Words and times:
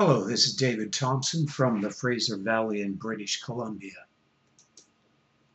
Hello, 0.00 0.22
this 0.22 0.46
is 0.46 0.54
David 0.54 0.92
Thompson 0.92 1.48
from 1.48 1.80
the 1.80 1.90
Fraser 1.90 2.36
Valley 2.36 2.82
in 2.82 2.94
British 2.94 3.42
Columbia. 3.42 4.06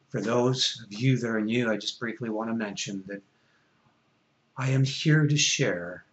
For 0.09 0.19
those 0.19 0.83
of 0.83 0.91
you 0.91 1.17
that 1.17 1.29
are 1.29 1.39
new, 1.39 1.71
I 1.71 1.77
just 1.77 1.97
briefly 1.97 2.29
want 2.29 2.49
to 2.49 2.53
mention 2.53 3.05
that 3.07 3.21
I 4.57 4.71
am 4.71 4.83
here 4.83 5.25
to 5.25 5.37
share 5.37 6.03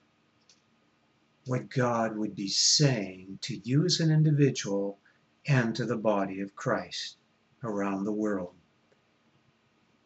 what 1.47 1.71
God 1.71 2.17
would 2.17 2.37
be 2.37 2.47
saying 2.47 3.41
to 3.41 3.57
you 3.65 3.85
as 3.85 3.99
an 3.99 4.13
individual 4.13 5.01
and 5.49 5.75
to 5.75 5.85
the 5.85 5.97
body 5.97 6.41
of 6.41 6.55
Christ 6.55 7.17
around 7.65 8.05
the 8.05 8.13
world. 8.13 8.55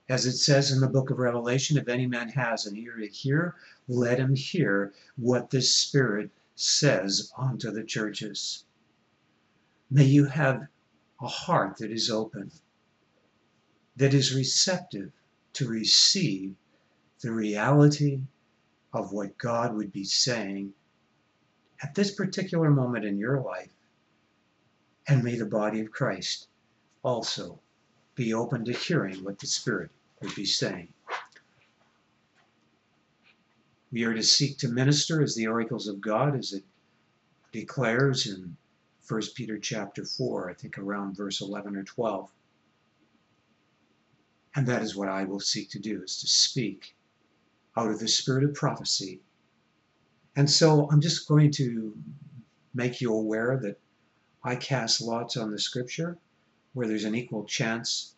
As 0.08 0.24
it 0.24 0.38
says 0.38 0.72
in 0.72 0.80
the 0.80 0.88
book 0.88 1.10
of 1.10 1.18
Revelation, 1.18 1.76
if 1.76 1.88
any 1.88 2.06
man 2.06 2.30
has 2.30 2.64
an 2.64 2.74
ear 2.78 2.96
to 2.96 3.06
hear, 3.06 3.54
let 3.86 4.18
him 4.18 4.34
hear 4.34 4.94
what 5.16 5.50
the 5.50 5.60
Spirit 5.60 6.30
says 6.54 7.32
unto 7.36 7.70
the 7.70 7.84
churches. 7.84 8.64
May 9.90 10.04
you 10.04 10.24
have 10.26 10.66
a 11.20 11.28
heart 11.28 11.76
that 11.78 11.90
is 11.90 12.10
open, 12.10 12.50
that 13.96 14.14
is 14.14 14.34
receptive 14.34 15.12
to 15.54 15.68
receive 15.68 16.54
the 17.20 17.32
reality 17.32 18.20
of 18.92 19.12
what 19.12 19.38
God 19.38 19.74
would 19.74 19.92
be 19.92 20.04
saying 20.04 20.74
at 21.82 21.94
this 21.94 22.14
particular 22.14 22.70
moment 22.70 23.04
in 23.04 23.18
your 23.18 23.40
life. 23.40 23.72
And 25.06 25.22
may 25.22 25.36
the 25.36 25.46
body 25.46 25.80
of 25.80 25.90
Christ 25.90 26.48
also 27.02 27.60
be 28.14 28.32
open 28.32 28.64
to 28.64 28.72
hearing 28.72 29.22
what 29.22 29.38
the 29.38 29.46
Spirit 29.46 29.90
would 30.22 30.34
be 30.34 30.46
saying. 30.46 30.93
We 33.94 34.02
are 34.02 34.12
to 34.12 34.24
seek 34.24 34.58
to 34.58 34.68
minister 34.68 35.22
as 35.22 35.36
the 35.36 35.46
oracles 35.46 35.86
of 35.86 36.00
God, 36.00 36.34
as 36.36 36.52
it 36.52 36.64
declares 37.52 38.26
in 38.26 38.56
1 39.06 39.22
Peter 39.36 39.56
chapter 39.56 40.04
4, 40.04 40.50
I 40.50 40.54
think 40.54 40.78
around 40.78 41.16
verse 41.16 41.40
11 41.40 41.76
or 41.76 41.84
12. 41.84 42.28
And 44.56 44.66
that 44.66 44.82
is 44.82 44.96
what 44.96 45.08
I 45.08 45.22
will 45.22 45.38
seek 45.38 45.70
to 45.70 45.78
do, 45.78 46.02
is 46.02 46.18
to 46.22 46.26
speak 46.26 46.96
out 47.76 47.88
of 47.88 48.00
the 48.00 48.08
spirit 48.08 48.42
of 48.42 48.54
prophecy. 48.54 49.20
And 50.34 50.50
so 50.50 50.88
I'm 50.90 51.00
just 51.00 51.28
going 51.28 51.52
to 51.52 51.96
make 52.74 53.00
you 53.00 53.14
aware 53.14 53.60
that 53.62 53.78
I 54.42 54.56
cast 54.56 55.02
lots 55.02 55.36
on 55.36 55.52
the 55.52 55.58
scripture 55.60 56.18
where 56.72 56.88
there's 56.88 57.04
an 57.04 57.14
equal 57.14 57.44
chance 57.44 58.16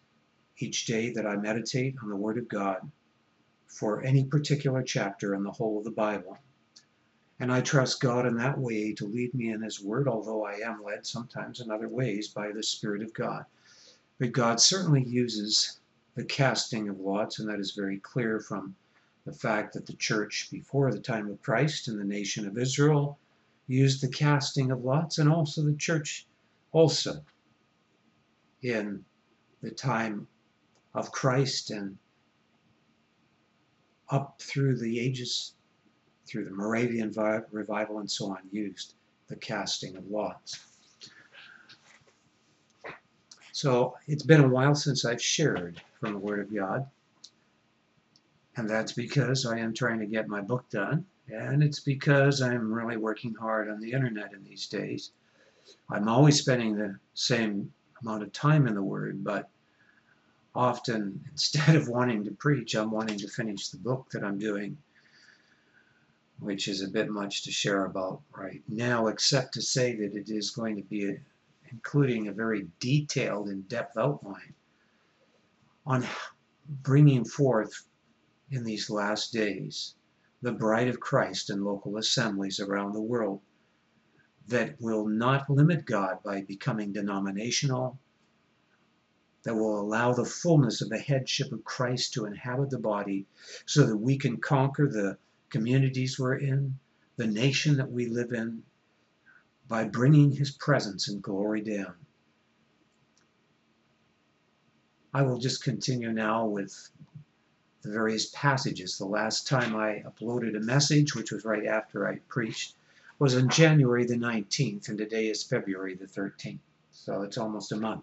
each 0.56 0.86
day 0.86 1.12
that 1.12 1.27
I 1.27 1.36
meditate 1.36 1.96
on 2.02 2.08
the 2.08 2.16
Word 2.16 2.38
of 2.38 2.48
God 2.48 2.80
for 3.69 4.03
any 4.03 4.25
particular 4.25 4.83
chapter 4.83 5.34
in 5.34 5.42
the 5.42 5.53
whole 5.53 5.78
of 5.78 5.84
the 5.84 5.91
Bible. 5.91 6.39
And 7.39 7.53
I 7.53 7.61
trust 7.61 8.00
God 8.00 8.27
in 8.27 8.36
that 8.36 8.58
way 8.58 8.95
to 8.95 9.06
lead 9.06 9.34
me 9.34 9.50
in 9.50 9.61
His 9.61 9.83
Word, 9.83 10.08
although 10.08 10.45
I 10.45 10.55
am 10.55 10.83
led 10.83 11.06
sometimes 11.06 11.61
in 11.61 11.70
other 11.70 11.89
ways 11.89 12.28
by 12.28 12.50
the 12.50 12.62
Spirit 12.62 13.03
of 13.03 13.12
God. 13.12 13.45
But 14.19 14.33
God 14.33 14.61
certainly 14.61 15.05
uses 15.05 15.81
the 16.14 16.25
casting 16.25 16.89
of 16.89 16.98
lots, 16.98 17.39
and 17.39 17.48
that 17.48 17.61
is 17.61 17.73
very 17.73 17.98
clear 17.98 18.41
from 18.41 18.75
the 19.27 19.33
fact 19.33 19.75
that 19.75 19.84
the 19.84 19.92
church 19.92 20.48
before 20.51 20.91
the 20.91 21.01
time 21.01 21.28
of 21.28 21.42
Christ 21.42 21.89
and 21.89 21.98
the 21.98 22.05
nation 22.05 22.47
of 22.47 22.56
Israel 22.56 23.19
used 23.67 24.01
the 24.01 24.08
casting 24.08 24.70
of 24.70 24.84
lots, 24.84 25.19
and 25.19 25.28
also 25.28 25.62
the 25.62 25.75
church 25.75 26.27
also 26.73 27.23
in 28.62 29.05
the 29.61 29.70
time 29.70 30.27
of 30.95 31.12
Christ 31.12 31.70
and 31.70 31.98
up 34.10 34.40
through 34.40 34.78
the 34.78 35.00
ages, 35.00 35.54
through 36.26 36.44
the 36.44 36.50
Moravian 36.50 37.12
revival 37.50 37.98
and 37.98 38.10
so 38.10 38.26
on, 38.26 38.38
used 38.50 38.94
the 39.28 39.36
casting 39.36 39.96
of 39.96 40.06
lots. 40.08 40.60
So 43.52 43.96
it's 44.06 44.22
been 44.22 44.44
a 44.44 44.48
while 44.48 44.74
since 44.74 45.04
I've 45.04 45.22
shared 45.22 45.80
from 45.98 46.12
the 46.12 46.18
Word 46.18 46.40
of 46.40 46.54
God. 46.54 46.86
And 48.56 48.68
that's 48.68 48.92
because 48.92 49.46
I 49.46 49.58
am 49.58 49.74
trying 49.74 49.98
to 50.00 50.06
get 50.06 50.28
my 50.28 50.40
book 50.40 50.68
done. 50.70 51.05
And 51.33 51.62
it's 51.62 51.80
because 51.80 52.42
I'm 52.42 52.72
really 52.72 52.96
working 52.96 53.34
hard 53.34 53.68
on 53.68 53.80
the 53.80 53.92
internet 53.92 54.33
in 54.33 54.45
these 54.45 54.66
days. 54.66 55.12
I'm 55.90 56.08
always 56.08 56.39
spending 56.39 56.77
the 56.77 56.98
same 57.14 57.72
amount 58.02 58.22
of 58.22 58.33
time 58.33 58.66
in 58.66 58.74
the 58.74 58.83
Word, 58.83 59.24
but 59.24 59.48
often 60.56 61.22
instead 61.30 61.77
of 61.77 61.89
wanting 61.89 62.24
to 62.24 62.30
preach, 62.33 62.74
I'm 62.74 62.90
wanting 62.90 63.18
to 63.18 63.28
finish 63.28 63.68
the 63.68 63.78
book 63.78 64.11
that 64.11 64.24
I'm 64.24 64.39
doing, 64.39 64.78
which 66.40 66.68
is 66.68 66.83
a 66.83 66.89
bit 66.89 67.11
much 67.11 67.44
to 67.44 67.52
share 67.52 67.84
about 67.84 68.22
right 68.34 68.62
now, 68.68 69.06
except 69.08 69.55
to 69.55 69.62
say 69.62 69.95
that 69.96 70.14
it 70.14 70.30
is 70.30 70.50
going 70.50 70.77
to 70.77 70.83
be 70.83 71.11
a, 71.11 71.16
including 71.70 72.28
a 72.28 72.33
very 72.33 72.66
detailed, 72.80 73.48
in-depth 73.48 73.96
outline 73.96 74.55
on 75.86 76.05
bringing 76.83 77.24
forth 77.24 77.86
in 78.50 78.64
these 78.64 78.90
last 78.90 79.33
days 79.33 79.95
the 80.42 80.52
bride 80.52 80.89
of 80.89 81.00
Christ 81.00 81.50
in 81.50 81.64
local 81.64 81.96
assemblies 81.96 82.61
around 82.61 82.92
the 82.92 83.00
world 83.00 83.40
that 84.48 84.80
will 84.80 85.06
not 85.06 85.50
limit 85.50 85.84
God 85.86 86.22
by 86.24 86.42
becoming 86.42 86.92
denominational, 86.92 87.98
that 89.46 89.55
will 89.55 89.79
allow 89.79 90.12
the 90.12 90.24
fullness 90.24 90.83
of 90.83 90.89
the 90.89 90.98
headship 90.98 91.52
of 91.52 91.62
Christ 91.62 92.12
to 92.12 92.24
inhabit 92.24 92.68
the 92.68 92.80
body 92.80 93.27
so 93.64 93.86
that 93.86 93.96
we 93.96 94.18
can 94.18 94.39
conquer 94.39 94.89
the 94.89 95.18
communities 95.51 96.18
we're 96.18 96.34
in, 96.34 96.77
the 97.14 97.29
nation 97.29 97.77
that 97.77 97.92
we 97.92 98.07
live 98.07 98.33
in, 98.33 98.64
by 99.68 99.84
bringing 99.84 100.33
his 100.33 100.51
presence 100.51 101.07
and 101.07 101.23
glory 101.23 101.61
down. 101.61 101.95
I 105.14 105.23
will 105.23 105.39
just 105.39 105.63
continue 105.63 106.11
now 106.11 106.46
with 106.46 106.90
the 107.83 107.92
various 107.92 108.27
passages. 108.34 108.98
The 108.98 109.05
last 109.05 109.46
time 109.46 109.77
I 109.77 110.02
uploaded 110.05 110.57
a 110.57 110.61
message, 110.61 111.14
which 111.14 111.30
was 111.30 111.45
right 111.45 111.67
after 111.67 112.08
I 112.08 112.17
preached, 112.27 112.74
was 113.20 113.36
on 113.36 113.48
January 113.48 114.07
the 114.07 114.17
19th, 114.17 114.89
and 114.89 114.98
today 114.98 115.28
is 115.28 115.45
February 115.45 115.95
the 115.95 116.07
13th. 116.07 116.58
So 116.90 117.23
it's 117.23 117.39
almost 117.39 117.70
a 117.70 117.77
month. 117.77 118.02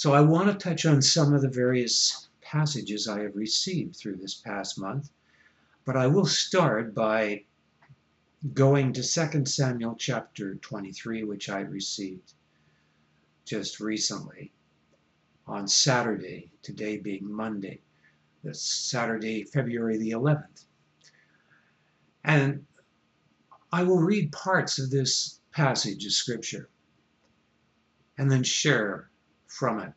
So 0.00 0.14
I 0.14 0.22
want 0.22 0.48
to 0.48 0.54
touch 0.54 0.86
on 0.86 1.02
some 1.02 1.34
of 1.34 1.42
the 1.42 1.50
various 1.50 2.30
passages 2.40 3.06
I 3.06 3.20
have 3.20 3.36
received 3.36 3.96
through 3.96 4.16
this 4.16 4.34
past 4.34 4.80
month, 4.80 5.10
but 5.84 5.94
I 5.94 6.06
will 6.06 6.24
start 6.24 6.94
by 6.94 7.44
going 8.54 8.94
to 8.94 9.02
2 9.02 9.44
Samuel 9.44 9.96
chapter 9.98 10.54
23, 10.54 11.24
which 11.24 11.50
I 11.50 11.60
received 11.60 12.32
just 13.44 13.78
recently 13.78 14.54
on 15.46 15.68
Saturday, 15.68 16.50
today 16.62 16.96
being 16.96 17.30
Monday, 17.30 17.82
this 18.42 18.62
Saturday, 18.62 19.44
February 19.44 19.98
the 19.98 20.12
11th. 20.12 20.64
And 22.24 22.64
I 23.70 23.82
will 23.82 24.00
read 24.00 24.32
parts 24.32 24.78
of 24.78 24.88
this 24.88 25.40
passage 25.52 26.06
of 26.06 26.12
Scripture 26.12 26.70
and 28.16 28.32
then 28.32 28.42
share 28.42 29.10
from 29.50 29.80
it. 29.80 29.92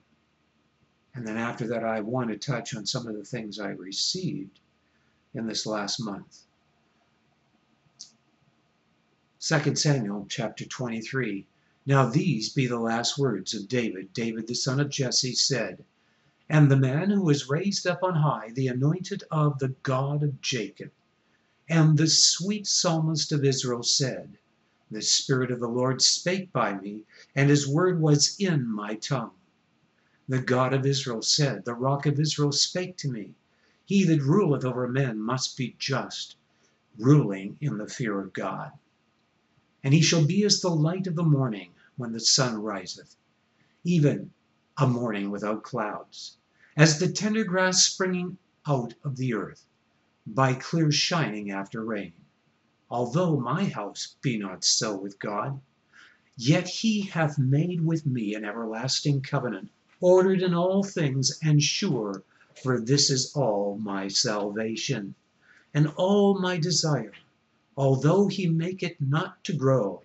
And 1.13 1.27
then 1.27 1.37
after 1.37 1.67
that, 1.67 1.83
I 1.83 1.99
want 2.01 2.31
to 2.31 2.37
touch 2.37 2.75
on 2.75 2.87
some 2.87 3.07
of 3.07 3.15
the 3.15 3.23
things 3.23 3.59
I 3.59 3.69
received 3.69 4.59
in 5.35 5.45
this 5.45 5.65
last 5.65 5.99
month. 5.99 6.39
2 9.39 9.75
Samuel 9.75 10.25
chapter 10.27 10.65
23. 10.65 11.45
Now 11.85 12.09
these 12.09 12.49
be 12.49 12.65
the 12.65 12.79
last 12.79 13.17
words 13.17 13.53
of 13.53 13.67
David. 13.67 14.11
David 14.13 14.47
the 14.47 14.55
son 14.55 14.79
of 14.79 14.89
Jesse 14.89 15.35
said, 15.35 15.83
And 16.49 16.71
the 16.71 16.75
man 16.75 17.11
who 17.11 17.21
was 17.21 17.49
raised 17.49 17.85
up 17.85 18.01
on 18.01 18.15
high, 18.15 18.49
the 18.55 18.67
anointed 18.67 19.23
of 19.29 19.59
the 19.59 19.75
God 19.83 20.23
of 20.23 20.41
Jacob, 20.41 20.91
and 21.69 21.97
the 21.97 22.07
sweet 22.07 22.65
psalmist 22.65 23.31
of 23.31 23.45
Israel 23.45 23.83
said, 23.83 24.37
The 24.89 25.01
Spirit 25.01 25.51
of 25.51 25.59
the 25.59 25.67
Lord 25.67 26.01
spake 26.01 26.51
by 26.51 26.73
me, 26.73 27.03
and 27.35 27.49
his 27.49 27.67
word 27.67 28.01
was 28.01 28.35
in 28.39 28.67
my 28.67 28.95
tongue. 28.95 29.31
The 30.29 30.39
God 30.39 30.73
of 30.73 30.85
Israel 30.85 31.21
said, 31.21 31.65
The 31.65 31.73
rock 31.73 32.05
of 32.05 32.17
Israel 32.17 32.53
spake 32.53 32.95
to 32.99 33.11
me. 33.11 33.35
He 33.83 34.05
that 34.05 34.21
ruleth 34.21 34.63
over 34.63 34.87
men 34.87 35.19
must 35.19 35.57
be 35.57 35.75
just, 35.77 36.37
ruling 36.97 37.57
in 37.59 37.77
the 37.77 37.89
fear 37.89 38.21
of 38.21 38.31
God. 38.31 38.71
And 39.83 39.93
he 39.93 40.01
shall 40.01 40.25
be 40.25 40.45
as 40.45 40.61
the 40.61 40.69
light 40.69 41.07
of 41.07 41.15
the 41.17 41.23
morning 41.25 41.73
when 41.97 42.13
the 42.13 42.21
sun 42.21 42.61
riseth, 42.61 43.17
even 43.83 44.31
a 44.77 44.87
morning 44.87 45.29
without 45.29 45.61
clouds, 45.61 46.37
as 46.77 46.99
the 46.99 47.11
tender 47.11 47.43
grass 47.43 47.83
springing 47.83 48.37
out 48.65 48.93
of 49.03 49.17
the 49.17 49.33
earth, 49.33 49.65
by 50.25 50.53
clear 50.53 50.89
shining 50.89 51.51
after 51.51 51.83
rain. 51.83 52.13
Although 52.89 53.41
my 53.41 53.65
house 53.65 54.15
be 54.21 54.37
not 54.37 54.63
so 54.63 54.95
with 54.95 55.19
God, 55.19 55.59
yet 56.37 56.69
he 56.69 57.01
hath 57.01 57.37
made 57.37 57.81
with 57.81 58.05
me 58.05 58.35
an 58.35 58.45
everlasting 58.45 59.21
covenant 59.21 59.69
ordered 60.03 60.41
in 60.41 60.53
all 60.53 60.83
things 60.83 61.39
and 61.41 61.63
sure, 61.63 62.21
for 62.61 62.81
this 62.81 63.09
is 63.09 63.33
all 63.37 63.77
my 63.77 64.05
salvation 64.05 65.15
and 65.73 65.87
all 65.95 66.37
my 66.41 66.57
desire, 66.57 67.13
although 67.77 68.27
he 68.27 68.45
make 68.49 68.83
it 68.83 68.99
not 68.99 69.41
to 69.45 69.53
grow. 69.53 70.03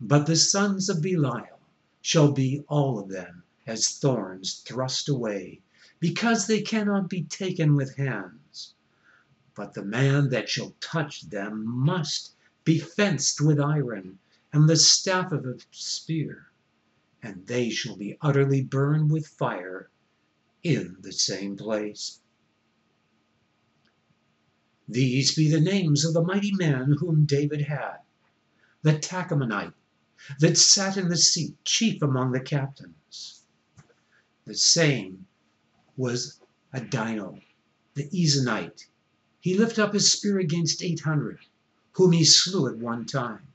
But 0.00 0.26
the 0.26 0.36
sons 0.36 0.88
of 0.88 1.02
Belial 1.02 1.58
shall 2.00 2.30
be 2.30 2.62
all 2.68 3.00
of 3.00 3.08
them 3.08 3.42
as 3.66 3.98
thorns 3.98 4.62
thrust 4.64 5.08
away, 5.08 5.60
because 5.98 6.46
they 6.46 6.62
cannot 6.62 7.10
be 7.10 7.24
taken 7.24 7.74
with 7.74 7.96
hands. 7.96 8.74
But 9.56 9.74
the 9.74 9.84
man 9.84 10.30
that 10.30 10.48
shall 10.48 10.76
touch 10.80 11.22
them 11.22 11.66
must 11.66 12.30
be 12.62 12.78
fenced 12.78 13.40
with 13.40 13.58
iron, 13.58 14.20
and 14.52 14.68
the 14.68 14.76
staff 14.76 15.32
of 15.32 15.46
a 15.46 15.56
spear, 15.72 16.46
and 17.22 17.46
they 17.46 17.70
shall 17.70 17.96
be 17.96 18.16
utterly 18.20 18.62
burned 18.62 19.10
with 19.10 19.26
fire 19.26 19.90
in 20.62 20.96
the 21.00 21.12
same 21.12 21.56
place. 21.56 22.20
These 24.88 25.34
be 25.34 25.50
the 25.50 25.60
names 25.60 26.04
of 26.04 26.14
the 26.14 26.22
mighty 26.22 26.52
men 26.52 26.96
whom 26.98 27.24
David 27.24 27.62
had. 27.62 27.98
The 28.82 28.98
Tachmonite, 28.98 29.74
that 30.40 30.56
sat 30.56 30.96
in 30.96 31.08
the 31.08 31.16
seat, 31.16 31.56
chief 31.64 32.02
among 32.02 32.32
the 32.32 32.40
captains. 32.40 33.42
The 34.46 34.54
same 34.54 35.26
was 35.96 36.40
Adino, 36.74 37.40
the 37.94 38.08
Ezonite. 38.08 38.86
He 39.40 39.56
lifted 39.56 39.82
up 39.82 39.94
his 39.94 40.10
spear 40.10 40.38
against 40.38 40.82
eight 40.82 41.00
hundred, 41.00 41.38
whom 41.92 42.12
he 42.12 42.24
slew 42.24 42.68
at 42.68 42.78
one 42.78 43.06
time. 43.06 43.46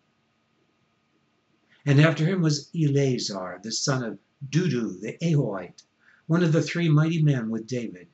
And 1.88 2.02
after 2.02 2.26
him 2.26 2.42
was 2.42 2.72
Eleazar, 2.76 3.60
the 3.62 3.72
son 3.72 4.04
of 4.04 4.18
Dudu, 4.50 5.00
the 5.00 5.20
Ahohite, 5.22 5.84
one 6.26 6.42
of 6.42 6.52
the 6.52 6.64
three 6.64 6.90
mighty 6.90 7.22
men 7.22 7.52
with 7.52 7.68
David, 7.68 8.08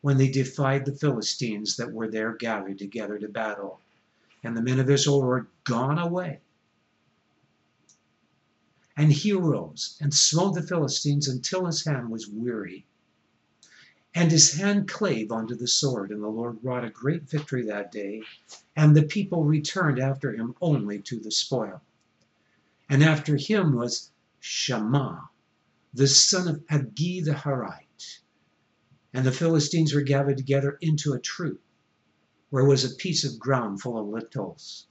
when 0.00 0.16
they 0.16 0.30
defied 0.30 0.86
the 0.86 0.96
Philistines 0.96 1.76
that 1.76 1.92
were 1.92 2.08
there 2.08 2.32
gathered 2.34 2.78
together 2.78 3.18
to 3.18 3.28
battle. 3.28 3.80
And 4.42 4.56
the 4.56 4.62
men 4.62 4.80
of 4.80 4.88
Israel 4.88 5.20
were 5.20 5.48
gone 5.64 5.98
away. 5.98 6.40
And 8.96 9.12
he 9.12 9.32
arose 9.32 9.98
and 10.00 10.14
smote 10.14 10.54
the 10.54 10.62
Philistines 10.62 11.28
until 11.28 11.66
his 11.66 11.84
hand 11.84 12.10
was 12.10 12.26
weary. 12.26 12.86
And 14.14 14.30
his 14.30 14.54
hand 14.54 14.88
clave 14.88 15.30
unto 15.30 15.54
the 15.54 15.68
sword, 15.68 16.10
and 16.10 16.22
the 16.22 16.28
Lord 16.28 16.64
wrought 16.64 16.86
a 16.86 16.90
great 16.90 17.28
victory 17.28 17.66
that 17.66 17.92
day, 17.92 18.22
and 18.74 18.96
the 18.96 19.02
people 19.02 19.44
returned 19.44 19.98
after 19.98 20.32
him 20.32 20.54
only 20.62 21.00
to 21.02 21.20
the 21.20 21.30
spoil. 21.30 21.82
And 22.90 23.04
after 23.04 23.36
him 23.36 23.76
was 23.76 24.10
Shammah, 24.40 25.30
the 25.94 26.08
son 26.08 26.48
of 26.48 26.66
Agee 26.66 27.24
the 27.24 27.34
Harite. 27.34 28.18
And 29.12 29.24
the 29.24 29.30
Philistines 29.30 29.94
were 29.94 30.00
gathered 30.00 30.36
together 30.36 30.76
into 30.80 31.12
a 31.12 31.20
troop, 31.20 31.62
where 32.48 32.64
was 32.64 32.84
a 32.84 32.96
piece 32.96 33.22
of 33.22 33.38
ground 33.38 33.80
full 33.80 33.96
of 33.96 34.08
lentils. 34.08 34.88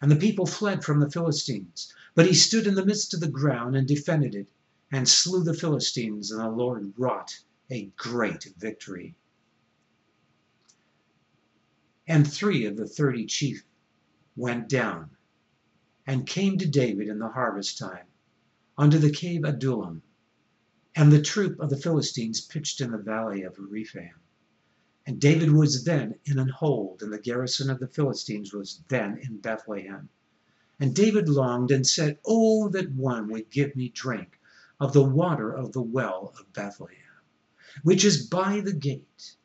And 0.00 0.10
the 0.10 0.16
people 0.16 0.46
fled 0.46 0.82
from 0.82 0.98
the 0.98 1.10
Philistines. 1.10 1.92
But 2.14 2.26
he 2.26 2.32
stood 2.32 2.66
in 2.66 2.74
the 2.74 2.86
midst 2.86 3.12
of 3.12 3.20
the 3.20 3.28
ground 3.28 3.76
and 3.76 3.86
defended 3.86 4.34
it, 4.34 4.48
and 4.90 5.06
slew 5.06 5.44
the 5.44 5.52
Philistines, 5.52 6.30
and 6.30 6.40
the 6.40 6.48
Lord 6.48 6.94
wrought 6.96 7.38
a 7.70 7.92
great 7.96 8.54
victory. 8.56 9.14
And 12.08 12.30
three 12.30 12.64
of 12.64 12.78
the 12.78 12.88
thirty 12.88 13.26
chief 13.26 13.62
went 14.36 14.70
down, 14.70 15.15
and 16.06 16.26
came 16.26 16.56
to 16.58 16.68
David 16.68 17.08
in 17.08 17.18
the 17.18 17.28
harvest 17.28 17.78
time, 17.78 18.06
unto 18.78 18.98
the 18.98 19.10
cave 19.10 19.44
Adullam. 19.44 20.02
And 20.94 21.12
the 21.12 21.20
troop 21.20 21.58
of 21.60 21.68
the 21.68 21.76
Philistines 21.76 22.40
pitched 22.40 22.80
in 22.80 22.92
the 22.92 22.98
valley 22.98 23.42
of 23.42 23.56
Rephaim. 23.58 24.14
And 25.06 25.20
David 25.20 25.52
was 25.52 25.84
then 25.84 26.14
in 26.24 26.38
an 26.38 26.48
hold, 26.48 27.02
and 27.02 27.12
the 27.12 27.18
garrison 27.18 27.70
of 27.70 27.78
the 27.78 27.88
Philistines 27.88 28.52
was 28.52 28.82
then 28.88 29.18
in 29.18 29.38
Bethlehem. 29.38 30.08
And 30.80 30.94
David 30.94 31.28
longed 31.28 31.70
and 31.70 31.86
said, 31.86 32.18
Oh, 32.24 32.68
that 32.70 32.92
one 32.92 33.28
would 33.28 33.50
give 33.50 33.74
me 33.76 33.88
drink 33.88 34.40
of 34.78 34.92
the 34.92 35.04
water 35.04 35.52
of 35.52 35.72
the 35.72 35.82
well 35.82 36.34
of 36.38 36.52
Bethlehem, 36.52 37.22
which 37.82 38.04
is 38.04 38.26
by 38.26 38.60
the 38.60 38.72
gate. 38.72 39.36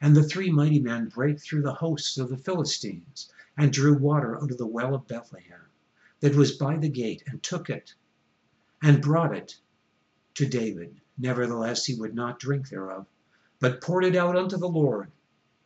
And 0.00 0.14
the 0.14 0.22
three 0.22 0.50
mighty 0.50 0.80
men 0.80 1.08
brake 1.08 1.40
through 1.40 1.62
the 1.62 1.74
hosts 1.74 2.18
of 2.18 2.28
the 2.28 2.38
Philistines, 2.38 3.32
and 3.56 3.72
drew 3.72 3.98
water 3.98 4.36
out 4.36 4.50
of 4.50 4.58
the 4.58 4.66
well 4.66 4.94
of 4.94 5.08
Bethlehem, 5.08 5.69
that 6.20 6.36
was 6.36 6.52
by 6.52 6.76
the 6.76 6.88
gate, 6.88 7.22
and 7.26 7.42
took 7.42 7.70
it, 7.70 7.94
and 8.82 9.02
brought 9.02 9.34
it 9.34 9.58
to 10.34 10.46
David. 10.46 11.00
Nevertheless, 11.18 11.86
he 11.86 11.94
would 11.94 12.14
not 12.14 12.38
drink 12.38 12.68
thereof, 12.68 13.06
but 13.58 13.80
poured 13.80 14.04
it 14.04 14.16
out 14.16 14.36
unto 14.36 14.56
the 14.56 14.68
Lord. 14.68 15.10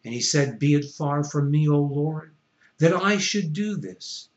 And 0.04 0.14
he 0.14 0.20
said, 0.20 0.58
Be 0.58 0.74
it 0.74 0.84
far 0.84 1.24
from 1.24 1.50
me, 1.50 1.68
O 1.68 1.80
Lord, 1.80 2.34
that 2.78 2.92
I 2.92 3.18
should 3.18 3.52
do 3.52 3.76
this. 3.76 4.28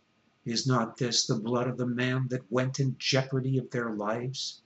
Is 0.45 0.65
not 0.65 0.97
this 0.97 1.27
the 1.27 1.35
blood 1.35 1.67
of 1.67 1.77
the 1.77 1.85
man 1.85 2.27
that 2.29 2.51
went 2.51 2.79
in 2.79 2.95
jeopardy 2.97 3.57
of 3.57 3.69
their 3.69 3.91
lives? 3.91 4.61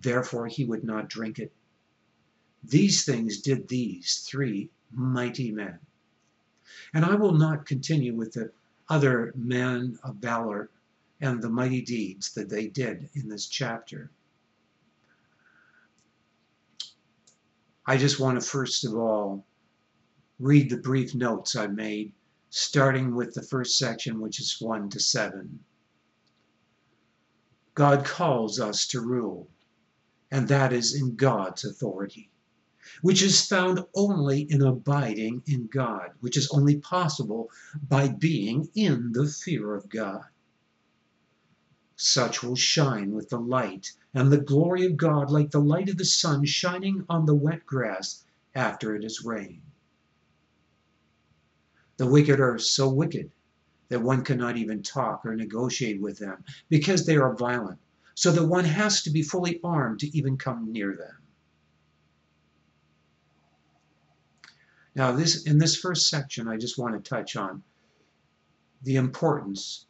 Therefore 0.00 0.46
he 0.46 0.64
would 0.64 0.84
not 0.84 1.08
drink 1.08 1.38
it. 1.38 1.52
These 2.62 3.04
things 3.04 3.40
did 3.40 3.68
these 3.68 4.26
three 4.28 4.70
mighty 4.92 5.50
men. 5.50 5.78
And 6.92 7.04
I 7.04 7.14
will 7.14 7.32
not 7.32 7.66
continue 7.66 8.14
with 8.14 8.34
the 8.34 8.52
other 8.88 9.32
men 9.34 9.98
of 10.04 10.16
valor 10.16 10.70
and 11.22 11.40
the 11.40 11.48
mighty 11.48 11.80
deeds 11.80 12.34
that 12.34 12.50
they 12.50 12.66
did 12.66 13.08
in 13.14 13.28
this 13.28 13.46
chapter. 13.46 14.10
I 17.86 17.96
just 17.96 18.20
want 18.20 18.40
to 18.40 18.46
first 18.46 18.84
of 18.84 18.94
all 18.94 19.46
read 20.40 20.68
the 20.68 20.76
brief 20.76 21.14
notes 21.14 21.54
I 21.54 21.68
made 21.68 22.12
starting 22.50 23.14
with 23.14 23.32
the 23.32 23.42
first 23.42 23.78
section, 23.78 24.20
which 24.20 24.40
is 24.40 24.60
1 24.60 24.90
to 24.90 25.00
7. 25.00 25.58
God 27.74 28.04
calls 28.04 28.60
us 28.60 28.86
to 28.88 29.00
rule, 29.00 29.48
and 30.30 30.46
that 30.48 30.72
is 30.72 30.94
in 30.94 31.16
God's 31.16 31.64
authority, 31.64 32.30
which 33.00 33.22
is 33.22 33.46
found 33.46 33.82
only 33.94 34.42
in 34.50 34.60
abiding 34.60 35.42
in 35.46 35.68
God, 35.68 36.10
which 36.20 36.36
is 36.36 36.50
only 36.50 36.76
possible 36.76 37.50
by 37.88 38.08
being 38.08 38.68
in 38.74 39.12
the 39.12 39.26
fear 39.26 39.74
of 39.74 39.88
God. 39.88 40.24
Such 42.04 42.42
will 42.42 42.56
shine 42.56 43.12
with 43.12 43.28
the 43.28 43.38
light 43.38 43.92
and 44.12 44.32
the 44.32 44.40
glory 44.40 44.84
of 44.84 44.96
God 44.96 45.30
like 45.30 45.52
the 45.52 45.60
light 45.60 45.88
of 45.88 45.98
the 45.98 46.04
sun 46.04 46.44
shining 46.44 47.06
on 47.08 47.26
the 47.26 47.34
wet 47.34 47.64
grass 47.64 48.24
after 48.56 48.96
it 48.96 49.04
has 49.04 49.24
rained. 49.24 49.62
The 51.98 52.08
wicked 52.08 52.40
are 52.40 52.58
so 52.58 52.92
wicked 52.92 53.30
that 53.88 54.02
one 54.02 54.24
cannot 54.24 54.56
even 54.56 54.82
talk 54.82 55.24
or 55.24 55.36
negotiate 55.36 56.00
with 56.00 56.18
them 56.18 56.42
because 56.68 57.06
they 57.06 57.16
are 57.16 57.36
violent, 57.36 57.78
so 58.16 58.32
that 58.32 58.48
one 58.48 58.64
has 58.64 59.04
to 59.04 59.10
be 59.10 59.22
fully 59.22 59.60
armed 59.62 60.00
to 60.00 60.08
even 60.08 60.36
come 60.36 60.72
near 60.72 60.96
them. 60.96 61.18
Now, 64.96 65.12
this 65.12 65.44
in 65.44 65.58
this 65.58 65.76
first 65.76 66.08
section, 66.08 66.48
I 66.48 66.56
just 66.56 66.78
want 66.78 66.96
to 66.96 67.08
touch 67.08 67.36
on 67.36 67.62
the 68.82 68.96
importance 68.96 69.86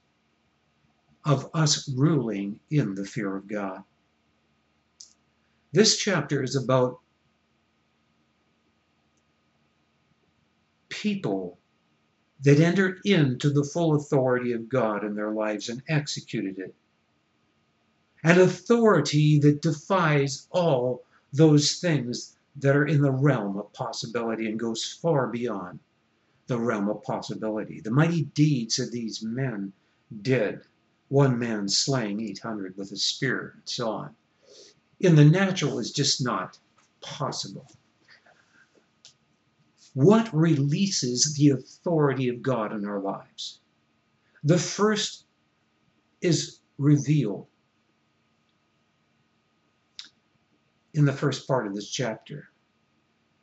of 1.25 1.51
us 1.55 1.89
ruling 1.89 2.59
in 2.71 2.95
the 2.95 3.05
fear 3.05 3.37
of 3.37 3.47
God. 3.47 3.83
This 5.73 5.97
chapter 5.97 6.43
is 6.43 6.57
about 6.57 7.01
people 10.89 11.59
that 12.43 12.61
entered 12.61 13.01
into 13.05 13.51
the 13.51 13.65
full 13.65 13.95
authority 13.95 14.53
of 14.53 14.69
God 14.69 15.05
in 15.05 15.15
their 15.15 15.31
lives 15.31 15.69
and 15.69 15.83
executed 15.89 16.59
it. 16.59 16.75
An 18.25 18.41
authority 18.41 19.39
that 19.41 19.63
defies 19.63 20.47
all 20.51 21.05
those 21.33 21.81
things 21.81 22.37
that 22.57 22.77
are 22.77 22.87
in 22.87 23.01
the 23.01 23.11
realm 23.11 23.57
of 23.57 23.73
possibility 23.73 24.49
and 24.49 24.61
goes 24.61 24.93
far 25.01 25.29
beyond 25.29 25.79
the 26.47 26.59
realm 26.59 26.89
of 26.89 27.03
possibility. 27.03 27.81
The 27.81 27.91
mighty 27.91 28.23
deeds 28.23 28.77
that 28.77 28.93
these 28.93 29.23
men 29.23 29.73
did, 30.21 30.61
one 31.13 31.39
man 31.39 31.69
slaying 31.69 32.23
800 32.23 32.75
with 32.79 32.91
a 32.91 32.97
spear 32.97 33.53
and 33.55 33.69
so 33.69 33.91
on, 33.91 34.17
in 35.01 35.15
the 35.15 35.25
natural 35.25 35.79
is 35.79 35.91
just 35.93 36.25
not 36.25 36.59
possible 37.03 37.67
what 39.93 40.33
releases 40.33 41.35
the 41.35 41.51
authority 41.51 42.29
of 42.29 42.41
God 42.41 42.73
in 42.73 42.87
our 42.87 42.99
lives. 42.99 43.61
The 44.43 44.57
first 44.57 45.27
is 46.23 46.61
revealed 46.79 47.47
in 50.95 51.05
the 51.05 51.13
first 51.13 51.47
part 51.47 51.67
of 51.67 51.75
this 51.75 51.91
chapter. 51.91 52.49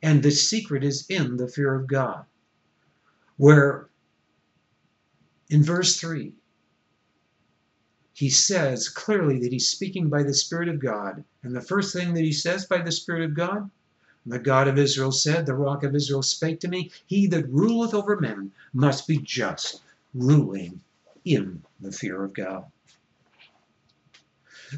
And 0.02 0.24
the 0.24 0.32
secret 0.32 0.82
is 0.82 1.06
in 1.08 1.36
the 1.36 1.46
fear 1.46 1.72
of 1.72 1.86
God, 1.86 2.24
where 3.36 3.90
in 5.50 5.62
verse 5.62 6.00
3, 6.00 6.32
he 8.20 8.28
says 8.28 8.90
clearly 8.90 9.38
that 9.38 9.50
he's 9.50 9.70
speaking 9.70 10.10
by 10.10 10.22
the 10.22 10.34
Spirit 10.34 10.68
of 10.68 10.78
God. 10.78 11.24
And 11.42 11.56
the 11.56 11.62
first 11.62 11.94
thing 11.94 12.12
that 12.12 12.22
he 12.22 12.32
says 12.32 12.66
by 12.66 12.82
the 12.82 12.92
Spirit 12.92 13.22
of 13.22 13.32
God 13.32 13.70
the 14.26 14.38
God 14.38 14.68
of 14.68 14.76
Israel 14.76 15.10
said, 15.10 15.46
The 15.46 15.54
rock 15.54 15.84
of 15.84 15.94
Israel 15.94 16.22
spake 16.22 16.60
to 16.60 16.68
me, 16.68 16.90
He 17.06 17.26
that 17.28 17.48
ruleth 17.48 17.94
over 17.94 18.20
men 18.20 18.52
must 18.74 19.08
be 19.08 19.16
just, 19.16 19.80
ruling 20.12 20.82
in 21.24 21.62
the 21.80 21.92
fear 21.92 22.22
of 22.22 22.34
God. 22.34 22.70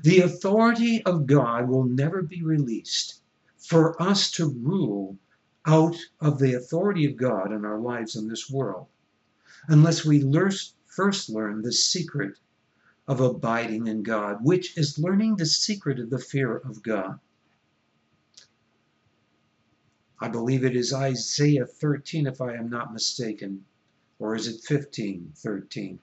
The 0.04 0.20
authority 0.20 1.02
of 1.04 1.26
God 1.26 1.68
will 1.68 1.84
never 1.84 2.22
be 2.22 2.44
released 2.44 3.22
for 3.58 4.00
us 4.00 4.30
to 4.32 4.50
rule 4.50 5.18
out 5.66 5.96
of 6.20 6.38
the 6.38 6.54
authority 6.54 7.06
of 7.06 7.16
God 7.16 7.52
in 7.52 7.64
our 7.64 7.80
lives 7.80 8.14
in 8.14 8.28
this 8.28 8.48
world 8.48 8.86
unless 9.66 10.04
we 10.04 10.22
first 10.86 11.28
learn 11.28 11.62
the 11.62 11.72
secret 11.72 12.38
of 13.08 13.20
abiding 13.20 13.86
in 13.86 14.02
God, 14.02 14.44
which 14.44 14.76
is 14.76 14.98
learning 14.98 15.36
the 15.36 15.46
secret 15.46 15.98
of 15.98 16.10
the 16.10 16.18
fear 16.18 16.56
of 16.56 16.82
God. 16.82 17.18
I 20.20 20.28
believe 20.28 20.64
it 20.64 20.76
is 20.76 20.92
Isaiah 20.92 21.66
13, 21.66 22.28
if 22.28 22.40
I 22.40 22.54
am 22.54 22.70
not 22.70 22.92
mistaken, 22.92 23.64
or 24.20 24.36
is 24.36 24.46
it 24.46 24.62
15, 24.62 25.32
13, 25.34 25.98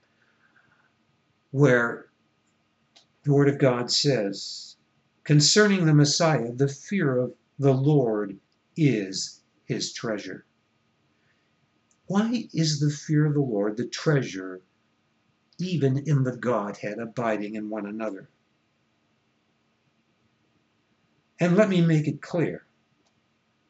where 1.51 2.09
the 3.23 3.33
Word 3.33 3.47
of 3.47 3.59
God 3.59 3.89
says, 3.89 4.75
concerning 5.23 5.85
the 5.85 5.93
Messiah, 5.93 6.51
the 6.51 6.67
fear 6.67 7.17
of 7.17 7.33
the 7.59 7.73
Lord 7.73 8.37
is 8.75 9.41
his 9.63 9.93
treasure. 9.93 10.45
Why 12.07 12.49
is 12.53 12.79
the 12.79 12.89
fear 12.89 13.25
of 13.25 13.35
the 13.35 13.39
Lord 13.39 13.77
the 13.77 13.87
treasure 13.87 14.61
even 15.59 15.97
in 16.07 16.23
the 16.23 16.35
Godhead 16.35 16.99
abiding 16.99 17.55
in 17.55 17.69
one 17.69 17.85
another? 17.85 18.29
And 21.39 21.55
let 21.55 21.69
me 21.69 21.81
make 21.81 22.07
it 22.07 22.21
clear 22.21 22.65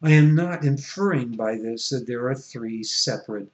I 0.02 0.12
am 0.12 0.34
not 0.34 0.64
inferring 0.64 1.36
by 1.36 1.58
this 1.58 1.90
that 1.90 2.08
there 2.08 2.30
are 2.30 2.36
three 2.36 2.84
separate 2.84 3.52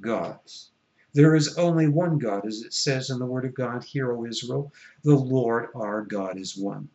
gods. 0.00 0.70
There 1.12 1.34
is 1.34 1.58
only 1.58 1.88
one 1.88 2.18
God, 2.18 2.46
as 2.46 2.62
it 2.62 2.72
says 2.72 3.10
in 3.10 3.18
the 3.18 3.26
Word 3.26 3.44
of 3.44 3.54
God, 3.54 3.82
Hear, 3.84 4.12
O 4.12 4.24
Israel, 4.24 4.72
the 5.02 5.16
Lord 5.16 5.68
our 5.74 6.02
God 6.02 6.38
is 6.38 6.56
one. 6.56 6.88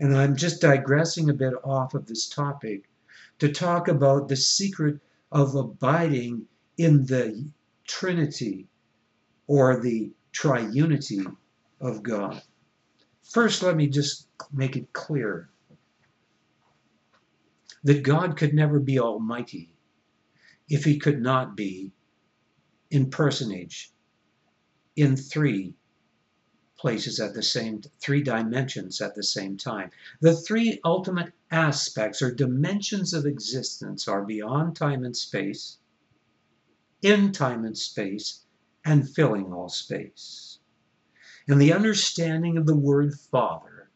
And 0.00 0.16
I'm 0.16 0.36
just 0.36 0.60
digressing 0.60 1.28
a 1.28 1.34
bit 1.34 1.54
off 1.62 1.94
of 1.94 2.06
this 2.06 2.28
topic 2.28 2.88
to 3.38 3.52
talk 3.52 3.88
about 3.88 4.28
the 4.28 4.36
secret 4.36 4.98
of 5.30 5.54
abiding 5.54 6.46
in 6.78 7.04
the 7.04 7.44
Trinity 7.88 8.68
or 9.48 9.80
the 9.80 10.12
triunity 10.32 11.36
of 11.80 12.02
God. 12.02 12.42
First, 13.24 13.62
let 13.62 13.76
me 13.76 13.88
just 13.88 14.28
make 14.52 14.76
it 14.76 14.92
clear 14.92 15.48
that 17.82 18.02
God 18.02 18.36
could 18.36 18.54
never 18.54 18.78
be 18.78 18.98
almighty 19.00 19.74
if 20.68 20.84
he 20.84 20.98
could 20.98 21.20
not 21.20 21.56
be 21.56 21.92
in 22.90 23.10
personage 23.10 23.92
in 24.96 25.16
three 25.16 25.74
places 26.78 27.20
at 27.20 27.34
the 27.34 27.42
same 27.42 27.82
three 28.00 28.22
dimensions 28.22 29.00
at 29.00 29.14
the 29.14 29.22
same 29.22 29.56
time 29.56 29.90
the 30.20 30.34
three 30.34 30.80
ultimate 30.84 31.32
aspects 31.50 32.22
or 32.22 32.32
dimensions 32.32 33.12
of 33.12 33.26
existence 33.26 34.06
are 34.06 34.24
beyond 34.24 34.76
time 34.76 35.04
and 35.04 35.16
space 35.16 35.78
in 37.02 37.32
time 37.32 37.64
and 37.64 37.76
space 37.76 38.42
and 38.84 39.08
filling 39.08 39.52
all 39.52 39.68
space 39.68 40.58
and 41.46 41.60
the 41.60 41.72
understanding 41.72 42.56
of 42.56 42.66
the 42.66 42.76
word 42.76 43.14
father 43.14 43.88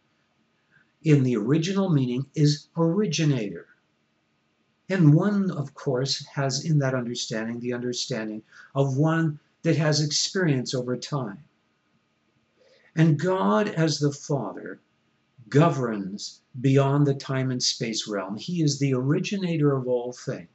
in 1.02 1.22
the 1.22 1.36
original 1.36 1.90
meaning 1.90 2.24
is 2.34 2.68
originator 2.76 3.66
and 4.92 5.14
one, 5.14 5.50
of 5.50 5.72
course, 5.72 6.22
has 6.26 6.66
in 6.66 6.78
that 6.80 6.94
understanding 6.94 7.60
the 7.60 7.72
understanding 7.72 8.42
of 8.74 8.98
one 8.98 9.38
that 9.62 9.76
has 9.76 10.02
experience 10.02 10.74
over 10.74 10.98
time. 10.98 11.44
And 12.94 13.18
God, 13.18 13.68
as 13.68 14.00
the 14.00 14.12
Father, 14.12 14.80
governs 15.48 16.42
beyond 16.60 17.06
the 17.06 17.14
time 17.14 17.50
and 17.50 17.62
space 17.62 18.06
realm. 18.06 18.36
He 18.36 18.62
is 18.62 18.78
the 18.78 18.92
originator 18.92 19.74
of 19.74 19.88
all 19.88 20.12
things. 20.12 20.48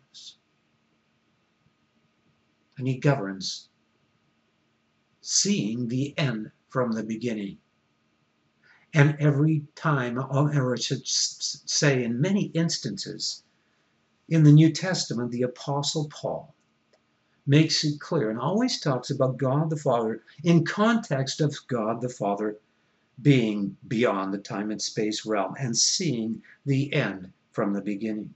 And 2.77 2.87
He 2.87 2.97
governs, 2.97 3.69
seeing 5.21 5.87
the 5.87 6.17
end 6.17 6.51
from 6.69 6.91
the 6.91 7.03
beginning. 7.03 7.57
And 8.93 9.17
every 9.19 9.65
time, 9.75 10.17
or 10.17 10.73
I 10.73 10.79
should 10.79 11.05
say, 11.05 12.03
in 12.03 12.21
many 12.21 12.45
instances, 12.47 13.43
in 14.29 14.43
the 14.43 14.51
New 14.51 14.71
Testament, 14.71 15.31
the 15.31 15.43
Apostle 15.43 16.07
Paul 16.09 16.53
makes 17.45 17.83
it 17.83 17.99
clear 17.99 18.29
and 18.29 18.39
always 18.39 18.79
talks 18.79 19.09
about 19.09 19.37
God 19.37 19.69
the 19.69 19.77
Father 19.77 20.21
in 20.43 20.65
context 20.65 21.41
of 21.41 21.55
God 21.67 22.01
the 22.01 22.09
Father 22.09 22.57
being 23.21 23.77
beyond 23.87 24.33
the 24.33 24.37
time 24.37 24.69
and 24.69 24.81
space 24.81 25.25
realm 25.25 25.55
and 25.57 25.75
seeing 25.75 26.41
the 26.65 26.93
end 26.93 27.31
from 27.51 27.73
the 27.73 27.81
beginning. 27.81 28.33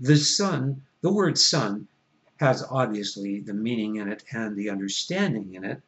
The 0.00 0.16
Son, 0.16 0.82
the 1.02 1.12
word 1.12 1.36
Son, 1.36 1.88
has 2.36 2.62
obviously 2.70 3.40
the 3.40 3.54
meaning 3.54 3.96
in 3.96 4.08
it 4.08 4.24
and 4.32 4.56
the 4.56 4.70
understanding 4.70 5.54
in 5.54 5.64
it 5.64 5.82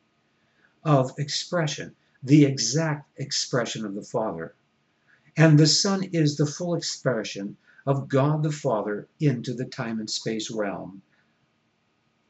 of 0.84 1.12
expression, 1.18 1.94
the 2.22 2.44
exact 2.44 3.08
expression 3.18 3.84
of 3.84 3.94
the 3.94 4.02
Father. 4.02 4.54
And 5.36 5.58
the 5.58 5.66
Son 5.66 6.02
is 6.04 6.36
the 6.36 6.46
full 6.46 6.74
expression 6.74 7.56
of 7.86 8.08
God 8.08 8.42
the 8.42 8.52
Father 8.52 9.08
into 9.20 9.54
the 9.54 9.64
time 9.64 10.00
and 10.00 10.10
space 10.10 10.50
realm, 10.50 11.02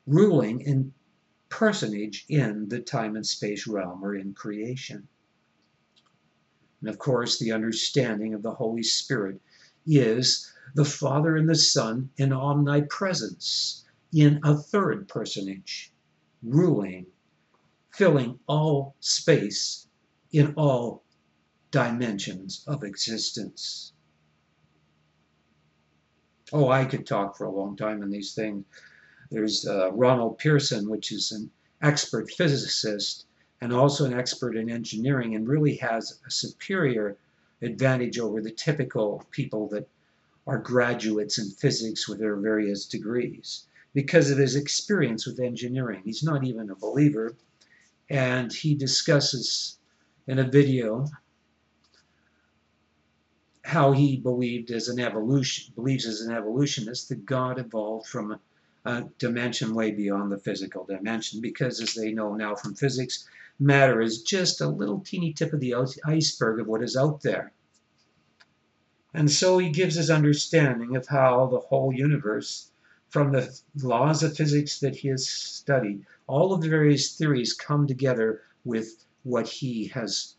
ruling 0.06 0.60
in 0.60 0.92
personage 1.48 2.26
in 2.28 2.68
the 2.68 2.80
time 2.80 3.16
and 3.16 3.26
space 3.26 3.66
realm 3.66 4.04
or 4.04 4.14
in 4.14 4.34
creation. 4.34 5.08
And 6.80 6.90
of 6.90 6.98
course, 6.98 7.38
the 7.38 7.52
understanding 7.52 8.34
of 8.34 8.42
the 8.42 8.54
Holy 8.54 8.82
Spirit 8.82 9.40
is 9.87 10.52
the 10.75 10.84
Father 10.84 11.37
and 11.37 11.48
the 11.48 11.56
Son 11.56 12.10
in 12.18 12.32
omnipresence, 12.32 13.84
in 14.12 14.41
a 14.43 14.57
third 14.57 15.07
personage, 15.09 15.93
ruling, 16.43 17.07
filling 17.93 18.38
all 18.47 18.95
space 19.00 19.87
in 20.33 20.55
all 20.55 21.03
dimensions 21.71 22.65
of 22.67 22.83
existence. 22.85 23.93
Oh, 26.53 26.71
I 26.71 26.87
could 26.87 27.07
talk 27.07 27.37
for 27.37 27.45
a 27.45 27.50
long 27.50 27.77
time 27.77 28.03
on 28.03 28.11
these 28.11 28.35
things. 28.35 28.65
There's 29.31 29.67
uh, 29.67 29.93
Ronald 29.93 30.38
Pearson, 30.38 30.88
which 30.88 31.12
is 31.12 31.33
an 31.33 31.50
expert 31.83 32.31
physicist 32.31 33.27
and 33.61 33.73
also 33.73 34.07
an 34.07 34.15
expert 34.15 34.57
in 34.57 34.71
engineering 34.71 35.35
and 35.35 35.47
really 35.47 35.77
has 35.77 36.19
a 36.27 36.31
superior 36.31 37.19
advantage 37.61 38.19
over 38.19 38.41
the 38.41 38.53
typical 38.53 39.25
people 39.31 39.69
that 39.69 39.87
are 40.47 40.59
graduates 40.59 41.38
in 41.38 41.50
physics 41.50 42.09
with 42.09 42.19
their 42.19 42.37
various 42.37 42.87
degrees 42.87 43.67
because 43.95 44.30
of 44.30 44.38
his 44.38 44.57
experience 44.57 45.26
with 45.26 45.40
engineering. 45.40 46.02
He's 46.04 46.23
not 46.23 46.45
even 46.45 46.71
a 46.71 46.76
believer, 46.76 47.35
and 48.11 48.52
he 48.52 48.75
discusses 48.75 49.78
in 50.26 50.38
a 50.38 50.49
video 50.49 51.07
how 53.68 53.92
he 53.92 54.16
believed 54.16 54.71
as 54.71 54.88
an 54.88 54.99
evolution 54.99 55.73
believes 55.75 56.07
as 56.07 56.23
an 56.23 56.35
evolutionist 56.35 57.11
that 57.11 57.26
God 57.26 57.59
evolved 57.59 58.07
from 58.07 58.33
a, 58.33 58.40
a 58.87 59.04
dimension 59.18 59.75
way 59.75 59.90
beyond 59.90 60.33
the 60.33 60.38
physical 60.38 60.85
dimension 60.85 61.42
because 61.42 61.80
as 61.83 61.92
they 61.92 62.11
know 62.11 62.35
now 62.35 62.54
from 62.54 62.75
physics 62.75 63.28
matter 63.59 64.00
is 64.00 64.23
just 64.23 64.62
a 64.62 64.68
little 64.68 65.00
teeny 65.00 65.35
tip 65.35 65.52
of 65.52 65.61
the 65.61 65.75
iceberg 66.07 66.61
of 66.61 66.66
what 66.66 66.83
is 66.83 66.97
out 66.97 67.21
there 67.21 67.52
and 69.12 69.30
so 69.30 69.59
he 69.59 69.68
gives 69.68 69.97
his 69.97 70.11
understanding 70.11 70.97
of 70.97 71.07
how 71.07 71.47
the 71.47 71.61
whole 71.61 71.92
universe 71.92 72.71
from 73.11 73.33
the 73.33 73.59
laws 73.83 74.23
of 74.23 74.37
physics 74.37 74.81
that 74.81 74.97
he 74.97 75.09
has 75.09 75.27
studied 75.27 76.05
all 76.27 76.53
of 76.53 76.61
the 76.61 76.69
various 76.69 77.17
theories 77.17 77.55
come 77.55 77.87
together 77.87 78.43
with 78.65 79.07
what 79.23 79.49
he 79.49 79.87
has 79.87 80.35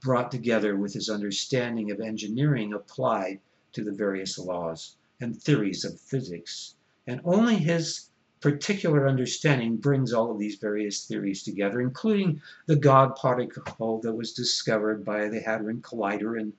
brought 0.00 0.30
together 0.30 0.76
with 0.76 0.94
his 0.94 1.10
understanding 1.10 1.90
of 1.90 2.00
engineering 2.00 2.72
applied 2.72 3.40
to 3.72 3.82
the 3.82 3.92
various 3.92 4.38
laws 4.38 4.96
and 5.20 5.36
theories 5.42 5.84
of 5.84 6.00
physics. 6.00 6.76
And 7.06 7.20
only 7.24 7.56
his 7.56 8.08
particular 8.40 9.08
understanding 9.08 9.76
brings 9.76 10.12
all 10.12 10.30
of 10.30 10.38
these 10.38 10.56
various 10.56 11.04
theories 11.04 11.42
together, 11.42 11.80
including 11.80 12.40
the 12.66 12.76
God 12.76 13.16
particle 13.16 14.00
that 14.00 14.12
was 14.12 14.32
discovered 14.32 15.04
by 15.04 15.28
the 15.28 15.40
Hadron 15.40 15.82
Collider 15.82 16.40
in 16.40 16.52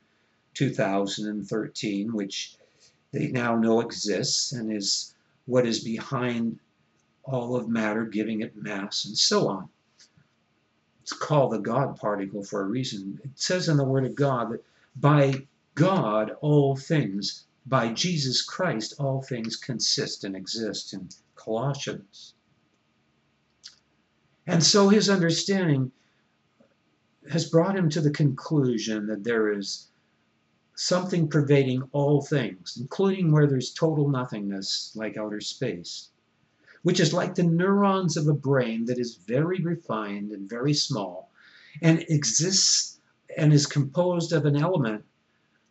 2013, 0.54 2.14
which 2.14 2.58
they 3.12 3.28
now 3.28 3.56
know 3.56 3.80
exists 3.80 4.52
and 4.52 4.72
is 4.72 5.16
what 5.46 5.66
is 5.66 5.84
behind 5.84 6.60
all 7.24 7.56
of 7.56 7.68
matter, 7.68 8.06
giving 8.06 8.42
it 8.42 8.56
mass, 8.56 9.06
and 9.06 9.18
so 9.18 9.48
on. 9.48 9.70
It's 11.02 11.14
called 11.14 11.52
the 11.52 11.60
God 11.60 11.98
particle 11.98 12.44
for 12.44 12.62
a 12.62 12.68
reason. 12.68 13.20
It 13.24 13.32
says 13.36 13.68
in 13.70 13.78
the 13.78 13.84
Word 13.84 14.06
of 14.06 14.16
God 14.16 14.52
that 14.52 14.64
by 14.96 15.48
God 15.76 16.32
all 16.42 16.76
things, 16.76 17.46
by 17.66 17.94
Jesus 17.94 18.42
Christ 18.42 18.94
all 19.00 19.22
things 19.22 19.56
consist 19.56 20.24
and 20.24 20.36
exist 20.36 20.94
in 20.94 21.10
Colossians. 21.36 22.34
And 24.48 24.64
so 24.64 24.90
his 24.90 25.10
understanding 25.10 25.92
has 27.30 27.50
brought 27.50 27.78
him 27.78 27.90
to 27.90 28.02
the 28.02 28.12
conclusion 28.12 29.08
that 29.08 29.24
there 29.24 29.52
is 29.52 29.88
something 30.82 31.28
pervading 31.28 31.84
all 31.92 32.24
things, 32.24 32.76
including 32.82 33.32
where 33.32 33.46
there's 33.46 33.72
total 33.72 34.10
nothingness, 34.10 34.92
like 34.96 35.16
outer 35.16 35.40
space, 35.40 36.10
which 36.82 37.00
is 37.00 37.14
like 37.14 37.36
the 37.36 37.44
neurons 37.44 38.18
of 38.18 38.28
a 38.28 38.34
brain 38.34 38.84
that 38.86 38.98
is 38.98 39.16
very 39.28 39.62
refined 39.62 40.32
and 40.32 40.50
very 40.50 40.74
small 40.74 41.30
and 41.84 42.04
exists 42.10 43.00
and 43.38 43.54
is 43.54 43.68
composed 43.68 44.34
of 44.34 44.46
an 44.46 44.56
element 44.56 45.04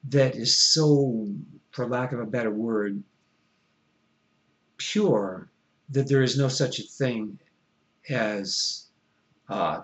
that 0.08 0.36
is 0.36 0.62
so, 0.62 1.26
for 1.72 1.88
lack 1.88 2.12
of 2.12 2.20
a 2.20 2.24
better 2.26 2.52
word, 2.52 3.02
pure 4.76 5.50
that 5.88 6.06
there 6.06 6.22
is 6.22 6.38
no 6.38 6.46
such 6.46 6.78
a 6.78 6.84
thing 6.84 7.36
as 8.08 8.86
uh, 9.48 9.80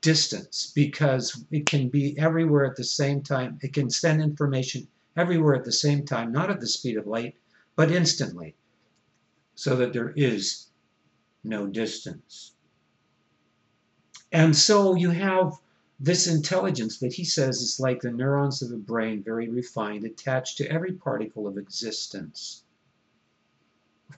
distance 0.00 0.72
because 0.74 1.44
it 1.50 1.66
can 1.66 1.88
be 1.88 2.18
everywhere 2.18 2.64
at 2.64 2.76
the 2.76 2.84
same 2.84 3.22
time. 3.22 3.58
It 3.62 3.72
can 3.72 3.90
send 3.90 4.22
information 4.22 4.86
everywhere 5.16 5.54
at 5.54 5.64
the 5.64 5.72
same 5.72 6.04
time, 6.04 6.32
not 6.32 6.50
at 6.50 6.60
the 6.60 6.66
speed 6.66 6.96
of 6.96 7.06
light, 7.06 7.34
but 7.74 7.90
instantly, 7.90 8.54
so 9.54 9.76
that 9.76 9.92
there 9.92 10.12
is 10.16 10.66
no 11.42 11.66
distance. 11.66 12.52
And 14.32 14.54
so 14.54 14.94
you 14.94 15.10
have 15.10 15.54
this 15.98 16.26
intelligence 16.26 16.98
that 16.98 17.14
he 17.14 17.24
says 17.24 17.62
is 17.62 17.80
like 17.80 18.00
the 18.00 18.10
neurons 18.10 18.60
of 18.60 18.68
the 18.68 18.76
brain, 18.76 19.22
very 19.22 19.48
refined, 19.48 20.04
attached 20.04 20.58
to 20.58 20.70
every 20.70 20.92
particle 20.92 21.46
of 21.46 21.56
existence. 21.56 22.64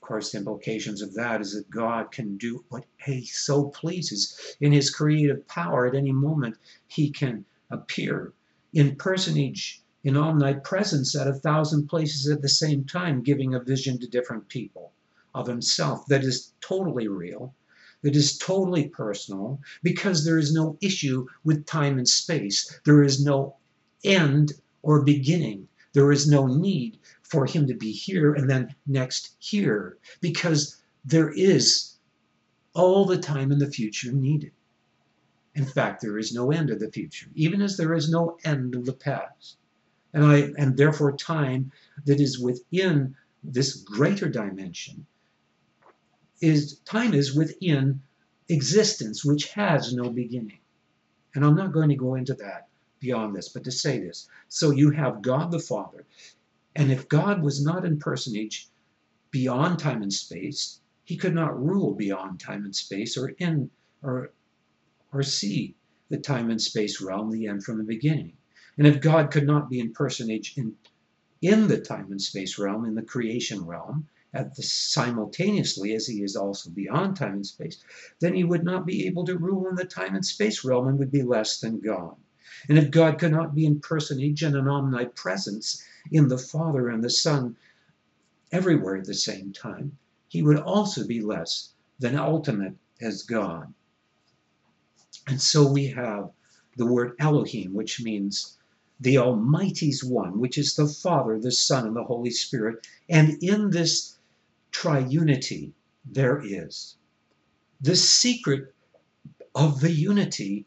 Course, 0.09 0.33
the 0.33 0.39
implications 0.39 1.03
of 1.03 1.13
that 1.17 1.43
is 1.43 1.53
that 1.53 1.69
God 1.69 2.11
can 2.11 2.39
do 2.39 2.65
what 2.71 2.87
he 3.05 3.27
so 3.27 3.65
pleases. 3.65 4.57
In 4.59 4.73
his 4.73 4.89
creative 4.89 5.47
power, 5.49 5.87
at 5.87 5.95
any 5.95 6.13
moment, 6.13 6.57
he 6.87 7.11
can 7.11 7.45
appear 7.71 8.33
in 8.73 8.97
personage, 8.97 9.83
in 10.03 10.17
omnipresence 10.17 11.15
at 11.15 11.27
a 11.29 11.35
thousand 11.35 11.89
places 11.89 12.27
at 12.27 12.41
the 12.41 12.49
same 12.49 12.85
time, 12.85 13.23
giving 13.23 13.55
a 13.55 13.61
vision 13.61 13.99
to 13.99 14.09
different 14.09 14.49
people 14.49 14.93
of 15.35 15.47
himself 15.47 16.07
that 16.07 16.25
is 16.25 16.55
totally 16.63 17.07
real, 17.07 17.55
that 18.01 18.17
is 18.17 18.39
totally 18.39 18.89
personal, 18.89 19.61
because 19.83 20.25
there 20.25 20.39
is 20.39 20.55
no 20.55 20.79
issue 20.81 21.27
with 21.45 21.67
time 21.67 21.99
and 21.99 22.09
space. 22.09 22.81
There 22.87 23.03
is 23.03 23.23
no 23.23 23.57
end 24.05 24.55
or 24.81 25.03
beginning. 25.03 25.69
There 25.93 26.13
is 26.13 26.27
no 26.27 26.47
need 26.47 26.99
for 27.29 27.47
him 27.47 27.67
to 27.67 27.75
be 27.75 27.93
here 27.93 28.35
and 28.35 28.49
then 28.49 28.75
next 28.87 29.37
here 29.39 29.99
because 30.21 30.77
there 31.05 31.31
is 31.31 31.97
all 32.75 33.05
the 33.05 33.19
time 33.19 33.53
in 33.53 33.59
the 33.59 33.71
future 33.71 34.13
needed. 34.13 34.53
In 35.55 35.65
fact, 35.65 36.01
there 36.01 36.19
is 36.19 36.33
no 36.33 36.53
end 36.53 36.71
of 36.71 36.79
the 36.79 36.91
future, 36.91 37.27
even 37.35 37.61
as 37.61 37.77
there 37.77 37.95
is 37.95 38.11
no 38.11 38.39
end 38.45 38.75
of 38.75 38.85
the 38.85 38.93
past. 38.93 39.57
And 40.13 40.25
I 40.25 40.53
and 40.57 40.77
therefore 40.77 41.17
time 41.17 41.73
that 42.07 42.21
is 42.21 42.39
within 42.39 43.15
this 43.43 43.77
greater 43.77 44.29
dimension 44.29 45.07
is 46.41 46.79
time 46.81 47.13
is 47.15 47.35
within 47.35 48.01
existence 48.49 49.25
which 49.25 49.53
has 49.53 49.93
no 49.93 50.09
beginning. 50.09 50.61
And 51.35 51.45
I'm 51.45 51.57
not 51.57 51.73
going 51.73 51.89
to 51.91 51.95
go 51.95 52.15
into 52.15 52.35
that 52.35 52.69
beyond 53.01 53.35
this, 53.35 53.49
but 53.49 53.65
to 53.65 53.73
say 53.73 53.99
this. 53.99 54.29
So 54.49 54.71
you 54.71 54.91
have 54.91 55.23
God 55.23 55.51
the 55.51 55.59
Father 55.59 56.07
and 56.79 56.93
if 56.93 57.09
God 57.09 57.43
was 57.43 57.61
not 57.61 57.85
in 57.85 57.99
personage 57.99 58.69
beyond 59.33 59.81
time 59.81 60.01
and 60.01 60.13
space, 60.13 60.81
he 61.03 61.17
could 61.17 61.35
not 61.35 61.61
rule 61.61 61.93
beyond 61.93 62.39
time 62.39 62.65
and 62.65 62.77
space 62.77 63.17
or 63.17 63.31
in 63.31 63.69
or 64.01 64.31
or 65.13 65.25
see 65.25 65.75
the 66.09 66.19
time 66.19 66.51
and 66.51 66.63
space 66.63 67.01
realm, 67.01 67.33
the 67.33 67.49
end 67.49 67.65
from 67.65 67.79
the 67.79 67.85
beginning. 67.97 68.35
And 68.77 68.87
if 68.87 69.01
God 69.01 69.33
could 69.33 69.45
not 69.45 69.69
be 69.69 69.81
in 69.81 69.93
personage 69.93 70.57
in 70.57 70.77
in 71.43 71.67
the 71.67 71.81
time 71.81 72.13
and 72.13 72.23
space 72.23 72.59
realm, 72.59 72.85
in 72.85 72.95
the 72.95 73.03
creation 73.03 73.67
realm, 73.67 74.07
at 74.33 74.55
the 74.55 74.63
simultaneously 74.63 75.95
as 75.95 76.07
he 76.07 76.23
is 76.23 76.37
also 76.37 76.71
beyond 76.71 77.17
time 77.17 77.33
and 77.33 77.47
space, 77.47 77.83
then 78.21 78.35
he 78.35 78.45
would 78.45 78.63
not 78.63 78.87
be 78.87 79.05
able 79.05 79.25
to 79.27 79.37
rule 79.37 79.69
in 79.69 79.75
the 79.75 79.85
time 79.85 80.15
and 80.15 80.25
space 80.25 80.65
realm 80.65 80.87
and 80.87 81.01
would 81.01 81.11
be 81.11 81.23
less 81.23 81.59
than 81.59 81.81
God. 81.81 82.15
And 82.69 82.79
if 82.79 82.93
God 82.93 83.19
could 83.19 83.33
not 83.33 83.55
be 83.55 83.67
in 83.67 83.81
personage 83.81 84.45
and 84.45 84.55
an 84.55 84.69
omnipresence 84.69 85.83
in 86.11 86.29
the 86.29 86.39
Father 86.39 86.89
and 86.89 87.03
the 87.03 87.11
Son 87.11 87.57
everywhere 88.53 88.97
at 88.97 89.05
the 89.05 89.15
same 89.15 89.53
time, 89.53 89.97
he 90.29 90.43
would 90.43 90.59
also 90.59 91.07
be 91.07 91.21
less 91.21 91.73
than 91.99 92.17
ultimate 92.17 92.75
as 93.01 93.23
God. 93.23 93.73
And 95.27 95.41
so 95.41 95.71
we 95.71 95.89
have 95.89 96.31
the 96.77 96.87
word 96.87 97.15
Elohim, 97.19 97.75
which 97.75 98.01
means 98.01 98.57
the 99.01 99.19
Almighty's 99.19 100.03
one, 100.03 100.41
which 100.41 100.59
is 100.59 100.75
the 100.75 100.89
Father, 100.89 101.39
the 101.39 101.53
Son, 101.53 101.87
and 101.87 101.97
the 101.97 102.05
Holy 102.05 102.31
Spirit. 102.31 102.87
And 103.09 103.43
in 103.43 103.71
this 103.71 104.19
triunity, 104.73 105.73
there 106.05 106.41
is 106.45 106.97
the 107.81 107.97
secret 107.97 108.75
of 109.55 109.81
the 109.81 109.93
unity 109.93 110.67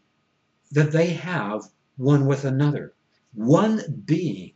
that 0.72 0.92
they 0.92 1.08
have 1.08 1.64
one 1.98 2.26
with 2.26 2.46
another. 2.46 2.94
One 3.34 4.04
being 4.06 4.52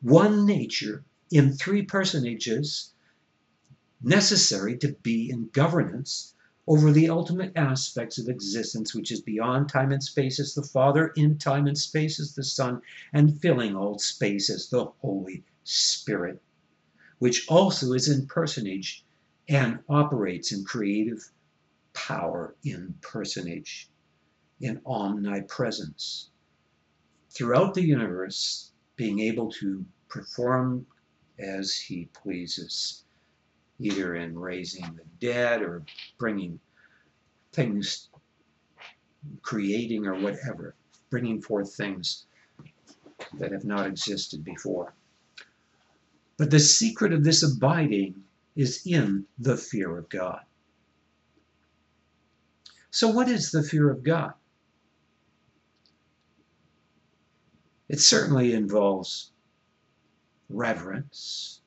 one 0.00 0.46
nature 0.46 1.04
in 1.30 1.52
three 1.52 1.82
personages 1.82 2.92
necessary 4.00 4.76
to 4.78 4.92
be 5.02 5.30
in 5.30 5.48
governance 5.48 6.34
over 6.66 6.92
the 6.92 7.08
ultimate 7.08 7.50
aspects 7.56 8.18
of 8.18 8.28
existence, 8.28 8.94
which 8.94 9.10
is 9.10 9.22
beyond 9.22 9.68
time 9.68 9.90
and 9.90 10.02
space 10.02 10.38
as 10.38 10.54
the 10.54 10.62
Father, 10.62 11.08
in 11.16 11.38
time 11.38 11.66
and 11.66 11.78
space 11.78 12.20
as 12.20 12.34
the 12.34 12.44
Son, 12.44 12.80
and 13.12 13.40
filling 13.40 13.74
all 13.74 13.98
space 13.98 14.50
as 14.50 14.68
the 14.68 14.84
Holy 15.00 15.42
Spirit, 15.64 16.40
which 17.18 17.48
also 17.48 17.92
is 17.92 18.08
in 18.08 18.26
personage 18.26 19.04
and 19.48 19.78
operates 19.88 20.52
in 20.52 20.62
creative 20.64 21.30
power 21.94 22.54
in 22.62 22.94
personage, 23.00 23.88
in 24.60 24.80
omnipresence. 24.84 26.28
Throughout 27.30 27.74
the 27.74 27.82
universe, 27.82 28.72
being 28.98 29.20
able 29.20 29.48
to 29.48 29.86
perform 30.08 30.84
as 31.38 31.74
he 31.74 32.08
pleases, 32.12 33.04
either 33.78 34.16
in 34.16 34.36
raising 34.36 34.84
the 34.96 35.04
dead 35.20 35.62
or 35.62 35.84
bringing 36.18 36.58
things, 37.52 38.08
creating 39.42 40.04
or 40.06 40.18
whatever, 40.18 40.74
bringing 41.10 41.40
forth 41.40 41.74
things 41.74 42.26
that 43.34 43.52
have 43.52 43.64
not 43.64 43.86
existed 43.86 44.44
before. 44.44 44.92
But 46.36 46.50
the 46.50 46.60
secret 46.60 47.12
of 47.12 47.22
this 47.22 47.44
abiding 47.44 48.24
is 48.56 48.82
in 48.84 49.24
the 49.38 49.56
fear 49.56 49.96
of 49.96 50.08
God. 50.08 50.40
So, 52.90 53.08
what 53.08 53.28
is 53.28 53.52
the 53.52 53.62
fear 53.62 53.90
of 53.90 54.02
God? 54.02 54.32
It 57.88 58.00
certainly 58.00 58.52
involves 58.52 59.32
reverence. 60.48 61.60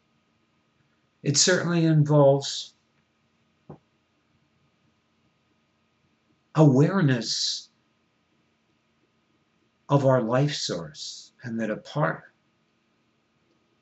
It 1.24 1.38
certainly 1.38 1.86
involves 1.86 2.74
awareness 6.56 7.70
of 9.90 10.06
our 10.06 10.22
life 10.22 10.54
source, 10.54 11.34
and 11.44 11.60
that 11.60 11.70
apart 11.70 12.34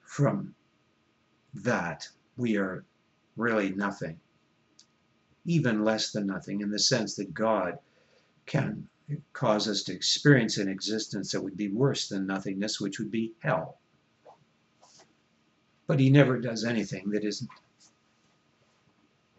from 0.01 0.55
that, 1.53 2.07
we 2.37 2.57
are 2.57 2.85
really 3.35 3.71
nothing, 3.71 4.19
even 5.45 5.83
less 5.83 6.11
than 6.11 6.25
nothing, 6.25 6.61
in 6.61 6.71
the 6.71 6.79
sense 6.79 7.15
that 7.15 7.33
God 7.33 7.77
can 8.45 8.87
cause 9.33 9.67
us 9.67 9.83
to 9.83 9.93
experience 9.93 10.57
an 10.57 10.67
existence 10.67 11.31
that 11.31 11.41
would 11.41 11.57
be 11.57 11.69
worse 11.69 12.07
than 12.07 12.27
nothingness, 12.27 12.79
which 12.79 12.99
would 12.99 13.11
be 13.11 13.33
hell. 13.39 13.79
But 15.87 15.99
he 15.99 16.09
never 16.09 16.39
does 16.39 16.63
anything 16.63 17.09
that 17.11 17.23
isn't 17.23 17.49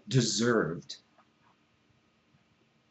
deserved, 0.08 0.96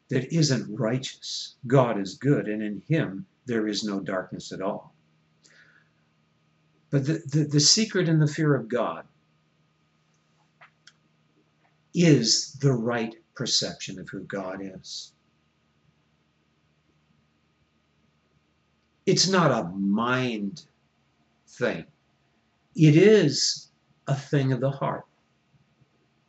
that 0.08 0.32
isn't 0.34 0.74
righteous. 0.74 1.56
God 1.66 2.00
is 2.00 2.14
good, 2.14 2.48
and 2.48 2.62
in 2.62 2.82
him 2.88 3.26
there 3.46 3.68
is 3.68 3.84
no 3.84 4.00
darkness 4.00 4.52
at 4.52 4.62
all. 4.62 4.94
But 6.90 7.06
the, 7.06 7.22
the, 7.26 7.44
the 7.44 7.60
secret 7.60 8.08
in 8.08 8.18
the 8.18 8.26
fear 8.26 8.54
of 8.54 8.68
God 8.68 9.04
is 11.94 12.52
the 12.54 12.72
right 12.72 13.14
perception 13.34 13.98
of 13.98 14.08
who 14.08 14.20
God 14.20 14.60
is. 14.62 15.12
It's 19.10 19.28
not 19.28 19.50
a 19.50 19.68
mind 19.70 20.66
thing. 21.48 21.84
It 22.76 22.96
is 22.96 23.66
a 24.06 24.14
thing 24.14 24.52
of 24.52 24.60
the 24.60 24.70
heart. 24.70 25.04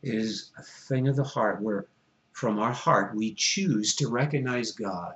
It 0.01 0.15
is 0.15 0.49
a 0.57 0.63
thing 0.63 1.07
of 1.07 1.15
the 1.15 1.23
heart 1.23 1.61
where 1.61 1.85
from 2.31 2.57
our 2.57 2.73
heart, 2.73 3.15
we 3.15 3.35
choose 3.35 3.95
to 3.97 4.09
recognize 4.09 4.71
God 4.71 5.13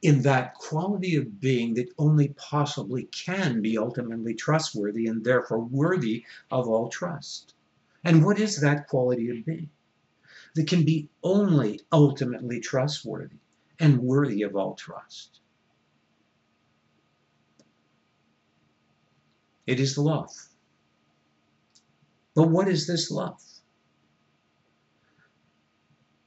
in 0.00 0.22
that 0.22 0.54
quality 0.54 1.16
of 1.16 1.38
being 1.38 1.74
that 1.74 1.92
only 1.98 2.28
possibly 2.28 3.04
can 3.12 3.60
be 3.60 3.76
ultimately 3.76 4.32
trustworthy 4.32 5.06
and 5.06 5.22
therefore 5.22 5.58
worthy 5.58 6.24
of 6.50 6.66
all 6.66 6.88
trust. 6.88 7.52
And 8.04 8.24
what 8.24 8.40
is 8.40 8.58
that 8.62 8.88
quality 8.88 9.28
of 9.28 9.44
being 9.44 9.68
that 10.54 10.66
can 10.66 10.82
be 10.86 11.10
only 11.22 11.82
ultimately 11.92 12.58
trustworthy 12.58 13.36
and 13.78 14.00
worthy 14.00 14.40
of 14.40 14.56
all 14.56 14.74
trust? 14.76 15.40
It 19.66 19.78
is 19.78 19.96
love. 19.96 20.30
But 22.34 22.48
what 22.48 22.68
is 22.68 22.86
this 22.86 23.10
love? 23.10 23.40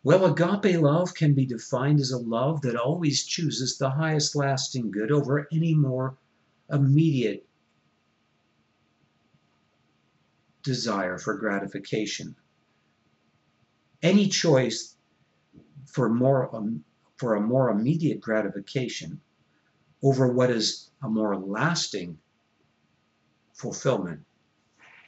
Well, 0.03 0.25
agape 0.25 0.79
love 0.79 1.15
can 1.15 1.33
be 1.33 1.47
defined 1.47 1.99
as 1.99 2.11
a 2.11 2.19
love 2.19 2.61
that 2.61 2.75
always 2.75 3.25
chooses 3.25 3.77
the 3.77 3.89
highest 3.89 4.35
lasting 4.35 4.91
good 4.91 5.11
over 5.11 5.47
any 5.51 5.73
more 5.73 6.15
immediate 6.69 7.47
desire 10.61 11.17
for 11.17 11.33
gratification. 11.35 12.35
Any 14.03 14.27
choice 14.27 14.95
for 15.85 16.09
more 16.09 16.55
um, 16.55 16.83
for 17.17 17.35
a 17.35 17.41
more 17.41 17.69
immediate 17.69 18.19
gratification 18.19 19.21
over 20.03 20.31
what 20.31 20.51
is 20.51 20.91
a 21.01 21.09
more 21.09 21.35
lasting 21.35 22.19
fulfillment 23.55 24.25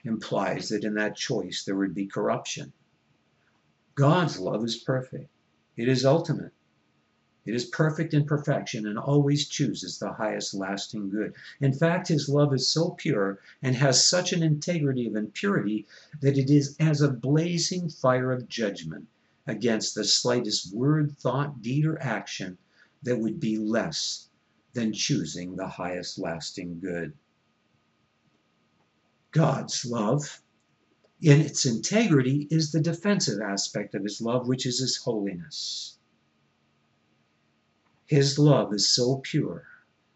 implies 0.05 0.69
that 0.69 0.85
in 0.85 0.93
that 0.95 1.15
choice 1.15 1.63
there 1.63 1.75
would 1.75 1.93
be 1.93 2.07
corruption. 2.07 2.71
God's 3.93 4.39
love 4.39 4.63
is 4.63 4.77
perfect. 4.77 5.29
It 5.75 5.89
is 5.89 6.05
ultimate. 6.05 6.53
It 7.45 7.55
is 7.55 7.65
perfect 7.65 8.13
in 8.13 8.25
perfection 8.25 8.87
and 8.87 8.97
always 8.97 9.47
chooses 9.47 9.99
the 9.99 10.13
highest 10.13 10.53
lasting 10.53 11.09
good. 11.09 11.33
In 11.59 11.73
fact, 11.73 12.07
his 12.07 12.29
love 12.29 12.53
is 12.53 12.69
so 12.69 12.91
pure 12.91 13.39
and 13.61 13.75
has 13.75 14.05
such 14.05 14.33
an 14.33 14.43
integrity 14.43 15.07
of 15.07 15.15
impurity 15.15 15.85
that 16.21 16.37
it 16.37 16.49
is 16.49 16.75
as 16.79 17.01
a 17.01 17.11
blazing 17.11 17.89
fire 17.89 18.31
of 18.31 18.47
judgment 18.47 19.07
against 19.45 19.95
the 19.95 20.03
slightest 20.03 20.73
word, 20.73 21.17
thought, 21.17 21.61
deed, 21.61 21.85
or 21.85 22.01
action 22.01 22.57
that 23.03 23.19
would 23.19 23.39
be 23.39 23.57
less 23.57 24.29
than 24.73 24.93
choosing 24.93 25.55
the 25.55 25.67
highest 25.67 26.17
lasting 26.17 26.79
good. 26.79 27.13
God's 29.31 29.85
love 29.85 30.41
in 31.21 31.41
its 31.41 31.65
integrity 31.65 32.47
is 32.51 32.71
the 32.71 32.79
defensive 32.79 33.41
aspect 33.41 33.95
of 33.95 34.03
his 34.03 34.21
love, 34.21 34.47
which 34.47 34.65
is 34.65 34.79
his 34.79 34.97
holiness. 34.97 35.97
His 38.05 38.39
love 38.39 38.73
is 38.73 38.87
so 38.87 39.17
pure 39.17 39.67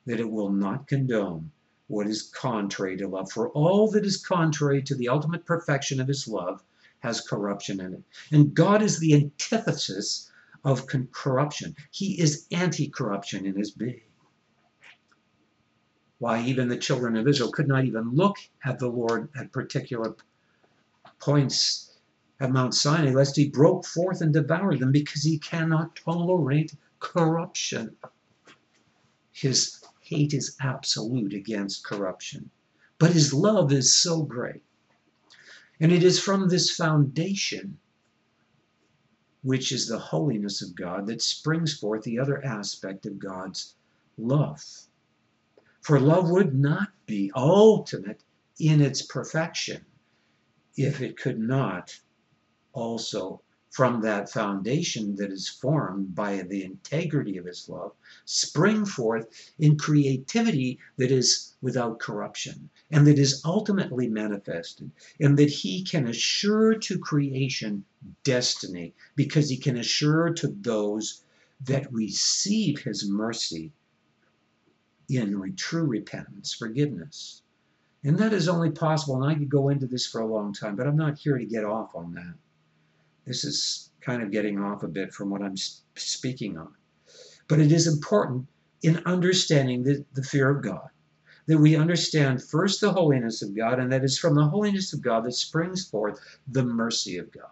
that 0.06 0.20
it 0.20 0.32
will 0.32 0.52
not 0.52 0.88
condone 0.88 1.52
what 1.88 2.08
is 2.08 2.22
contrary 2.22 2.96
to 2.98 3.08
love. 3.08 3.32
For 3.32 3.50
all 3.50 3.90
that 3.92 4.06
is 4.06 4.18
contrary 4.18 4.82
to 4.84 4.96
the 4.96 5.10
ultimate 5.10 5.46
perfection 5.46 6.00
of 6.00 6.08
his 6.08 6.28
love 6.28 6.64
has 7.00 7.20
corruption 7.20 7.82
in 7.82 7.94
it. 7.96 8.04
And 8.32 8.54
God 8.54 8.82
is 8.82 9.00
the 9.00 9.14
antithesis 9.14 10.32
of 10.64 10.88
corruption. 11.12 11.76
He 11.92 12.20
is 12.20 12.48
anti 12.52 12.88
corruption 12.88 13.46
in 13.46 13.56
his 13.56 13.72
being. 13.72 14.11
Why, 16.22 16.44
even 16.44 16.68
the 16.68 16.78
children 16.78 17.18
of 17.18 17.28
Israel 17.28 17.52
could 17.52 17.68
not 17.68 17.84
even 17.84 18.12
look 18.12 18.38
at 18.64 18.78
the 18.78 18.88
Lord 18.88 19.30
at 19.36 19.52
particular 19.52 20.16
points 21.18 21.98
at 22.40 22.52
Mount 22.52 22.76
Sinai, 22.76 23.12
lest 23.12 23.36
he 23.36 23.50
broke 23.50 23.88
forth 23.88 24.22
and 24.22 24.32
devoured 24.32 24.82
them, 24.82 24.92
because 24.92 25.24
he 25.24 25.40
cannot 25.40 25.96
tolerate 25.96 26.76
corruption. 27.00 27.96
His 29.32 29.84
hate 30.02 30.36
is 30.36 30.56
absolute 30.62 31.34
against 31.34 31.84
corruption. 31.84 32.52
But 33.00 33.14
his 33.14 33.34
love 33.34 33.72
is 33.72 33.92
so 33.92 34.22
great. 34.22 34.62
And 35.80 35.92
it 35.92 36.04
is 36.04 36.20
from 36.20 36.50
this 36.50 36.70
foundation, 36.70 37.80
which 39.42 39.72
is 39.72 39.88
the 39.88 39.98
holiness 39.98 40.62
of 40.62 40.76
God, 40.76 41.08
that 41.08 41.24
springs 41.24 41.74
forth 41.74 42.04
the 42.04 42.20
other 42.20 42.46
aspect 42.46 43.08
of 43.08 43.18
God's 43.18 43.74
love. 44.20 44.64
For 45.84 46.00
love 46.00 46.30
would 46.30 46.54
not 46.54 46.92
be 47.08 47.32
ultimate 47.36 48.22
in 48.60 48.82
its 48.82 49.02
perfection 49.02 49.84
if 50.78 51.02
it 51.02 51.18
could 51.18 51.40
not 51.40 52.00
also 52.72 53.42
from 53.72 54.02
that 54.02 54.30
foundation 54.30 55.16
that 55.16 55.32
is 55.32 55.50
formed 55.50 56.14
by 56.14 56.44
the 56.44 56.64
integrity 56.64 57.36
of 57.38 57.46
his 57.48 57.68
love 57.68 57.94
spring 58.26 58.86
forth 58.86 59.28
in 59.58 59.76
creativity 59.76 60.78
that 60.98 61.10
is 61.12 61.56
without 61.62 61.98
corruption 62.00 62.70
and 62.92 63.08
that 63.08 63.18
is 63.18 63.42
ultimately 63.44 64.08
manifested 64.08 64.92
and 65.20 65.36
that 65.40 65.50
he 65.50 65.84
can 65.84 66.08
assure 66.08 66.76
to 66.76 67.00
creation 67.00 67.84
destiny 68.24 68.94
because 69.16 69.50
he 69.50 69.58
can 69.58 69.78
assure 69.78 70.30
to 70.32 70.48
those 70.48 71.24
that 71.60 71.92
receive 71.92 72.78
his 72.82 73.10
mercy 73.10 73.72
in 75.18 75.56
true 75.56 75.86
repentance 75.86 76.54
forgiveness 76.54 77.42
and 78.04 78.18
that 78.18 78.34
is 78.34 78.48
only 78.48 78.72
possible, 78.72 79.22
and 79.22 79.32
I 79.32 79.38
could 79.38 79.50
go 79.50 79.70
into 79.70 79.86
this 79.86 80.08
for 80.08 80.22
a 80.22 80.26
long 80.26 80.54
time, 80.54 80.76
but 80.76 80.88
I'm 80.88 80.96
not 80.96 81.20
here 81.20 81.38
to 81.38 81.46
get 81.46 81.64
off 81.64 81.94
on 81.94 82.14
that. 82.16 82.34
This 83.26 83.44
is 83.44 83.92
kind 84.02 84.24
of 84.24 84.32
getting 84.32 84.60
off 84.60 84.82
a 84.82 84.88
bit 84.88 85.14
from 85.14 85.30
what 85.30 85.44
I'm 85.44 85.56
speaking 85.96 86.58
on. 86.58 86.74
But 87.48 87.60
it 87.60 87.72
is 87.72 87.86
important 87.86 88.48
in 88.82 89.04
understanding 89.06 89.84
the, 89.84 90.04
the 90.14 90.24
fear 90.24 90.50
of 90.50 90.64
God 90.64 90.90
that 91.46 91.60
we 91.60 91.76
understand 91.76 92.44
first 92.44 92.82
the 92.82 92.92
holiness 92.92 93.44
of 93.44 93.56
God, 93.56 93.80
and 93.80 93.92
that 93.92 94.04
is 94.04 94.18
from 94.18 94.34
the 94.34 94.48
holiness 94.48 94.94
of 94.94 95.02
God 95.02 95.24
that 95.26 95.34
springs 95.34 95.88
forth 95.88 96.20
the 96.48 96.64
mercy 96.64 97.18
of 97.18 97.32
God. 97.32 97.52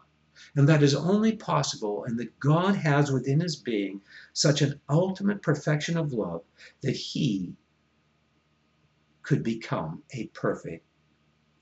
And 0.56 0.68
that 0.68 0.84
is 0.84 0.96
only 0.96 1.36
possible, 1.36 2.04
and 2.06 2.20
that 2.20 2.40
God 2.40 2.76
has 2.76 3.12
within 3.12 3.40
his 3.40 3.56
being 3.56 4.02
such 4.34 4.62
an 4.62 4.80
ultimate 4.90 5.42
perfection 5.42 5.98
of 5.98 6.14
love 6.14 6.44
that 6.82 6.96
he 6.96 7.56
could 9.22 9.44
become 9.44 10.04
a 10.12 10.28
perfect 10.28 10.86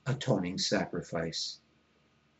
atoning 0.06 0.58
sacrifice 0.58 1.60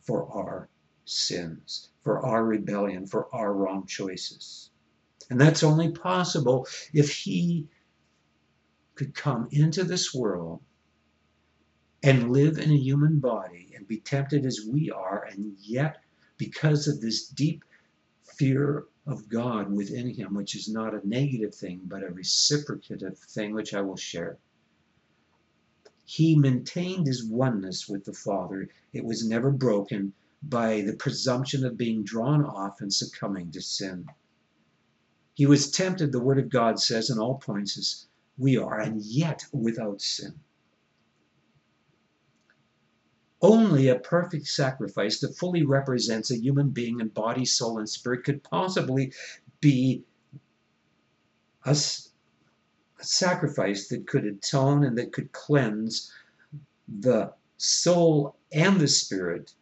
for 0.01 0.27
our 0.33 0.71
sins, 1.05 1.91
for 2.03 2.25
our 2.25 2.45
rebellion, 2.45 3.07
for 3.07 3.35
our 3.35 3.53
wrong 3.53 3.87
choices. 3.87 4.71
And 5.31 5.41
that's 5.41 5.63
only 5.63 5.93
possible 5.93 6.67
if 6.93 7.11
He 7.11 7.69
could 8.95 9.15
come 9.15 9.49
into 9.51 9.85
this 9.85 10.15
world 10.15 10.63
and 12.03 12.33
live 12.33 12.59
in 12.59 12.71
a 12.71 12.77
human 12.77 13.19
body 13.19 13.73
and 13.77 13.87
be 13.87 14.01
tempted 14.01 14.47
as 14.47 14.67
we 14.67 14.91
are, 14.91 15.25
and 15.25 15.57
yet, 15.59 15.99
because 16.39 16.89
of 16.89 17.01
this 17.01 17.29
deep 17.29 17.65
fear 18.23 18.87
of 19.07 19.29
God 19.29 19.73
within 19.73 20.09
him, 20.15 20.35
which 20.35 20.55
is 20.55 20.69
not 20.69 20.95
a 20.95 21.07
negative 21.07 21.55
thing, 21.55 21.81
but 21.85 22.03
a 22.03 22.11
reciprocative 22.11 23.19
thing, 23.19 23.53
which 23.53 23.75
I 23.75 23.81
will 23.81 23.97
share, 23.97 24.39
he 26.05 26.37
maintained 26.37 27.07
his 27.07 27.25
oneness 27.25 27.89
with 27.89 28.05
the 28.05 28.15
Father. 28.15 28.69
It 28.95 29.05
was 29.05 29.29
never 29.29 29.51
broken 29.51 30.15
by 30.43 30.81
the 30.81 30.95
presumption 30.95 31.67
of 31.67 31.77
being 31.77 32.03
drawn 32.03 32.45
off 32.45 32.81
and 32.81 32.93
succumbing 32.93 33.51
to 33.53 33.61
sin. 33.61 34.07
He 35.35 35.47
was 35.47 35.71
tempted, 35.71 36.13
the 36.13 36.21
Word 36.21 36.39
of 36.39 36.49
God 36.49 36.81
says, 36.81 37.11
in 37.11 37.19
all 37.19 37.37
points 37.37 37.77
as 37.77 38.07
we 38.39 38.57
are, 38.57 38.81
and 38.81 39.03
yet 39.03 39.45
without 39.53 40.01
sin. 40.01 40.41
Only 43.41 43.89
a 43.89 43.99
perfect 43.99 44.49
sacrifice 44.49 45.21
that 45.21 45.37
fully 45.37 45.63
represents 45.63 46.31
a 46.31 46.39
human 46.39 46.71
being 46.71 47.01
in 47.01 47.09
body, 47.09 47.45
soul, 47.45 47.79
and 47.79 47.89
spirit 47.89 48.25
could 48.25 48.43
possibly 48.43 49.13
be 49.61 50.05
a, 51.65 51.71
a 51.71 53.05
sacrifice 53.05 53.89
that 53.89 54.09
could 54.09 54.25
atone 54.25 54.85
and 54.85 54.99
that 54.99 55.13
could 55.13 55.31
cleanse 55.33 56.13
the 56.89 57.33
soul 57.59 58.37
and 58.53 58.81
the 58.81 58.89
spirit 58.89 59.55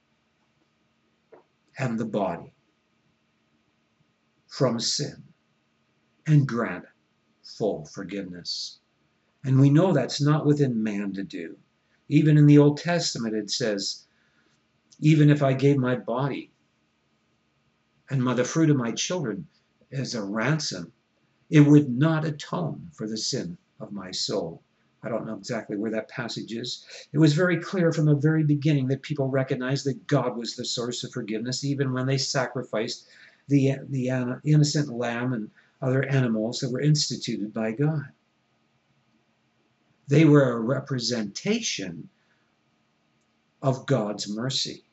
and 1.79 1.99
the 1.99 2.07
body 2.07 2.53
from 4.49 4.81
sin 4.81 5.23
and 6.27 6.49
grant 6.49 6.85
full 7.43 7.85
forgiveness. 7.85 8.79
And 9.45 9.61
we 9.61 9.71
know 9.71 9.93
that's 9.93 10.21
not 10.21 10.47
within 10.47 10.83
man 10.83 11.13
to 11.13 11.23
do. 11.23 11.59
Even 12.09 12.39
in 12.39 12.47
the 12.47 12.59
Old 12.59 12.79
Testament, 12.79 13.35
it 13.35 13.51
says, 13.51 14.05
even 15.01 15.29
if 15.29 15.43
I 15.43 15.53
gave 15.53 15.77
my 15.77 15.97
body 15.97 16.51
and 18.09 18.27
the 18.27 18.45
fruit 18.45 18.71
of 18.71 18.77
my 18.77 18.93
children 18.93 19.47
as 19.93 20.15
a 20.15 20.23
ransom, 20.23 20.93
it 21.51 21.61
would 21.61 21.91
not 21.91 22.25
atone 22.25 22.91
for 22.93 23.07
the 23.09 23.17
sin 23.17 23.59
of 23.81 23.93
my 23.93 24.11
soul. 24.11 24.63
I 25.03 25.09
don't 25.09 25.27
know 25.27 25.37
exactly 25.37 25.77
where 25.77 25.91
that 25.93 26.09
passage 26.09 26.53
is. 26.53 26.85
It 27.13 27.19
was 27.19 27.35
very 27.35 27.61
clear 27.61 27.93
from 27.93 28.07
the 28.07 28.15
very 28.15 28.43
beginning 28.43 28.89
that 28.89 29.03
people 29.03 29.29
recognized 29.29 29.87
that 29.87 30.07
God 30.07 30.37
was 30.37 30.57
the 30.57 30.65
source 30.65 31.05
of 31.05 31.13
forgiveness, 31.13 31.65
even 31.65 31.93
when 31.93 32.07
they 32.07 32.19
sacrificed 32.19 33.07
the, 33.49 33.77
the 33.89 34.41
innocent 34.45 34.89
lamb 34.89 35.33
and 35.33 35.51
other 35.83 36.05
animals 36.05 36.61
that 36.61 36.73
were 36.73 36.81
instituted 36.81 37.53
by 37.53 37.73
God. 37.73 38.07
They 40.09 40.25
were 40.25 40.53
a 40.53 40.61
representation 40.61 42.09
of 43.63 43.87
God's 43.87 44.29
mercy. 44.29 44.85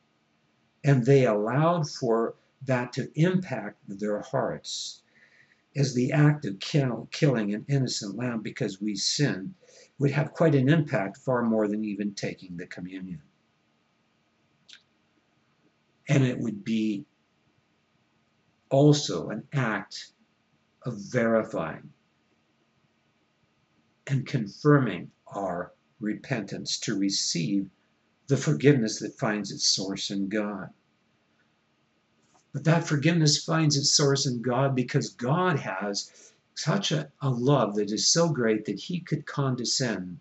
And 0.82 1.04
they 1.04 1.26
allowed 1.26 1.88
for 1.88 2.34
that 2.66 2.92
to 2.94 3.10
impact 3.14 3.78
their 3.86 4.20
hearts 4.20 5.02
as 5.76 5.94
the 5.94 6.12
act 6.12 6.44
of 6.44 6.58
kill, 6.60 7.08
killing 7.10 7.54
an 7.54 7.64
innocent 7.68 8.16
lamb 8.16 8.42
because 8.42 8.80
we 8.80 8.94
sin 8.94 9.54
would 9.98 10.10
have 10.10 10.32
quite 10.32 10.54
an 10.54 10.68
impact, 10.68 11.16
far 11.18 11.42
more 11.42 11.68
than 11.68 11.84
even 11.84 12.14
taking 12.14 12.56
the 12.56 12.66
communion. 12.66 13.22
And 16.08 16.24
it 16.24 16.38
would 16.38 16.64
be 16.64 17.06
also 18.70 19.28
an 19.28 19.46
act 19.52 20.12
of 20.82 20.98
verifying 21.10 21.92
and 24.06 24.26
confirming 24.26 25.10
our 25.28 25.72
repentance 26.00 26.78
to 26.78 26.98
receive 26.98 27.68
the 28.26 28.36
forgiveness 28.36 28.98
that 29.00 29.18
finds 29.18 29.50
its 29.50 29.66
source 29.66 30.10
in 30.10 30.28
God. 30.28 30.70
But 32.52 32.64
that 32.64 32.86
forgiveness 32.86 33.42
finds 33.42 33.76
its 33.76 33.90
source 33.90 34.26
in 34.26 34.42
God 34.42 34.74
because 34.74 35.10
God 35.10 35.58
has 35.58 36.32
such 36.54 36.92
a, 36.92 37.10
a 37.20 37.28
love 37.28 37.74
that 37.74 37.90
is 37.90 38.06
so 38.06 38.28
great 38.28 38.64
that 38.66 38.78
he 38.78 39.00
could 39.00 39.26
condescend 39.26 40.20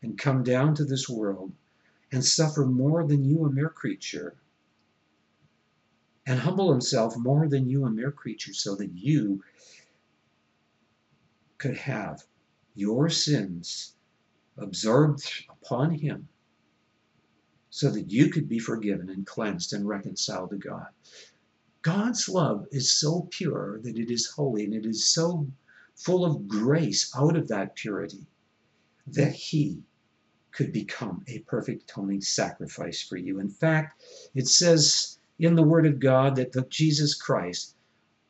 and 0.00 0.16
come 0.18 0.42
down 0.42 0.74
to 0.76 0.84
this 0.84 1.08
world 1.08 1.52
and 2.12 2.24
suffer 2.24 2.64
more 2.66 3.06
than 3.06 3.24
you, 3.24 3.44
a 3.44 3.50
mere 3.50 3.68
creature, 3.68 4.36
and 6.26 6.38
humble 6.38 6.70
himself 6.70 7.16
more 7.16 7.48
than 7.48 7.68
you, 7.68 7.84
a 7.84 7.90
mere 7.90 8.12
creature, 8.12 8.54
so 8.54 8.76
that 8.76 8.92
you 8.92 9.42
could 11.58 11.76
have 11.76 12.24
your 12.74 13.08
sins 13.08 13.94
absorbed 14.58 15.24
upon 15.48 15.90
him 15.90 16.28
so 17.70 17.90
that 17.90 18.10
you 18.10 18.28
could 18.28 18.48
be 18.48 18.58
forgiven 18.58 19.08
and 19.08 19.26
cleansed 19.26 19.72
and 19.72 19.88
reconciled 19.88 20.50
to 20.50 20.56
God. 20.56 20.88
God's 21.80 22.28
love 22.28 22.66
is 22.70 22.92
so 22.92 23.28
pure 23.30 23.80
that 23.82 23.98
it 23.98 24.10
is 24.10 24.26
holy 24.26 24.64
and 24.64 24.74
it 24.74 24.86
is 24.86 25.08
so 25.08 25.46
full 25.96 26.24
of 26.24 26.46
grace 26.46 27.10
out 27.16 27.36
of 27.36 27.48
that 27.48 27.74
purity 27.74 28.26
that 29.06 29.32
he 29.32 29.82
could 30.52 30.72
become 30.72 31.24
a 31.26 31.40
perfect 31.40 31.82
atoning 31.90 32.20
sacrifice 32.20 33.02
for 33.02 33.16
you. 33.16 33.40
In 33.40 33.48
fact, 33.48 34.02
it 34.34 34.46
says 34.46 35.18
in 35.38 35.56
the 35.56 35.62
Word 35.62 35.86
of 35.86 35.98
God 35.98 36.36
that 36.36 36.52
the 36.52 36.62
Jesus 36.68 37.14
Christ 37.14 37.74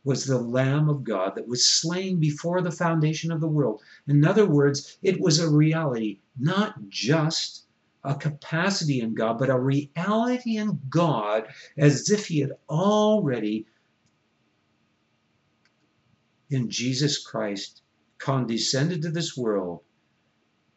was 0.04 0.24
the 0.24 0.38
Lamb 0.38 0.88
of 0.88 1.04
God 1.04 1.34
that 1.36 1.46
was 1.46 1.68
slain 1.68 2.18
before 2.18 2.60
the 2.60 2.70
foundation 2.70 3.30
of 3.30 3.40
the 3.40 3.48
world. 3.48 3.82
In 4.08 4.24
other 4.24 4.46
words, 4.46 4.98
it 5.02 5.20
was 5.20 5.38
a 5.38 5.50
reality, 5.50 6.20
not 6.38 6.88
just 6.88 7.66
a 8.04 8.14
capacity 8.14 9.00
in 9.00 9.14
God, 9.14 9.38
but 9.38 9.50
a 9.50 9.58
reality 9.58 10.56
in 10.56 10.80
God 10.88 11.46
as 11.76 12.10
if 12.10 12.26
He 12.26 12.40
had 12.40 12.52
already, 12.68 13.66
in 16.50 16.68
Jesus 16.68 17.24
Christ, 17.24 17.82
condescended 18.18 19.02
to 19.02 19.10
this 19.10 19.36
world 19.36 19.80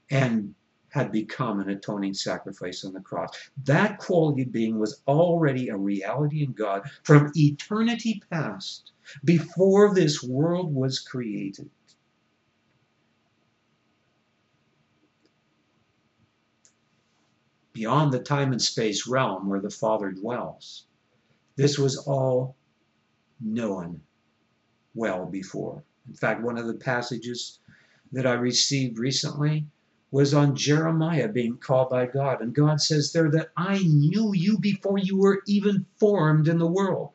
and 0.09 0.53
had 0.95 1.11
become 1.11 1.59
an 1.59 1.69
atoning 1.69 2.13
sacrifice 2.13 2.85
on 2.85 2.93
the 2.93 3.01
cross. 3.01 3.29
That 3.65 3.97
quality 3.97 4.43
of 4.43 4.53
being 4.53 4.79
was 4.79 5.01
already 5.09 5.67
a 5.67 5.75
reality 5.75 6.41
in 6.41 6.53
God 6.53 6.89
from 7.03 7.33
eternity 7.35 8.23
past 8.29 8.93
before 9.25 9.93
this 9.93 10.23
world 10.23 10.73
was 10.73 10.99
created. 10.99 11.69
Beyond 17.73 18.13
the 18.13 18.19
time 18.19 18.53
and 18.53 18.61
space 18.61 19.05
realm 19.05 19.49
where 19.49 19.59
the 19.59 19.69
Father 19.69 20.11
dwells, 20.11 20.85
this 21.57 21.77
was 21.77 21.97
all 21.97 22.55
known 23.41 23.99
well 24.93 25.25
before. 25.25 25.83
In 26.07 26.13
fact, 26.13 26.41
one 26.41 26.57
of 26.57 26.67
the 26.67 26.73
passages 26.73 27.59
that 28.13 28.25
I 28.25 28.35
received 28.35 28.97
recently 28.97 29.67
was 30.15 30.33
on 30.33 30.55
Jeremiah 30.55 31.27
being 31.27 31.57
called 31.57 31.89
by 31.89 32.05
God. 32.05 32.39
And 32.39 32.55
God 32.55 32.79
says 32.79 33.11
there 33.11 33.29
that 33.31 33.49
I 33.57 33.79
knew 33.79 34.31
you 34.33 34.57
before 34.57 34.97
you 34.97 35.17
were 35.17 35.43
even 35.45 35.85
formed 35.99 36.47
in 36.47 36.57
the 36.57 36.71
world. 36.71 37.09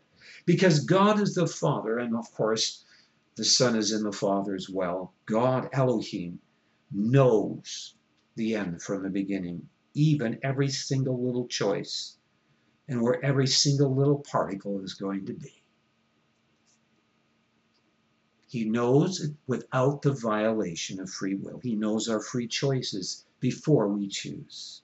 Because 0.45 0.85
God 0.85 1.19
is 1.19 1.35
the 1.35 1.47
Father, 1.47 1.99
and 1.99 2.15
of 2.15 2.31
course, 2.35 2.85
the 3.37 3.45
Son 3.45 3.75
is 3.75 3.93
in 3.93 4.03
the 4.03 4.13
Father 4.13 4.55
as 4.55 4.69
well. 4.69 5.15
God, 5.25 5.71
Elohim, 5.73 6.41
knows 6.93 7.95
the 8.37 8.55
end 8.55 8.83
from 8.83 9.03
the 9.03 9.09
beginning, 9.09 9.67
even 9.95 10.39
every 10.43 10.69
single 10.69 11.25
little 11.25 11.49
choice, 11.49 12.19
and 12.87 13.01
where 13.01 13.25
every 13.25 13.47
single 13.47 13.97
little 13.97 14.19
particle 14.31 14.83
is 14.83 14.93
going 14.93 15.25
to 15.25 15.33
be. 15.33 15.60
He 18.51 18.65
knows 18.65 19.21
it 19.21 19.37
without 19.47 20.03
the 20.03 20.13
violation 20.13 20.99
of 20.99 21.09
free 21.09 21.37
will. 21.37 21.61
He 21.61 21.77
knows 21.77 22.09
our 22.09 22.19
free 22.19 22.49
choices 22.49 23.25
before 23.39 23.87
we 23.87 24.09
choose. 24.09 24.83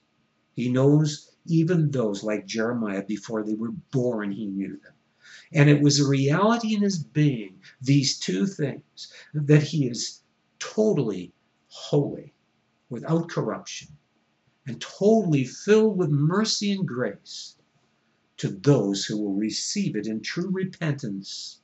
He 0.55 0.69
knows 0.69 1.35
even 1.45 1.91
those 1.91 2.23
like 2.23 2.45
Jeremiah 2.45 3.03
before 3.03 3.43
they 3.43 3.55
were 3.55 3.73
born, 3.91 4.31
he 4.31 4.45
knew 4.45 4.77
them. 4.77 4.93
And 5.51 5.69
it 5.69 5.81
was 5.81 5.99
a 5.99 6.07
reality 6.07 6.75
in 6.75 6.81
his 6.81 6.97
being, 6.97 7.59
these 7.81 8.17
two 8.17 8.45
things, 8.47 9.11
that 9.33 9.63
he 9.63 9.89
is 9.89 10.21
totally 10.59 11.33
holy, 11.67 12.33
without 12.87 13.27
corruption, 13.27 13.89
and 14.65 14.79
totally 14.79 15.43
filled 15.43 15.97
with 15.97 16.09
mercy 16.09 16.71
and 16.71 16.87
grace 16.87 17.57
to 18.37 18.47
those 18.47 19.03
who 19.03 19.17
will 19.17 19.35
receive 19.35 19.97
it 19.97 20.07
in 20.07 20.21
true 20.21 20.49
repentance 20.49 21.59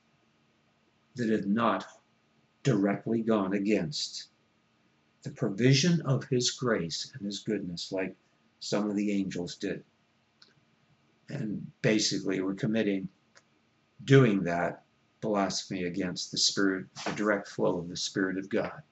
that 1.16 1.28
had 1.28 1.46
not 1.46 1.86
directly 2.62 3.22
gone 3.22 3.52
against 3.52 4.28
the 5.22 5.30
provision 5.30 6.00
of 6.02 6.24
his 6.24 6.50
grace 6.50 7.12
and 7.14 7.24
his 7.24 7.40
goodness, 7.40 7.92
like 7.92 8.14
some 8.60 8.88
of 8.88 8.96
the 8.96 9.12
angels 9.12 9.56
did. 9.56 9.82
And 11.28 11.70
basically, 11.82 12.40
we're 12.40 12.54
committing 12.54 13.08
doing 14.04 14.42
that 14.44 14.84
blasphemy 15.20 15.84
against 15.84 16.30
the 16.30 16.38
Spirit, 16.38 16.86
the 17.04 17.12
direct 17.12 17.48
flow 17.48 17.78
of 17.78 17.88
the 17.88 17.96
Spirit 17.96 18.36
of 18.36 18.48
God. 18.48 18.82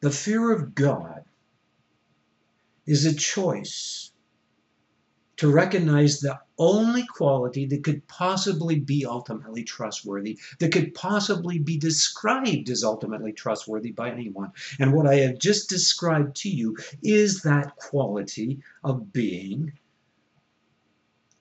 The 0.00 0.10
fear 0.10 0.52
of 0.52 0.74
God 0.74 1.24
is 2.86 3.06
a 3.06 3.14
choice 3.14 4.12
to 5.44 5.50
recognize 5.50 6.20
the 6.20 6.40
only 6.56 7.04
quality 7.04 7.66
that 7.66 7.84
could 7.84 8.08
possibly 8.08 8.80
be 8.80 9.04
ultimately 9.04 9.62
trustworthy, 9.62 10.38
that 10.58 10.72
could 10.72 10.94
possibly 10.94 11.58
be 11.58 11.76
described 11.76 12.70
as 12.70 12.82
ultimately 12.82 13.30
trustworthy 13.30 13.92
by 13.92 14.10
anyone. 14.10 14.50
And 14.78 14.94
what 14.94 15.06
I 15.06 15.16
have 15.16 15.38
just 15.38 15.68
described 15.68 16.34
to 16.36 16.48
you 16.48 16.78
is 17.02 17.42
that 17.42 17.76
quality 17.76 18.62
of 18.84 19.12
being 19.12 19.74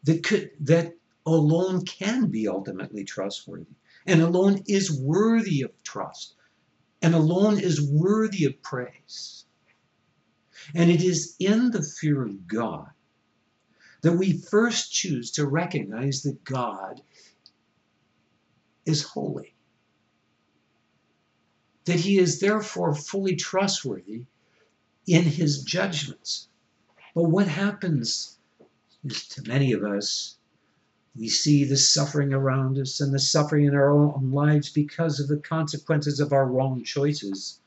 that 0.03 0.21
could 0.21 0.51
that 0.59 0.97
alone 1.25 1.85
can 1.85 2.27
be 2.27 2.49
ultimately 2.49 3.05
trustworthy 3.05 3.77
and 4.05 4.21
alone 4.21 4.63
is 4.67 4.99
worthy 4.99 5.61
of 5.61 5.71
trust 5.83 6.35
and 7.01 7.15
alone 7.15 7.57
is 7.57 7.81
worthy 7.81 8.43
of 8.43 8.61
praise. 8.61 9.45
And 10.75 10.91
it 10.91 11.01
is 11.01 11.37
in 11.39 11.71
the 11.71 11.81
fear 11.83 12.23
of 12.23 12.45
God 12.45 12.89
that 14.03 14.13
we 14.13 14.33
first 14.33 14.91
choose 14.91 15.31
to 15.31 15.47
recognize 15.47 16.21
that 16.21 16.43
God 16.43 17.01
is 18.85 19.01
holy. 19.01 19.55
That 21.85 22.01
he 22.01 22.17
is 22.17 22.39
therefore 22.39 22.93
fully 22.93 23.35
trustworthy 23.35 24.25
in 25.07 25.23
his 25.23 25.63
judgments. 25.63 26.49
But 27.15 27.29
what 27.29 27.47
happens 27.47 28.37
is 29.05 29.25
to 29.29 29.47
many 29.47 29.71
of 29.71 29.83
us, 29.83 30.37
we 31.15 31.29
see 31.29 31.63
the 31.63 31.77
suffering 31.77 32.33
around 32.33 32.77
us 32.77 32.99
and 32.99 33.13
the 33.13 33.19
suffering 33.19 33.65
in 33.65 33.75
our 33.75 33.91
own 33.91 34.31
lives 34.31 34.69
because 34.69 35.19
of 35.21 35.29
the 35.29 35.37
consequences 35.37 36.19
of 36.19 36.33
our 36.33 36.45
wrong 36.45 36.83
choices 36.83 37.61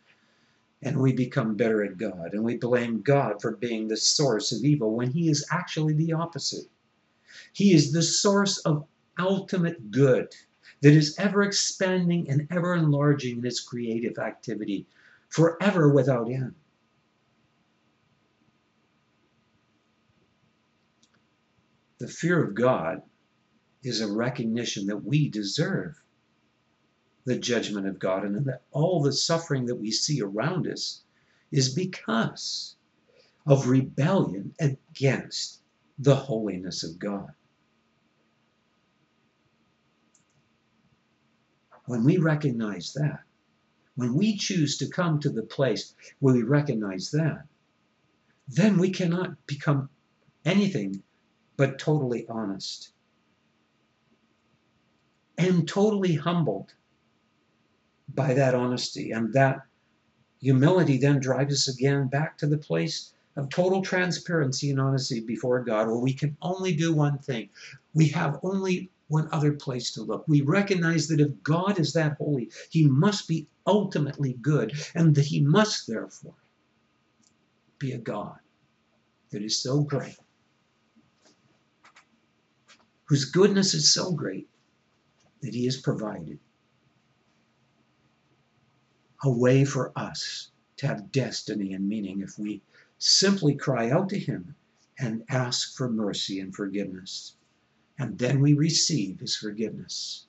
and 0.86 1.00
we 1.00 1.12
become 1.12 1.56
bitter 1.56 1.82
at 1.82 1.98
God 1.98 2.32
and 2.32 2.44
we 2.44 2.56
blame 2.56 3.02
God 3.02 3.42
for 3.42 3.56
being 3.56 3.88
the 3.88 3.96
source 3.96 4.52
of 4.52 4.62
evil 4.62 4.94
when 4.94 5.10
He 5.10 5.28
is 5.28 5.44
actually 5.50 5.94
the 5.94 6.12
opposite. 6.12 6.68
He 7.52 7.74
is 7.74 7.90
the 7.90 8.04
source 8.04 8.58
of 8.58 8.86
ultimate 9.18 9.90
good. 9.90 10.32
that 10.82 10.92
is 10.92 11.18
ever 11.18 11.42
expanding 11.42 12.30
and 12.30 12.46
ever 12.52 12.76
enlarging 12.76 13.38
in 13.38 13.46
its 13.46 13.60
creative 13.60 14.18
activity, 14.18 14.86
forever 15.28 15.88
without 15.92 16.30
end. 16.30 16.54
The 21.98 22.06
fear 22.06 22.44
of 22.44 22.54
God 22.54 23.02
is 23.82 24.00
a 24.00 24.12
recognition 24.12 24.86
that 24.86 25.04
we 25.04 25.28
deserve 25.30 26.00
the 27.26 27.36
judgment 27.36 27.86
of 27.88 27.98
God 27.98 28.24
and 28.24 28.46
that 28.46 28.62
all 28.70 29.02
the 29.02 29.12
suffering 29.12 29.66
that 29.66 29.74
we 29.74 29.90
see 29.90 30.22
around 30.22 30.68
us 30.68 31.02
is 31.50 31.74
because 31.74 32.76
of 33.46 33.68
rebellion 33.68 34.54
against 34.60 35.60
the 35.98 36.14
holiness 36.14 36.84
of 36.84 36.98
God. 36.98 37.32
When 41.86 42.04
we 42.04 42.16
recognize 42.16 42.92
that, 42.94 43.20
when 43.96 44.14
we 44.14 44.36
choose 44.36 44.78
to 44.78 44.88
come 44.88 45.18
to 45.20 45.30
the 45.30 45.42
place 45.42 45.94
where 46.20 46.34
we 46.34 46.42
recognize 46.42 47.10
that, 47.10 47.44
then 48.48 48.78
we 48.78 48.90
cannot 48.90 49.46
become 49.46 49.88
anything 50.44 51.02
but 51.56 51.78
totally 51.78 52.26
honest 52.28 52.92
and 55.38 55.66
totally 55.66 56.14
humbled 56.14 56.72
by 58.14 58.34
that 58.34 58.54
honesty. 58.54 59.10
And 59.10 59.32
that 59.34 59.60
humility 60.40 60.98
then 60.98 61.20
drives 61.20 61.54
us 61.54 61.74
again 61.74 62.08
back 62.08 62.38
to 62.38 62.46
the 62.46 62.58
place 62.58 63.12
of 63.36 63.48
total 63.50 63.82
transparency 63.82 64.70
and 64.70 64.80
honesty 64.80 65.20
before 65.20 65.62
God, 65.62 65.88
where 65.88 65.98
we 65.98 66.12
can 66.12 66.36
only 66.40 66.74
do 66.74 66.94
one 66.94 67.18
thing. 67.18 67.50
We 67.94 68.08
have 68.08 68.40
only 68.42 68.90
one 69.08 69.28
other 69.30 69.52
place 69.52 69.92
to 69.92 70.02
look. 70.02 70.26
We 70.26 70.40
recognize 70.40 71.06
that 71.08 71.20
if 71.20 71.42
God 71.42 71.78
is 71.78 71.92
that 71.92 72.16
holy, 72.16 72.50
he 72.70 72.86
must 72.86 73.28
be 73.28 73.46
ultimately 73.66 74.34
good, 74.40 74.72
and 74.94 75.14
that 75.14 75.26
he 75.26 75.40
must 75.40 75.86
therefore 75.86 76.34
be 77.78 77.92
a 77.92 77.98
God 77.98 78.38
that 79.30 79.42
is 79.42 79.58
so 79.58 79.82
great, 79.82 80.16
whose 83.04 83.26
goodness 83.26 83.74
is 83.74 83.92
so 83.92 84.12
great 84.12 84.48
that 85.42 85.54
he 85.54 85.66
has 85.66 85.76
provided 85.76 86.38
a 89.22 89.30
way 89.30 89.64
for 89.64 89.92
us 89.96 90.50
to 90.76 90.86
have 90.86 91.12
destiny 91.12 91.72
and 91.72 91.88
meaning 91.88 92.20
if 92.20 92.38
we 92.38 92.60
simply 92.98 93.54
cry 93.54 93.90
out 93.90 94.08
to 94.10 94.18
him 94.18 94.54
and 94.98 95.24
ask 95.28 95.76
for 95.76 95.90
mercy 95.90 96.40
and 96.40 96.54
forgiveness. 96.54 97.34
And 97.98 98.18
then 98.18 98.40
we 98.40 98.54
receive 98.54 99.20
his 99.20 99.36
forgiveness. 99.36 100.26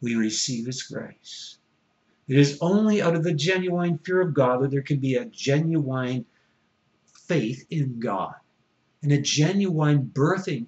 We 0.00 0.14
receive 0.14 0.66
his 0.66 0.82
grace. 0.82 1.58
It 2.26 2.36
is 2.36 2.58
only 2.60 3.02
out 3.02 3.16
of 3.16 3.24
the 3.24 3.34
genuine 3.34 3.98
fear 3.98 4.20
of 4.20 4.34
God 4.34 4.62
that 4.62 4.70
there 4.70 4.82
can 4.82 4.98
be 4.98 5.16
a 5.16 5.24
genuine 5.24 6.26
faith 7.06 7.66
in 7.70 8.00
God 8.00 8.34
and 9.02 9.12
a 9.12 9.20
genuine 9.20 10.10
birthing 10.12 10.66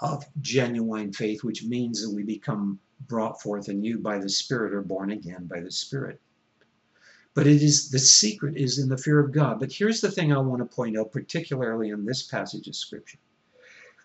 of 0.00 0.24
genuine 0.40 1.12
faith, 1.12 1.42
which 1.44 1.64
means 1.64 2.02
that 2.02 2.14
we 2.14 2.22
become 2.22 2.78
brought 3.08 3.40
forth 3.40 3.68
anew 3.68 3.98
by 3.98 4.18
the 4.18 4.28
Spirit 4.28 4.74
or 4.74 4.82
born 4.82 5.10
again 5.10 5.46
by 5.46 5.60
the 5.60 5.70
Spirit. 5.70 6.20
But 7.34 7.48
it 7.48 7.62
is 7.62 7.90
the 7.90 7.98
secret 7.98 8.56
is 8.56 8.78
in 8.78 8.88
the 8.88 8.96
fear 8.96 9.18
of 9.18 9.32
God. 9.32 9.58
But 9.58 9.72
here's 9.72 10.00
the 10.00 10.10
thing 10.10 10.32
I 10.32 10.38
want 10.38 10.60
to 10.60 10.76
point 10.76 10.96
out, 10.96 11.10
particularly 11.10 11.90
in 11.90 12.04
this 12.04 12.22
passage 12.22 12.68
of 12.68 12.76
Scripture. 12.76 13.18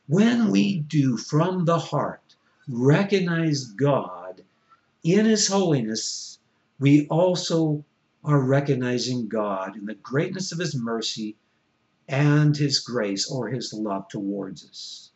When 0.08 0.50
we 0.50 0.80
do 0.80 1.16
from 1.16 1.66
the 1.66 1.78
heart 1.78 2.36
recognize 2.68 3.66
God 3.66 4.44
in 5.04 5.26
His 5.26 5.48
holiness, 5.48 6.40
we 6.80 7.08
also 7.08 7.86
are 8.24 8.42
recognizing 8.42 9.28
God 9.28 9.78
in 9.78 9.86
the 9.86 9.94
greatness 9.94 10.52
of 10.52 10.58
His 10.58 10.76
mercy 10.76 11.38
and 12.08 12.58
His 12.58 12.80
grace 12.80 13.30
or 13.30 13.50
His 13.50 13.72
love 13.72 14.08
towards 14.08 14.68
us. 14.68 15.12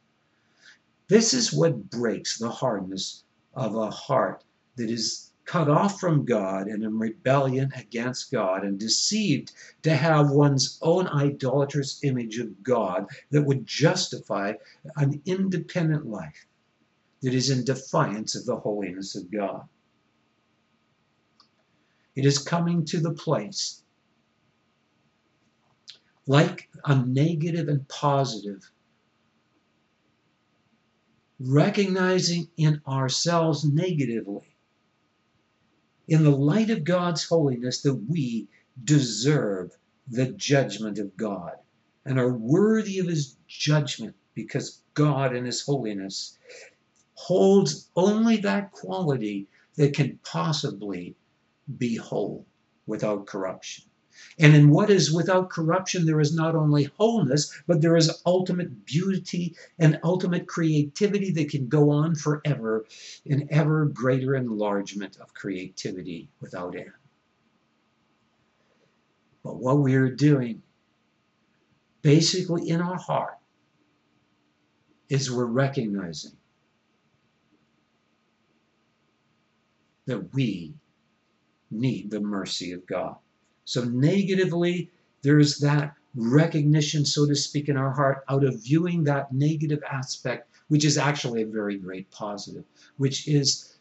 This 1.07 1.33
is 1.33 1.51
what 1.51 1.89
breaks 1.89 2.37
the 2.37 2.49
hardness 2.49 3.23
of 3.55 3.75
a 3.75 3.89
heart 3.89 4.43
that 4.75 4.89
is 4.89 5.31
cut 5.45 5.69
off 5.69 5.99
from 5.99 6.25
God 6.25 6.67
and 6.67 6.83
in 6.83 6.97
rebellion 6.97 7.71
against 7.75 8.31
God 8.31 8.63
and 8.63 8.79
deceived 8.79 9.51
to 9.83 9.95
have 9.95 10.31
one's 10.31 10.79
own 10.81 11.07
idolatrous 11.07 12.03
image 12.03 12.39
of 12.39 12.63
God 12.63 13.07
that 13.31 13.43
would 13.43 13.65
justify 13.65 14.53
an 14.95 15.21
independent 15.25 16.05
life 16.05 16.45
that 17.21 17.33
is 17.33 17.49
in 17.49 17.65
defiance 17.65 18.35
of 18.35 18.45
the 18.45 18.55
holiness 18.55 19.15
of 19.15 19.31
God. 19.31 19.67
It 22.15 22.25
is 22.25 22.37
coming 22.37 22.85
to 22.85 22.99
the 22.99 23.13
place 23.13 23.83
like 26.25 26.69
a 26.85 26.95
negative 26.95 27.67
and 27.67 27.87
positive 27.89 28.71
recognizing 31.39 32.47
in 32.55 32.81
ourselves 32.87 33.65
negatively 33.65 34.52
in 36.07 36.23
the 36.23 36.31
light 36.31 36.69
of 36.69 36.83
God's 36.83 37.23
holiness 37.23 37.81
that 37.81 37.93
we 37.93 38.47
deserve 38.83 39.71
the 40.07 40.27
judgment 40.27 40.99
of 40.99 41.15
God 41.15 41.53
and 42.05 42.19
are 42.19 42.33
worthy 42.33 42.99
of 42.99 43.07
his 43.07 43.37
judgment 43.47 44.15
because 44.33 44.81
God 44.93 45.35
in 45.35 45.45
his 45.45 45.61
holiness 45.61 46.37
holds 47.13 47.89
only 47.95 48.37
that 48.37 48.71
quality 48.71 49.47
that 49.75 49.95
can 49.95 50.19
possibly 50.23 51.15
be 51.77 51.95
whole 51.95 52.45
without 52.85 53.25
corruption. 53.25 53.85
And 54.39 54.55
in 54.55 54.69
what 54.69 54.89
is 54.89 55.13
without 55.13 55.49
corruption, 55.49 56.05
there 56.05 56.19
is 56.19 56.35
not 56.35 56.55
only 56.55 56.91
wholeness, 56.97 57.53
but 57.67 57.81
there 57.81 57.95
is 57.95 58.21
ultimate 58.25 58.85
beauty 58.85 59.55
and 59.79 59.99
ultimate 60.03 60.47
creativity 60.47 61.31
that 61.31 61.49
can 61.49 61.67
go 61.67 61.89
on 61.89 62.15
forever 62.15 62.85
in 63.25 63.47
ever 63.51 63.85
greater 63.85 64.35
enlargement 64.35 65.17
of 65.17 65.33
creativity 65.33 66.29
without 66.39 66.75
end. 66.75 66.91
But 69.43 69.57
what 69.57 69.79
we 69.79 69.95
are 69.95 70.09
doing, 70.09 70.63
basically 72.01 72.69
in 72.69 72.81
our 72.81 72.97
heart, 72.97 73.37
is 75.09 75.31
we're 75.31 75.45
recognizing 75.45 76.37
that 80.05 80.33
we 80.33 80.73
need 81.69 82.09
the 82.09 82.19
mercy 82.19 82.71
of 82.71 82.85
God. 82.85 83.17
So, 83.65 83.83
negatively, 83.83 84.91
there's 85.21 85.59
that 85.59 85.95
recognition, 86.15 87.05
so 87.05 87.25
to 87.25 87.35
speak, 87.35 87.69
in 87.69 87.77
our 87.77 87.91
heart 87.91 88.23
out 88.29 88.43
of 88.43 88.61
viewing 88.61 89.03
that 89.03 89.33
negative 89.33 89.81
aspect, 89.89 90.49
which 90.67 90.85
is 90.85 90.97
actually 90.97 91.41
a 91.41 91.47
very 91.47 91.77
great 91.77 92.09
positive, 92.11 92.65
which 92.97 93.27
is 93.27 93.75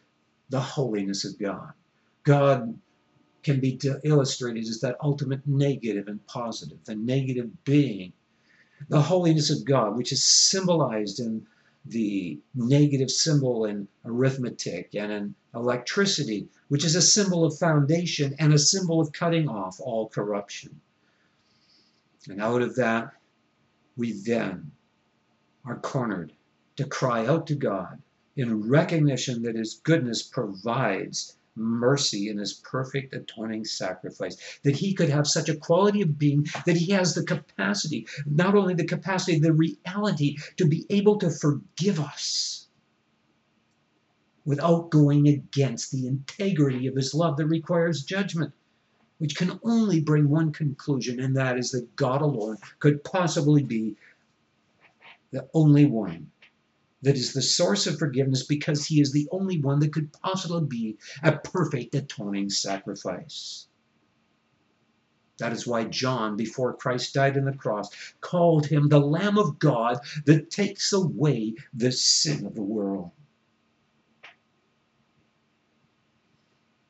the 0.49 0.59
holiness 0.59 1.25
of 1.25 1.37
God. 1.37 1.73
God 2.23 2.79
can 3.43 3.59
be 3.59 3.79
illustrated 4.03 4.63
as 4.67 4.79
that 4.79 4.97
ultimate 5.01 5.45
negative 5.45 6.07
and 6.07 6.25
positive, 6.27 6.77
the 6.85 6.95
negative 6.95 7.63
being. 7.65 8.13
The 8.89 9.01
holiness 9.01 9.49
of 9.49 9.65
God, 9.65 9.95
which 9.95 10.11
is 10.11 10.23
symbolized 10.23 11.19
in 11.19 11.45
the 11.85 12.39
negative 12.55 13.11
symbol 13.11 13.65
in 13.65 13.87
arithmetic 14.05 14.95
and 14.95 15.11
in 15.11 15.35
electricity, 15.53 16.47
which 16.69 16.85
is 16.85 16.95
a 16.95 17.01
symbol 17.01 17.43
of 17.43 17.57
foundation 17.57 18.35
and 18.39 18.53
a 18.53 18.59
symbol 18.59 19.01
of 19.01 19.11
cutting 19.11 19.49
off 19.49 19.79
all 19.79 20.07
corruption. 20.07 20.79
And 22.29 22.41
out 22.41 22.61
of 22.61 22.75
that, 22.75 23.11
we 23.97 24.13
then 24.13 24.71
are 25.65 25.79
cornered 25.79 26.33
to 26.77 26.85
cry 26.85 27.25
out 27.25 27.47
to 27.47 27.55
God 27.55 28.01
in 28.35 28.67
recognition 28.67 29.43
that 29.43 29.55
His 29.55 29.75
goodness 29.75 30.23
provides 30.23 31.37
mercy 31.55 32.29
in 32.29 32.37
his 32.37 32.53
perfect 32.53 33.13
atoning 33.13 33.65
sacrifice. 33.65 34.59
That 34.63 34.75
he 34.75 34.93
could 34.93 35.09
have 35.09 35.27
such 35.27 35.49
a 35.49 35.55
quality 35.55 36.01
of 36.01 36.17
being 36.17 36.47
that 36.65 36.77
he 36.77 36.91
has 36.91 37.13
the 37.13 37.23
capacity, 37.23 38.07
not 38.25 38.55
only 38.55 38.73
the 38.73 38.85
capacity, 38.85 39.39
the 39.39 39.53
reality 39.53 40.37
to 40.57 40.65
be 40.65 40.85
able 40.89 41.17
to 41.19 41.29
forgive 41.29 41.99
us 41.99 42.67
without 44.45 44.89
going 44.89 45.27
against 45.27 45.91
the 45.91 46.07
integrity 46.07 46.87
of 46.87 46.95
his 46.95 47.13
love 47.13 47.37
that 47.37 47.47
requires 47.47 48.03
judgment, 48.03 48.51
which 49.19 49.35
can 49.35 49.59
only 49.63 50.01
bring 50.01 50.27
one 50.27 50.51
conclusion, 50.51 51.19
and 51.19 51.35
that 51.37 51.57
is 51.57 51.71
that 51.71 51.95
God 51.95 52.21
alone 52.21 52.57
could 52.79 53.03
possibly 53.03 53.63
be 53.63 53.95
the 55.31 55.47
only 55.53 55.85
one 55.85 56.29
that 57.03 57.15
is 57.15 57.33
the 57.33 57.41
source 57.41 57.85
of 57.85 57.99
forgiveness 57.99 58.43
because 58.43 58.85
he 58.85 59.01
is 59.01 59.11
the 59.11 59.27
only 59.31 59.61
one 59.61 59.79
that 59.79 59.93
could 59.93 60.11
possibly 60.13 60.65
be 60.65 60.97
a 61.21 61.33
perfect 61.33 61.93
atoning 61.93 62.49
sacrifice. 62.49 63.67
That 65.37 65.51
is 65.51 65.67
why 65.67 65.83
John, 65.85 66.37
before 66.37 66.73
Christ 66.73 67.13
died 67.13 67.37
on 67.37 67.45
the 67.45 67.53
cross, 67.53 67.89
called 68.21 68.67
him 68.67 68.87
the 68.87 69.01
Lamb 69.01 69.37
of 69.37 69.59
God 69.59 69.99
that 70.25 70.49
takes 70.49 70.93
away 70.93 71.55
the 71.73 71.91
sin 71.91 72.45
of 72.45 72.55
the 72.55 72.63
world. 72.63 73.11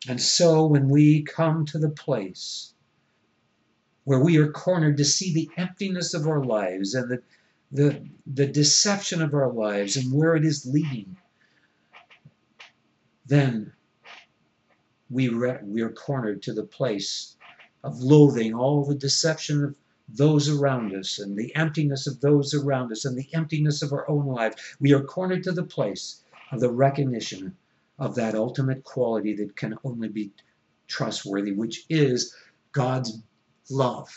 And 0.08 0.22
so 0.22 0.66
when 0.68 0.90
we 0.90 1.24
come 1.24 1.66
to 1.68 1.80
the 1.80 1.90
place 1.90 2.74
where 4.04 4.20
we 4.20 4.38
are 4.38 4.52
cornered 4.52 4.98
to 4.98 5.06
see 5.06 5.34
the 5.34 5.50
emptiness 5.56 6.14
of 6.14 6.28
our 6.28 6.44
lives 6.44 6.94
and 6.94 7.10
the, 7.10 7.24
the, 7.74 8.08
the 8.28 8.46
deception 8.46 9.20
of 9.20 9.34
our 9.34 9.52
lives 9.52 9.98
and 9.98 10.14
where 10.14 10.36
it 10.36 10.46
is 10.46 10.66
leading, 10.66 11.18
then 13.26 13.74
we, 15.10 15.30
re- 15.30 15.60
we 15.64 15.82
are 15.82 15.92
cornered 15.92 16.44
to 16.44 16.54
the 16.54 16.64
place 16.64 17.36
of 17.84 18.00
loathing 18.00 18.54
all 18.54 18.86
the 18.86 18.94
deception 18.96 19.64
of 19.64 19.76
those 20.08 20.50
around 20.50 20.94
us 20.94 21.18
and 21.18 21.36
the 21.36 21.54
emptiness 21.56 22.06
of 22.06 22.22
those 22.22 22.54
around 22.54 22.92
us 22.92 23.06
and 23.06 23.18
the 23.18 23.28
emptiness 23.34 23.82
of 23.82 23.92
our 23.92 24.08
own 24.08 24.28
lives. 24.28 24.56
We 24.80 24.94
are 24.94 25.04
cornered 25.04 25.44
to 25.44 25.52
the 25.52 25.64
place 25.64 26.24
of 26.52 26.60
the 26.60 26.72
recognition 26.72 27.58
of 27.98 28.14
that 28.16 28.36
ultimate 28.36 28.84
quality 28.84 29.36
that 29.38 29.56
can 29.56 29.76
only 29.84 30.10
be 30.10 30.32
trustworthy, 30.88 31.54
which 31.54 31.86
is 31.90 32.36
God's 32.72 33.18
love 33.72 34.10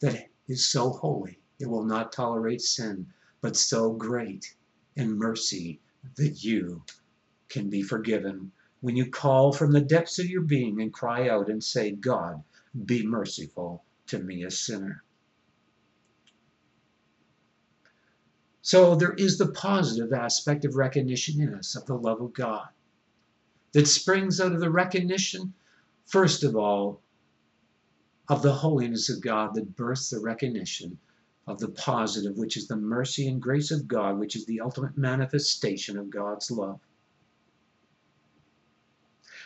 that 0.00 0.28
is 0.48 0.66
so 0.66 0.90
holy 0.90 1.39
it 1.60 1.68
will 1.68 1.84
not 1.84 2.10
tolerate 2.10 2.62
sin, 2.62 3.06
but 3.42 3.56
so 3.56 3.92
great 3.92 4.56
in 4.96 5.18
mercy 5.18 5.78
that 6.16 6.42
you 6.42 6.82
can 7.48 7.68
be 7.68 7.82
forgiven 7.82 8.50
when 8.80 8.96
you 8.96 9.10
call 9.10 9.52
from 9.52 9.72
the 9.72 9.80
depths 9.80 10.18
of 10.18 10.26
your 10.26 10.40
being 10.40 10.80
and 10.80 10.92
cry 10.92 11.28
out 11.28 11.50
and 11.50 11.62
say, 11.62 11.90
God, 11.90 12.42
be 12.86 13.06
merciful 13.06 13.84
to 14.06 14.18
me, 14.18 14.44
a 14.44 14.50
sinner. 14.50 15.02
So 18.62 18.94
there 18.94 19.12
is 19.12 19.36
the 19.36 19.52
positive 19.52 20.12
aspect 20.12 20.64
of 20.64 20.76
recognition 20.76 21.40
in 21.40 21.54
us 21.54 21.76
of 21.76 21.84
the 21.86 21.94
love 21.94 22.20
of 22.22 22.32
God 22.32 22.68
that 23.72 23.86
springs 23.86 24.40
out 24.40 24.52
of 24.52 24.60
the 24.60 24.70
recognition, 24.70 25.52
first 26.06 26.42
of 26.42 26.56
all, 26.56 27.02
of 28.28 28.42
the 28.42 28.52
holiness 28.52 29.10
of 29.10 29.20
God 29.20 29.54
that 29.54 29.76
births 29.76 30.10
the 30.10 30.20
recognition 30.20 30.98
of 31.46 31.58
the 31.58 31.68
positive, 31.68 32.36
which 32.36 32.56
is 32.56 32.68
the 32.68 32.76
mercy 32.76 33.28
and 33.28 33.40
grace 33.40 33.70
of 33.70 33.88
God, 33.88 34.18
which 34.18 34.36
is 34.36 34.46
the 34.46 34.60
ultimate 34.60 34.96
manifestation 34.96 35.98
of 35.98 36.10
God's 36.10 36.50
love. 36.50 36.80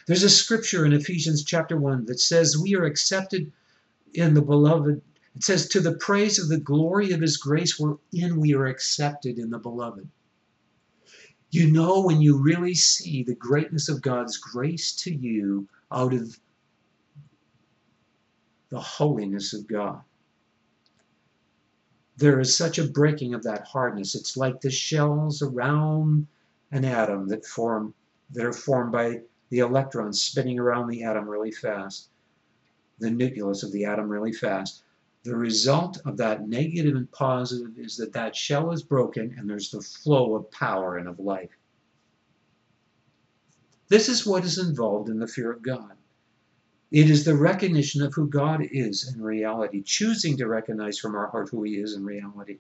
There's 0.07 0.22
a 0.22 0.30
scripture 0.30 0.84
in 0.84 0.92
Ephesians 0.92 1.45
chapter 1.45 1.78
1 1.78 2.07
that 2.07 2.20
says 2.20 2.59
we 2.59 2.74
are 2.74 2.84
accepted 2.84 3.51
in 4.12 4.34
the 4.34 4.42
beloved. 4.42 5.01
It 5.34 5.42
says, 5.42 5.68
To 5.68 5.80
the 5.80 5.97
praise 5.97 6.38
of 6.38 6.49
the 6.49 6.61
glory 6.61 7.12
of 7.12 7.20
his 7.20 7.38
grace, 7.38 7.78
wherein 7.78 8.38
we 8.38 8.55
are 8.55 8.66
accepted 8.66 9.38
in 9.38 9.51
the 9.51 9.59
beloved. 9.59 10.09
You 11.51 11.70
know, 11.70 12.03
when 12.03 12.20
you 12.20 12.36
really 12.36 12.74
see 12.74 13.22
the 13.22 13.34
greatness 13.34 13.88
of 13.88 14.03
God's 14.03 14.36
grace 14.36 14.92
to 14.97 15.14
you 15.14 15.68
out 15.90 16.12
of 16.12 16.38
the 18.70 18.80
holiness 18.80 19.53
of 19.53 19.66
God. 19.66 20.03
There 22.17 22.39
is 22.39 22.57
such 22.57 22.79
a 22.79 22.87
breaking 22.87 23.35
of 23.35 23.43
that 23.43 23.67
hardness. 23.67 24.15
It's 24.15 24.37
like 24.37 24.61
the 24.61 24.71
shells 24.71 25.43
around 25.43 26.29
an 26.71 26.85
atom 26.85 27.29
that 27.29 27.45
form 27.45 27.95
that 28.31 28.45
are 28.45 28.53
formed 28.53 28.93
by 28.93 29.23
the 29.51 29.59
electrons 29.59 30.23
spinning 30.23 30.59
around 30.59 30.89
the 30.89 31.03
atom 31.03 31.29
really 31.29 31.51
fast, 31.51 32.09
the 32.99 33.11
nucleus 33.11 33.62
of 33.62 33.73
the 33.73 33.85
atom 33.85 34.09
really 34.09 34.33
fast. 34.33 34.83
The 35.25 35.37
result 35.37 36.01
of 36.05 36.17
that 36.19 36.49
negative 36.49 36.95
and 36.95 37.11
positive 37.11 37.79
is 37.79 37.97
that 37.97 38.12
that 38.12 38.37
shell 38.37 38.73
is 38.73 38.83
broken 38.83 39.35
and 39.39 39.49
there's 39.49 39.71
the 39.71 39.81
flow 39.81 40.37
of 40.37 40.51
power 40.51 40.99
and 40.99 41.09
of 41.09 41.19
life. 41.19 41.57
This 43.89 44.09
is 44.09 44.27
what 44.27 44.45
is 44.45 44.59
involved 44.59 45.09
in 45.09 45.19
the 45.19 45.27
fear 45.27 45.51
of 45.51 45.62
God. 45.62 45.97
It 46.95 47.11
is 47.11 47.24
the 47.24 47.34
recognition 47.34 48.03
of 48.03 48.14
who 48.14 48.28
God 48.28 48.61
is 48.70 49.12
in 49.12 49.20
reality, 49.20 49.82
choosing 49.82 50.36
to 50.36 50.47
recognize 50.47 50.97
from 50.97 51.16
our 51.16 51.26
heart 51.26 51.49
who 51.49 51.64
He 51.64 51.76
is 51.76 51.95
in 51.95 52.05
reality, 52.05 52.59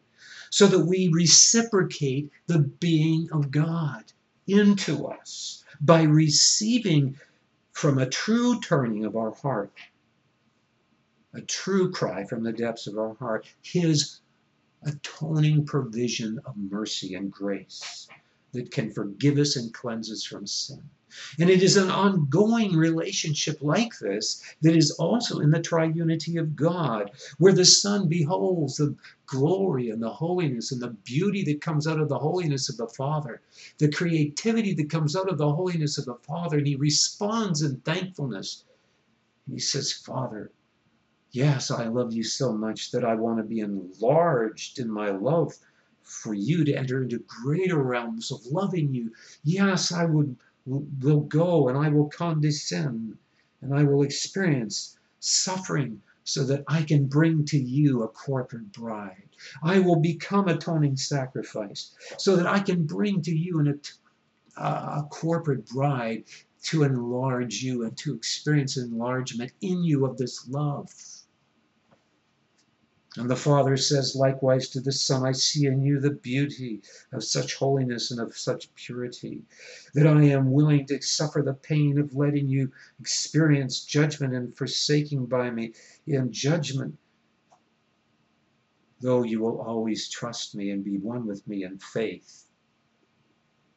so 0.50 0.66
that 0.66 0.86
we 0.86 1.06
reciprocate 1.06 2.32
the 2.48 2.58
being 2.58 3.30
of 3.30 3.52
God 3.52 4.02
into 4.48 5.06
us 5.06 5.62
by 5.80 6.02
receiving 6.02 7.16
from 7.70 7.98
a 7.98 8.10
true 8.10 8.58
turning 8.58 9.04
of 9.04 9.14
our 9.14 9.30
heart, 9.30 9.70
a 11.32 11.40
true 11.40 11.92
cry 11.92 12.24
from 12.24 12.42
the 12.42 12.52
depths 12.52 12.88
of 12.88 12.98
our 12.98 13.14
heart, 13.14 13.46
His 13.62 14.18
atoning 14.82 15.64
provision 15.64 16.40
of 16.44 16.56
mercy 16.56 17.14
and 17.14 17.30
grace 17.30 18.08
that 18.50 18.72
can 18.72 18.90
forgive 18.90 19.38
us 19.38 19.54
and 19.54 19.72
cleanse 19.72 20.10
us 20.10 20.24
from 20.24 20.48
sin. 20.48 20.82
And 21.38 21.50
it 21.50 21.62
is 21.62 21.76
an 21.76 21.90
ongoing 21.90 22.76
relationship 22.76 23.58
like 23.60 23.98
this 23.98 24.42
that 24.62 24.76
is 24.76 24.90
also 24.92 25.40
in 25.40 25.50
the 25.50 25.60
triunity 25.60 26.40
of 26.40 26.56
God, 26.56 27.10
where 27.38 27.52
the 27.52 27.64
Son 27.64 28.08
beholds 28.08 28.76
the 28.76 28.94
glory 29.26 29.90
and 29.90 30.02
the 30.02 30.10
holiness 30.10 30.72
and 30.72 30.80
the 30.80 30.96
beauty 31.04 31.42
that 31.44 31.60
comes 31.60 31.86
out 31.86 32.00
of 32.00 32.08
the 32.08 32.18
holiness 32.18 32.68
of 32.68 32.76
the 32.76 32.88
Father, 32.88 33.40
the 33.78 33.90
creativity 33.90 34.74
that 34.74 34.90
comes 34.90 35.16
out 35.16 35.28
of 35.28 35.38
the 35.38 35.52
holiness 35.52 35.98
of 35.98 36.04
the 36.04 36.14
Father, 36.26 36.58
and 36.58 36.66
he 36.66 36.76
responds 36.76 37.62
in 37.62 37.76
thankfulness. 37.80 38.64
And 39.46 39.54
he 39.54 39.60
says, 39.60 39.92
Father, 39.92 40.50
yes, 41.30 41.70
I 41.70 41.86
love 41.86 42.12
you 42.12 42.22
so 42.22 42.52
much 42.52 42.90
that 42.92 43.04
I 43.04 43.14
want 43.14 43.38
to 43.38 43.44
be 43.44 43.60
enlarged 43.60 44.78
in 44.78 44.90
my 44.90 45.10
love 45.10 45.54
for 46.02 46.34
you 46.34 46.64
to 46.64 46.74
enter 46.74 47.02
into 47.02 47.24
greater 47.26 47.82
realms 47.82 48.30
of 48.30 48.44
loving 48.46 48.92
you. 48.94 49.10
Yes, 49.42 49.90
I 49.90 50.04
would 50.04 50.36
will 50.66 51.20
go 51.20 51.68
and 51.68 51.76
I 51.76 51.88
will 51.88 52.08
condescend 52.08 53.16
and 53.60 53.74
I 53.74 53.82
will 53.82 54.02
experience 54.02 54.98
suffering 55.20 56.00
so 56.24 56.44
that 56.44 56.64
I 56.68 56.82
can 56.82 57.06
bring 57.06 57.44
to 57.46 57.58
you 57.58 58.02
a 58.02 58.08
corporate 58.08 58.72
bride. 58.72 59.28
I 59.62 59.78
will 59.78 60.00
become 60.00 60.48
atoning 60.48 60.96
sacrifice 60.96 61.92
so 62.18 62.36
that 62.36 62.46
I 62.46 62.60
can 62.60 62.86
bring 62.86 63.20
to 63.22 63.36
you 63.36 63.60
an, 63.60 63.80
a 64.56 65.02
corporate 65.10 65.66
bride 65.66 66.24
to 66.64 66.82
enlarge 66.82 67.62
you 67.62 67.84
and 67.84 67.96
to 67.98 68.14
experience 68.14 68.78
enlargement 68.78 69.52
in 69.60 69.84
you 69.84 70.06
of 70.06 70.16
this 70.16 70.48
love. 70.48 70.90
And 73.16 73.30
the 73.30 73.36
Father 73.36 73.76
says 73.76 74.16
likewise 74.16 74.68
to 74.70 74.80
the 74.80 74.90
Son, 74.90 75.24
I 75.24 75.30
see 75.30 75.66
in 75.66 75.82
you 75.82 76.00
the 76.00 76.10
beauty 76.10 76.82
of 77.12 77.22
such 77.22 77.54
holiness 77.54 78.10
and 78.10 78.18
of 78.20 78.36
such 78.36 78.74
purity, 78.74 79.44
that 79.94 80.06
I 80.06 80.24
am 80.24 80.50
willing 80.50 80.84
to 80.86 81.00
suffer 81.00 81.40
the 81.40 81.54
pain 81.54 81.98
of 81.98 82.16
letting 82.16 82.48
you 82.48 82.72
experience 82.98 83.84
judgment 83.84 84.34
and 84.34 84.56
forsaking 84.56 85.26
by 85.26 85.50
me 85.52 85.74
in 86.08 86.32
judgment, 86.32 86.98
though 89.00 89.22
you 89.22 89.40
will 89.40 89.60
always 89.60 90.08
trust 90.08 90.56
me 90.56 90.70
and 90.70 90.82
be 90.82 90.98
one 90.98 91.24
with 91.24 91.46
me 91.46 91.62
in 91.62 91.78
faith 91.78 92.48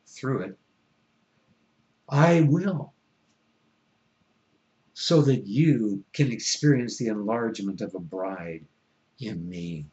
through 0.07 0.41
it. 0.41 0.57
I 2.09 2.41
will 2.41 2.93
so 4.95 5.21
that 5.21 5.45
you 5.45 6.03
can 6.11 6.31
experience 6.31 6.97
the 6.97 7.07
enlargement 7.07 7.81
of 7.81 7.93
a 7.93 7.99
bride 7.99 8.65
in 9.19 9.47
me. 9.49 9.85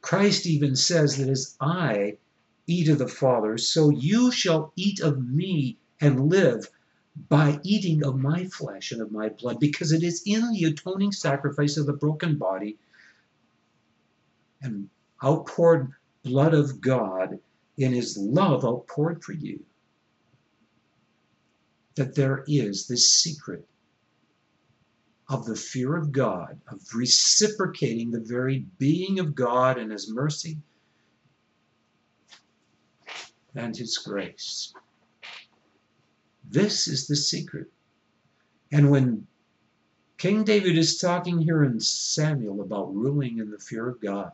Christ 0.00 0.46
even 0.46 0.76
says 0.76 1.16
that 1.16 1.28
as 1.28 1.56
I 1.60 2.18
eat 2.66 2.88
of 2.88 2.98
the 2.98 3.08
Father, 3.08 3.58
so 3.58 3.90
you 3.90 4.30
shall 4.30 4.72
eat 4.76 5.00
of 5.00 5.26
me 5.26 5.78
and 6.00 6.28
live 6.28 6.68
by 7.28 7.60
eating 7.62 8.04
of 8.04 8.18
my 8.18 8.44
flesh 8.46 8.92
and 8.92 9.00
of 9.00 9.12
my 9.12 9.28
blood, 9.28 9.60
because 9.60 9.92
it 9.92 10.02
is 10.02 10.22
in 10.26 10.52
the 10.52 10.64
atoning 10.64 11.12
sacrifice 11.12 11.76
of 11.76 11.86
the 11.86 11.92
broken 11.92 12.36
body 12.36 12.76
and 14.60 14.88
outpoured 15.22 15.92
blood 16.22 16.54
of 16.54 16.80
God 16.80 17.38
in 17.78 17.92
his 17.92 18.16
love 18.16 18.64
outpoured 18.64 19.22
for 19.22 19.32
you 19.32 19.64
that 21.94 22.14
there 22.14 22.44
is 22.48 22.86
this 22.86 23.10
secret 23.10 23.66
of 25.28 25.46
the 25.46 25.56
fear 25.56 25.96
of 25.96 26.12
God, 26.12 26.60
of 26.68 26.80
reciprocating 26.94 28.10
the 28.10 28.20
very 28.20 28.66
being 28.78 29.18
of 29.18 29.34
God 29.34 29.78
and 29.78 29.90
His 29.90 30.12
mercy 30.12 30.58
and 33.54 33.76
His 33.76 33.96
grace. 33.98 34.74
This 36.50 36.88
is 36.88 37.06
the 37.06 37.16
secret. 37.16 37.68
And 38.72 38.90
when 38.90 39.26
King 40.18 40.44
David 40.44 40.76
is 40.76 40.98
talking 40.98 41.38
here 41.38 41.64
in 41.64 41.80
Samuel 41.80 42.60
about 42.60 42.94
ruling 42.94 43.38
in 43.38 43.50
the 43.50 43.58
fear 43.58 43.88
of 43.88 44.00
God, 44.00 44.32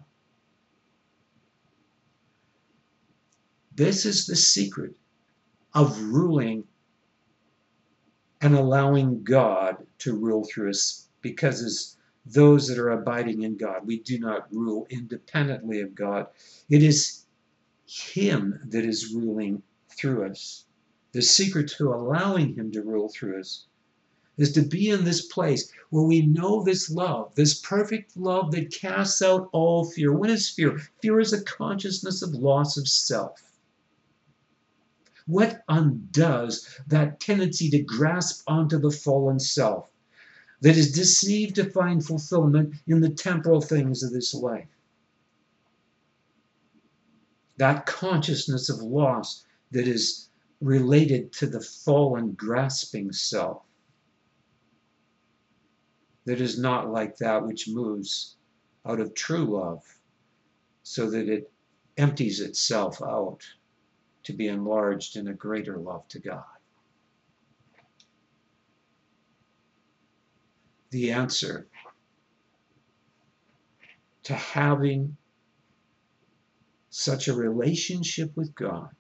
this 3.75 4.05
is 4.05 4.27
the 4.27 4.37
secret 4.37 4.95
of 5.73 6.01
ruling 6.03 6.65
and 8.41 8.57
allowing 8.57 9.23
God 9.23 9.87
to 10.01 10.17
rule 10.17 10.45
through 10.45 10.71
us 10.71 11.09
because 11.21 11.63
as 11.63 11.97
those 12.27 12.69
that 12.69 12.79
are 12.79 12.91
abiding 12.91 13.43
in 13.43 13.57
God, 13.57 13.87
we 13.87 14.01
do 14.01 14.19
not 14.19 14.53
rule 14.53 14.87
independently 14.91 15.81
of 15.81 15.95
God. 15.95 16.27
It 16.69 16.83
is 16.83 17.25
Him 17.87 18.61
that 18.67 18.85
is 18.85 19.13
ruling 19.15 19.63
through 19.97 20.27
us. 20.27 20.65
The 21.13 21.23
secret 21.23 21.69
to 21.79 21.93
allowing 21.93 22.55
Him 22.55 22.71
to 22.73 22.83
rule 22.83 23.09
through 23.09 23.41
us 23.41 23.67
is 24.37 24.53
to 24.53 24.63
be 24.63 24.89
in 24.89 25.05
this 25.05 25.27
place 25.27 25.71
where 25.91 26.05
we 26.05 26.25
know 26.25 26.63
this 26.63 26.91
love, 26.91 27.35
this 27.35 27.61
perfect 27.61 28.17
love 28.17 28.53
that 28.53 28.73
casts 28.73 29.21
out 29.21 29.49
all 29.53 29.85
fear. 29.85 30.13
What 30.13 30.31
is 30.31 30.49
fear? 30.49 30.79
Fear 31.03 31.21
is 31.21 31.33
a 31.33 31.45
consciousness 31.45 32.23
of 32.23 32.35
loss 32.35 32.77
of 32.77 32.89
self. 32.89 33.43
What 35.27 35.63
undoes 35.69 36.67
that 36.87 37.21
tendency 37.21 37.69
to 37.71 37.83
grasp 37.83 38.43
onto 38.47 38.79
the 38.79 38.91
fallen 38.91 39.39
self 39.39 39.90
that 40.61 40.77
is 40.77 40.93
deceived 40.93 41.55
to 41.57 41.71
find 41.71 42.05
fulfillment 42.05 42.75
in 42.87 43.01
the 43.01 43.11
temporal 43.11 43.61
things 43.61 44.03
of 44.03 44.13
this 44.13 44.35
life? 44.35 44.69
That 47.57 47.87
consciousness 47.87 48.69
of 48.69 48.81
loss 48.81 49.45
that 49.71 49.87
is 49.87 50.29
related 50.61 51.33
to 51.33 51.47
the 51.47 51.61
fallen 51.61 52.33
grasping 52.33 53.13
self 53.13 53.63
that 56.27 56.41
is 56.41 56.59
not 56.59 56.91
like 56.91 57.17
that 57.17 57.47
which 57.47 57.69
moves 57.69 58.37
out 58.87 59.01
of 59.01 59.15
true 59.15 59.45
love 59.45 59.83
so 60.83 61.11
that 61.11 61.29
it 61.29 61.51
empties 61.97 62.41
itself 62.41 63.03
out 63.03 63.41
to 64.23 64.33
be 64.33 64.49
enlarged 64.49 65.17
in 65.17 65.29
a 65.29 65.35
greater 65.35 65.79
love 65.79 66.07
to 66.09 66.19
God. 66.19 66.60
The 70.91 71.13
answer 71.13 71.69
to 74.25 74.35
having 74.35 75.17
such 76.91 77.29
a 77.29 77.35
relationship 77.35 78.37
with 78.37 78.55
God 78.55 78.91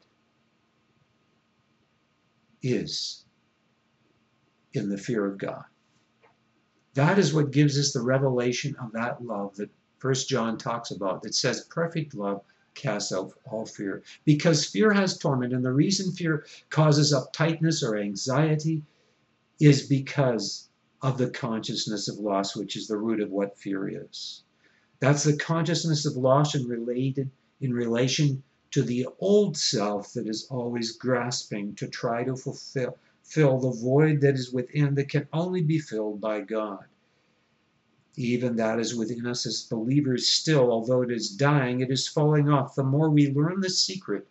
is 2.62 3.24
in 4.72 4.88
the 4.88 4.98
fear 4.98 5.26
of 5.26 5.38
God. 5.38 5.64
That 6.94 7.18
is 7.18 7.34
what 7.34 7.50
gives 7.50 7.78
us 7.78 7.92
the 7.92 8.02
revelation 8.02 8.76
of 8.76 8.92
that 8.92 9.24
love 9.24 9.56
that 9.56 9.70
First 9.98 10.28
John 10.28 10.56
talks 10.56 10.90
about 10.90 11.22
that 11.22 11.34
says 11.34 11.66
perfect 11.68 12.14
love 12.14 12.42
casts 12.74 13.12
out 13.12 13.32
all 13.44 13.66
fear. 13.66 14.02
Because 14.24 14.64
fear 14.64 14.92
has 14.92 15.18
torment, 15.18 15.52
and 15.52 15.64
the 15.64 15.72
reason 15.72 16.12
fear 16.12 16.46
causes 16.70 17.12
uptightness 17.12 17.82
or 17.82 17.98
anxiety 17.98 18.82
is 19.60 19.86
because 19.86 20.69
of 21.02 21.16
the 21.16 21.30
consciousness 21.30 22.08
of 22.08 22.18
loss, 22.18 22.54
which 22.54 22.76
is 22.76 22.86
the 22.86 22.96
root 22.96 23.20
of 23.20 23.30
what 23.30 23.58
fear 23.58 23.88
is. 23.88 24.42
That's 24.98 25.24
the 25.24 25.36
consciousness 25.36 26.04
of 26.04 26.16
loss 26.16 26.54
related 26.54 27.30
in 27.60 27.72
relation 27.72 28.42
to 28.72 28.82
the 28.82 29.06
old 29.18 29.56
self 29.56 30.12
that 30.12 30.28
is 30.28 30.46
always 30.50 30.92
grasping 30.92 31.74
to 31.76 31.88
try 31.88 32.24
to 32.24 32.36
fulfill 32.36 32.98
fill 33.22 33.58
the 33.60 33.70
void 33.70 34.20
that 34.20 34.34
is 34.34 34.52
within 34.52 34.94
that 34.96 35.08
can 35.08 35.26
only 35.32 35.62
be 35.62 35.78
filled 35.78 36.20
by 36.20 36.40
God. 36.40 36.84
Even 38.16 38.56
that 38.56 38.80
is 38.80 38.94
within 38.94 39.24
us 39.26 39.46
as 39.46 39.66
believers 39.70 40.28
still, 40.28 40.70
although 40.70 41.02
it 41.02 41.12
is 41.12 41.30
dying, 41.30 41.80
it 41.80 41.90
is 41.90 42.08
falling 42.08 42.48
off. 42.48 42.74
The 42.74 42.82
more 42.82 43.08
we 43.08 43.32
learn 43.32 43.60
the 43.60 43.70
secret 43.70 44.26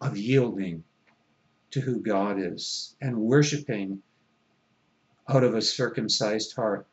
of 0.00 0.16
yielding 0.16 0.84
to 1.70 1.80
who 1.80 2.00
God 2.00 2.38
is 2.38 2.96
and 3.00 3.20
worshiping 3.20 4.02
out 5.28 5.44
of 5.44 5.54
a 5.54 5.62
circumcised 5.62 6.54
heart, 6.54 6.86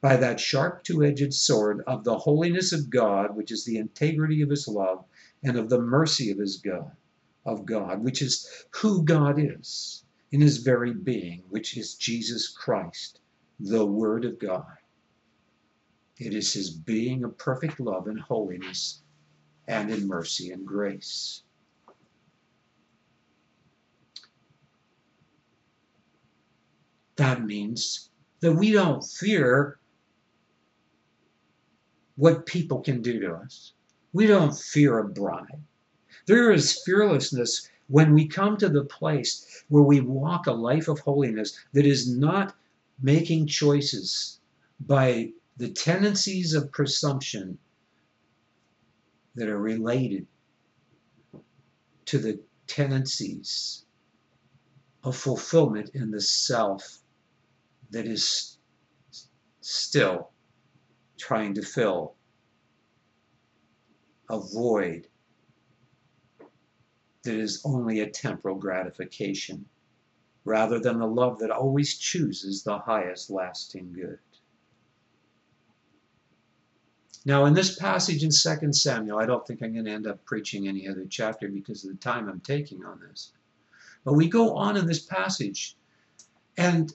by 0.00 0.16
that 0.16 0.40
sharp 0.40 0.82
two 0.82 1.04
edged 1.04 1.32
sword 1.34 1.82
of 1.86 2.04
the 2.04 2.18
holiness 2.18 2.72
of 2.72 2.90
God, 2.90 3.36
which 3.36 3.52
is 3.52 3.64
the 3.64 3.76
integrity 3.76 4.42
of 4.42 4.50
his 4.50 4.66
love, 4.66 5.04
and 5.42 5.56
of 5.56 5.68
the 5.68 5.80
mercy 5.80 6.30
of 6.30 6.38
his 6.38 6.56
God, 6.56 6.96
of 7.44 7.66
God, 7.66 8.02
which 8.02 8.22
is 8.22 8.66
who 8.70 9.04
God 9.04 9.38
is 9.38 10.04
in 10.32 10.40
his 10.40 10.58
very 10.58 10.92
being, 10.92 11.42
which 11.48 11.76
is 11.76 11.94
Jesus 11.94 12.48
Christ, 12.48 13.20
the 13.58 13.86
Word 13.86 14.24
of 14.24 14.38
God. 14.38 14.76
It 16.18 16.34
is 16.34 16.52
his 16.52 16.70
being 16.70 17.24
of 17.24 17.38
perfect 17.38 17.80
love 17.80 18.06
and 18.06 18.20
holiness 18.20 19.02
and 19.66 19.90
in 19.90 20.06
mercy 20.06 20.50
and 20.50 20.66
grace. 20.66 21.42
That 27.20 27.44
means 27.44 28.08
that 28.40 28.54
we 28.54 28.72
don't 28.72 29.04
fear 29.04 29.78
what 32.16 32.46
people 32.46 32.80
can 32.80 33.02
do 33.02 33.20
to 33.20 33.34
us. 33.34 33.74
We 34.14 34.26
don't 34.26 34.56
fear 34.56 35.00
a 35.00 35.06
bribe. 35.06 35.62
There 36.24 36.50
is 36.50 36.80
fearlessness 36.82 37.68
when 37.88 38.14
we 38.14 38.26
come 38.26 38.56
to 38.56 38.70
the 38.70 38.86
place 38.86 39.64
where 39.68 39.82
we 39.82 40.00
walk 40.00 40.46
a 40.46 40.52
life 40.52 40.88
of 40.88 41.00
holiness 41.00 41.58
that 41.74 41.84
is 41.84 42.08
not 42.08 42.56
making 43.02 43.48
choices 43.48 44.40
by 44.80 45.34
the 45.58 45.68
tendencies 45.68 46.54
of 46.54 46.72
presumption 46.72 47.58
that 49.34 49.50
are 49.50 49.60
related 49.60 50.26
to 52.06 52.16
the 52.16 52.40
tendencies 52.66 53.84
of 55.04 55.14
fulfillment 55.14 55.90
in 55.92 56.10
the 56.10 56.22
self 56.22 56.99
that 57.90 58.06
is 58.06 58.58
still 59.60 60.30
trying 61.18 61.54
to 61.54 61.62
fill 61.62 62.14
a 64.30 64.38
void 64.38 65.08
that 67.22 67.34
is 67.34 67.60
only 67.64 68.00
a 68.00 68.08
temporal 68.08 68.54
gratification, 68.54 69.64
rather 70.44 70.78
than 70.78 70.98
the 70.98 71.06
love 71.06 71.38
that 71.38 71.50
always 71.50 71.98
chooses 71.98 72.62
the 72.62 72.78
highest 72.78 73.28
lasting 73.28 73.92
good. 73.92 74.18
Now, 77.26 77.44
in 77.44 77.52
this 77.52 77.76
passage 77.76 78.22
in 78.22 78.30
2 78.30 78.72
Samuel, 78.72 79.18
I 79.18 79.26
don't 79.26 79.46
think 79.46 79.62
I'm 79.62 79.74
going 79.74 79.84
to 79.84 79.90
end 79.90 80.06
up 80.06 80.24
preaching 80.24 80.66
any 80.66 80.88
other 80.88 81.04
chapter 81.04 81.48
because 81.48 81.84
of 81.84 81.90
the 81.90 81.98
time 81.98 82.28
I'm 82.28 82.40
taking 82.40 82.82
on 82.84 82.98
this. 83.06 83.32
But 84.04 84.14
we 84.14 84.28
go 84.28 84.56
on 84.56 84.78
in 84.78 84.86
this 84.86 85.04
passage, 85.04 85.76
and 86.56 86.90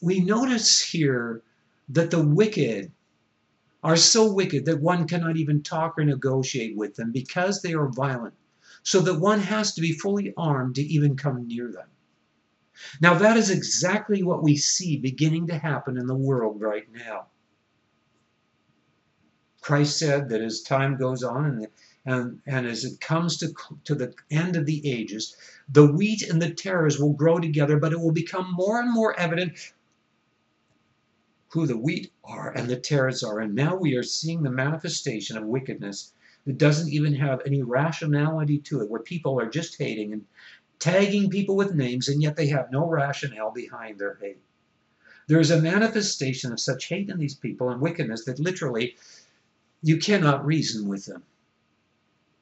we 0.00 0.20
notice 0.20 0.82
here 0.82 1.42
that 1.88 2.10
the 2.10 2.22
wicked 2.22 2.92
are 3.82 3.96
so 3.96 4.32
wicked 4.32 4.64
that 4.66 4.80
one 4.80 5.06
cannot 5.06 5.36
even 5.36 5.62
talk 5.62 5.98
or 5.98 6.04
negotiate 6.04 6.76
with 6.76 6.94
them 6.96 7.12
because 7.12 7.62
they 7.62 7.72
are 7.72 7.88
violent, 7.88 8.34
so 8.82 9.00
that 9.00 9.20
one 9.20 9.40
has 9.40 9.74
to 9.74 9.80
be 9.80 9.92
fully 9.92 10.34
armed 10.36 10.74
to 10.74 10.82
even 10.82 11.16
come 11.16 11.46
near 11.46 11.70
them. 11.70 11.88
Now, 13.00 13.14
that 13.14 13.36
is 13.36 13.50
exactly 13.50 14.22
what 14.22 14.42
we 14.42 14.56
see 14.56 14.96
beginning 14.96 15.46
to 15.46 15.58
happen 15.58 15.96
in 15.96 16.06
the 16.06 16.14
world 16.14 16.60
right 16.60 16.86
now. 16.92 17.26
Christ 19.60 19.98
said 19.98 20.28
that 20.28 20.42
as 20.42 20.62
time 20.62 20.96
goes 20.96 21.24
on 21.24 21.46
and, 21.46 21.66
and, 22.04 22.40
and 22.46 22.66
as 22.66 22.84
it 22.84 23.00
comes 23.00 23.36
to, 23.38 23.52
to 23.84 23.94
the 23.94 24.14
end 24.30 24.56
of 24.56 24.66
the 24.66 24.88
ages, 24.88 25.36
the 25.68 25.90
wheat 25.90 26.22
and 26.22 26.40
the 26.40 26.50
tares 26.54 27.00
will 27.00 27.14
grow 27.14 27.38
together, 27.38 27.78
but 27.78 27.92
it 27.92 28.00
will 28.00 28.12
become 28.12 28.52
more 28.52 28.80
and 28.80 28.92
more 28.92 29.18
evident 29.18 29.58
who 31.48 31.66
the 31.66 31.76
wheat 31.76 32.12
are 32.24 32.50
and 32.50 32.68
the 32.68 32.76
tares 32.76 33.22
are. 33.22 33.40
And 33.40 33.54
now 33.54 33.76
we 33.76 33.94
are 33.96 34.02
seeing 34.02 34.42
the 34.42 34.50
manifestation 34.50 35.36
of 35.36 35.44
wickedness 35.44 36.12
that 36.44 36.58
doesn't 36.58 36.92
even 36.92 37.14
have 37.14 37.42
any 37.44 37.62
rationality 37.62 38.58
to 38.58 38.80
it, 38.80 38.90
where 38.90 39.00
people 39.00 39.40
are 39.40 39.48
just 39.48 39.78
hating 39.78 40.12
and 40.12 40.24
tagging 40.78 41.30
people 41.30 41.56
with 41.56 41.74
names, 41.74 42.08
and 42.08 42.22
yet 42.22 42.36
they 42.36 42.48
have 42.48 42.70
no 42.70 42.86
rationale 42.86 43.50
behind 43.50 43.98
their 43.98 44.18
hate. 44.20 44.38
There 45.28 45.40
is 45.40 45.50
a 45.50 45.60
manifestation 45.60 46.52
of 46.52 46.60
such 46.60 46.86
hate 46.86 47.08
in 47.08 47.18
these 47.18 47.34
people 47.34 47.70
and 47.70 47.80
wickedness 47.80 48.24
that 48.26 48.38
literally 48.38 48.96
you 49.82 49.98
cannot 49.98 50.46
reason 50.46 50.88
with 50.88 51.06
them. 51.06 51.22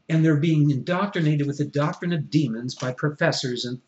And 0.09 0.23
they're 0.23 0.37
being 0.37 0.71
indoctrinated 0.71 1.47
with 1.47 1.57
the 1.57 1.65
doctrine 1.65 2.13
of 2.13 2.31
demons 2.31 2.75
by 2.75 2.93
professors 2.93 3.65
in 3.65 3.81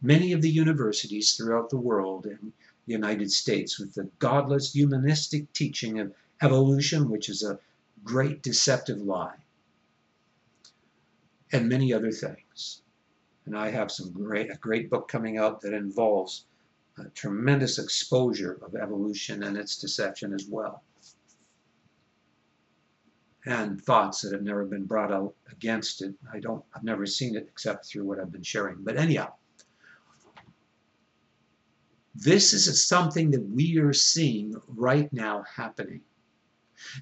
many 0.00 0.32
of 0.32 0.42
the 0.42 0.50
universities 0.50 1.32
throughout 1.32 1.70
the 1.70 1.76
world. 1.76 2.26
And 2.26 2.52
United 2.86 3.30
States 3.32 3.78
with 3.78 3.94
the 3.94 4.08
godless 4.18 4.72
humanistic 4.72 5.52
teaching 5.52 5.98
of 5.98 6.14
evolution, 6.40 7.10
which 7.10 7.28
is 7.28 7.42
a 7.42 7.58
great 8.04 8.42
deceptive 8.42 9.00
lie, 9.00 9.36
and 11.52 11.68
many 11.68 11.92
other 11.92 12.12
things. 12.12 12.82
And 13.44 13.56
I 13.56 13.70
have 13.70 13.90
some 13.90 14.10
great 14.12 14.50
a 14.50 14.56
great 14.56 14.90
book 14.90 15.08
coming 15.08 15.36
out 15.38 15.60
that 15.60 15.72
involves 15.72 16.46
a 16.98 17.08
tremendous 17.10 17.78
exposure 17.78 18.58
of 18.62 18.74
evolution 18.74 19.42
and 19.42 19.56
its 19.56 19.76
deception 19.78 20.32
as 20.32 20.46
well. 20.46 20.82
And 23.44 23.80
thoughts 23.82 24.22
that 24.22 24.32
have 24.32 24.42
never 24.42 24.64
been 24.64 24.86
brought 24.86 25.12
out 25.12 25.34
against 25.50 26.02
it. 26.02 26.14
I 26.32 26.40
don't 26.40 26.64
I've 26.74 26.82
never 26.82 27.06
seen 27.06 27.36
it 27.36 27.46
except 27.48 27.86
through 27.86 28.04
what 28.04 28.18
I've 28.18 28.32
been 28.32 28.42
sharing. 28.42 28.82
But 28.82 28.96
anyhow, 28.96 29.34
this 32.18 32.52
is 32.52 32.86
something 32.86 33.30
that 33.32 33.48
we 33.50 33.78
are 33.78 33.92
seeing 33.92 34.54
right 34.68 35.12
now 35.12 35.44
happening. 35.54 36.00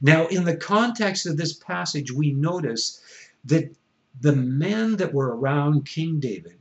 Now, 0.03 0.27
in 0.29 0.45
the 0.45 0.57
context 0.57 1.27
of 1.27 1.37
this 1.37 1.55
passage, 1.55 2.12
we 2.12 2.33
notice 2.33 3.01
that 3.45 3.75
the 4.21 4.35
men 4.35 4.97
that 4.97 5.12
were 5.12 5.37
around 5.37 5.87
King 5.87 6.21
David 6.21 6.59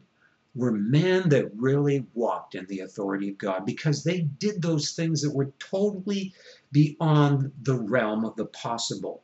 were 0.55 0.71
men 0.71 1.29
that 1.29 1.51
really 1.55 2.05
walked 2.13 2.55
in 2.55 2.65
the 2.67 2.81
authority 2.81 3.29
of 3.29 3.37
God 3.37 3.65
because 3.65 4.03
they 4.03 4.21
did 4.21 4.61
those 4.61 4.91
things 4.91 5.21
that 5.21 5.33
were 5.33 5.51
totally 5.59 6.33
beyond 6.71 7.51
the 7.63 7.75
realm 7.75 8.23
of 8.23 8.35
the 8.35 8.45
possible. 8.45 9.22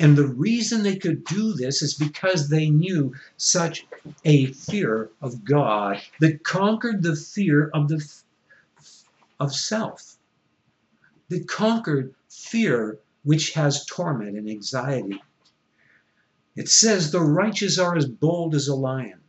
And 0.00 0.16
the 0.16 0.26
reason 0.26 0.82
they 0.82 0.96
could 0.96 1.24
do 1.24 1.52
this 1.52 1.80
is 1.80 1.94
because 1.94 2.48
they 2.48 2.68
knew 2.68 3.14
such 3.36 3.86
a 4.24 4.46
fear 4.52 5.10
of 5.22 5.44
God 5.44 6.02
that 6.20 6.42
conquered 6.42 7.02
the 7.02 7.14
fear 7.14 7.70
of 7.72 7.88
the 7.88 8.04
of 9.38 9.54
self. 9.54 10.16
That 11.28 11.46
conquered 11.48 12.14
fear 12.28 12.98
which 13.22 13.52
has 13.52 13.86
torment 13.86 14.36
and 14.36 14.48
anxiety. 14.48 15.22
It 16.56 16.68
says 16.68 17.10
the 17.10 17.20
righteous 17.20 17.78
are 17.78 17.96
as 17.96 18.06
bold 18.06 18.54
as 18.54 18.68
a 18.68 18.74
lion. 18.74 19.20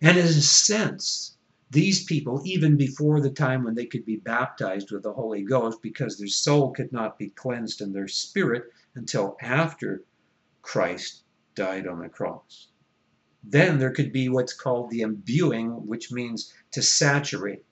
And 0.00 0.18
in 0.18 0.26
a 0.26 0.32
sense, 0.32 1.33
these 1.74 2.04
people, 2.04 2.40
even 2.44 2.76
before 2.76 3.20
the 3.20 3.30
time 3.30 3.64
when 3.64 3.74
they 3.74 3.84
could 3.84 4.06
be 4.06 4.16
baptized 4.16 4.92
with 4.92 5.02
the 5.02 5.12
Holy 5.12 5.42
Ghost, 5.42 5.82
because 5.82 6.16
their 6.16 6.28
soul 6.28 6.70
could 6.70 6.92
not 6.92 7.18
be 7.18 7.30
cleansed 7.30 7.80
in 7.80 7.92
their 7.92 8.06
spirit 8.06 8.72
until 8.94 9.36
after 9.42 10.04
Christ 10.62 11.24
died 11.56 11.88
on 11.88 11.98
the 11.98 12.08
cross. 12.08 12.68
Then 13.42 13.78
there 13.78 13.90
could 13.90 14.12
be 14.12 14.28
what's 14.28 14.54
called 14.54 14.88
the 14.88 15.02
imbuing, 15.02 15.86
which 15.86 16.12
means 16.12 16.54
to 16.70 16.80
saturate, 16.80 17.64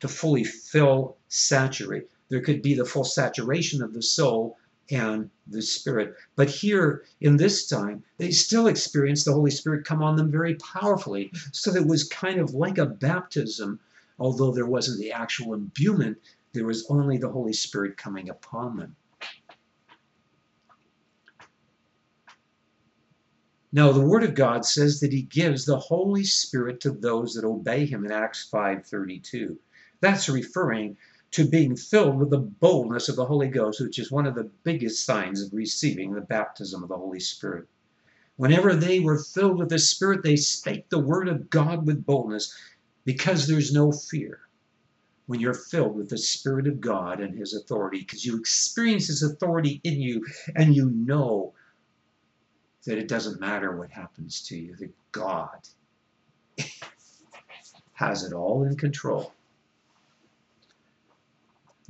to 0.00 0.08
fully 0.08 0.44
fill, 0.44 1.16
saturate. 1.28 2.08
There 2.28 2.42
could 2.42 2.60
be 2.60 2.74
the 2.74 2.84
full 2.84 3.04
saturation 3.04 3.82
of 3.82 3.94
the 3.94 4.02
soul 4.02 4.58
and 4.90 5.30
the 5.46 5.62
Spirit. 5.62 6.14
But 6.36 6.48
here 6.48 7.04
in 7.20 7.36
this 7.36 7.66
time, 7.66 8.02
they 8.16 8.30
still 8.30 8.66
experienced 8.66 9.24
the 9.24 9.32
Holy 9.32 9.50
Spirit 9.50 9.84
come 9.84 10.02
on 10.02 10.16
them 10.16 10.30
very 10.30 10.54
powerfully. 10.56 11.30
So 11.52 11.74
it 11.74 11.86
was 11.86 12.04
kind 12.04 12.40
of 12.40 12.54
like 12.54 12.78
a 12.78 12.86
baptism, 12.86 13.80
although 14.18 14.52
there 14.52 14.66
wasn't 14.66 14.98
the 14.98 15.12
actual 15.12 15.54
imbuement, 15.54 16.18
there 16.52 16.66
was 16.66 16.86
only 16.88 17.18
the 17.18 17.28
Holy 17.28 17.52
Spirit 17.52 17.96
coming 17.96 18.30
upon 18.30 18.76
them. 18.76 18.96
Now, 23.70 23.92
the 23.92 24.00
Word 24.00 24.24
of 24.24 24.34
God 24.34 24.64
says 24.64 25.00
that 25.00 25.12
He 25.12 25.22
gives 25.22 25.66
the 25.66 25.78
Holy 25.78 26.24
Spirit 26.24 26.80
to 26.80 26.90
those 26.90 27.34
that 27.34 27.44
obey 27.44 27.84
Him 27.84 28.06
in 28.06 28.10
Acts 28.10 28.48
5.32. 28.50 29.58
That's 30.00 30.28
referring 30.28 30.96
to 31.30 31.46
being 31.46 31.76
filled 31.76 32.18
with 32.18 32.30
the 32.30 32.38
boldness 32.38 33.08
of 33.08 33.16
the 33.16 33.26
Holy 33.26 33.48
Ghost, 33.48 33.80
which 33.80 33.98
is 33.98 34.10
one 34.10 34.26
of 34.26 34.34
the 34.34 34.50
biggest 34.64 35.04
signs 35.04 35.42
of 35.42 35.52
receiving 35.52 36.14
the 36.14 36.20
baptism 36.20 36.82
of 36.82 36.88
the 36.88 36.96
Holy 36.96 37.20
Spirit. 37.20 37.66
Whenever 38.36 38.74
they 38.74 39.00
were 39.00 39.18
filled 39.18 39.58
with 39.58 39.68
the 39.68 39.78
Spirit, 39.78 40.22
they 40.22 40.36
spake 40.36 40.88
the 40.88 40.98
word 40.98 41.28
of 41.28 41.50
God 41.50 41.86
with 41.86 42.06
boldness 42.06 42.54
because 43.04 43.46
there's 43.46 43.72
no 43.72 43.92
fear 43.92 44.40
when 45.26 45.40
you're 45.40 45.52
filled 45.52 45.94
with 45.94 46.08
the 46.08 46.16
Spirit 46.16 46.66
of 46.66 46.80
God 46.80 47.20
and 47.20 47.36
His 47.36 47.52
authority, 47.52 47.98
because 47.98 48.24
you 48.24 48.38
experience 48.38 49.08
His 49.08 49.22
authority 49.22 49.80
in 49.84 50.00
you 50.00 50.24
and 50.56 50.74
you 50.74 50.90
know 50.90 51.52
that 52.86 52.96
it 52.96 53.08
doesn't 53.08 53.40
matter 53.40 53.76
what 53.76 53.90
happens 53.90 54.40
to 54.48 54.56
you, 54.56 54.74
that 54.76 54.90
God 55.12 55.68
has 57.92 58.24
it 58.24 58.32
all 58.32 58.64
in 58.64 58.76
control. 58.76 59.34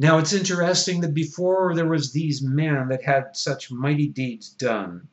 Now 0.00 0.18
it's 0.18 0.32
interesting 0.32 1.00
that 1.00 1.12
before 1.12 1.74
there 1.74 1.88
was 1.88 2.12
these 2.12 2.40
men 2.40 2.86
that 2.88 3.02
had 3.02 3.36
such 3.36 3.72
mighty 3.72 4.06
deeds 4.06 4.50
done, 4.50 5.08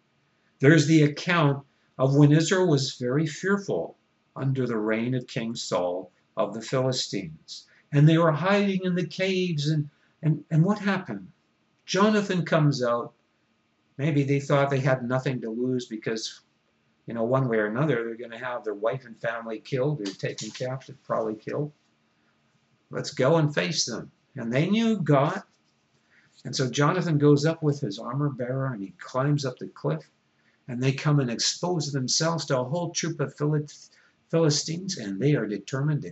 there's 0.59 0.85
the 0.85 1.01
account 1.01 1.65
of 1.97 2.15
when 2.15 2.31
Israel 2.31 2.67
was 2.67 2.93
very 2.93 3.25
fearful 3.25 3.97
under 4.35 4.67
the 4.67 4.77
reign 4.77 5.15
of 5.15 5.25
King 5.25 5.55
Saul 5.55 6.11
of 6.37 6.53
the 6.53 6.61
Philistines. 6.61 7.65
And 7.91 8.07
they 8.07 8.19
were 8.19 8.31
hiding 8.31 8.81
in 8.83 8.93
the 8.93 9.07
caves 9.07 9.69
and, 9.69 9.89
and, 10.21 10.43
and 10.51 10.63
what 10.63 10.77
happened? 10.77 11.31
Jonathan 11.87 12.45
comes 12.45 12.83
out. 12.83 13.13
Maybe 13.97 14.23
they 14.23 14.39
thought 14.39 14.69
they 14.69 14.79
had 14.79 15.03
nothing 15.03 15.41
to 15.41 15.49
lose 15.49 15.87
because, 15.87 16.41
you 17.07 17.15
know, 17.15 17.23
one 17.23 17.47
way 17.47 17.57
or 17.57 17.67
another, 17.67 18.03
they're 18.03 18.15
going 18.15 18.31
to 18.31 18.37
have 18.37 18.63
their 18.63 18.73
wife 18.75 19.05
and 19.05 19.19
family 19.19 19.59
killed 19.59 20.01
or 20.01 20.05
taken 20.05 20.51
captive, 20.51 21.01
probably 21.03 21.35
killed. 21.35 21.71
Let's 22.91 23.11
go 23.11 23.37
and 23.37 23.53
face 23.53 23.85
them. 23.85 24.11
And 24.35 24.51
they 24.51 24.69
knew 24.69 24.97
God. 24.99 25.41
And 26.43 26.55
so 26.55 26.69
Jonathan 26.69 27.17
goes 27.17 27.45
up 27.45 27.63
with 27.63 27.79
his 27.79 27.97
armor 27.97 28.29
bearer 28.29 28.67
and 28.73 28.83
he 28.83 28.93
climbs 28.99 29.45
up 29.45 29.57
the 29.57 29.67
cliff. 29.67 30.03
And 30.67 30.81
they 30.81 30.91
come 30.91 31.19
and 31.19 31.29
expose 31.29 31.91
themselves 31.91 32.45
to 32.45 32.59
a 32.59 32.63
whole 32.63 32.91
troop 32.91 33.19
of 33.19 33.35
Philistines. 34.29 34.97
And 34.97 35.19
they 35.19 35.35
are 35.35 35.45
determined 35.45 36.03
to 36.03 36.11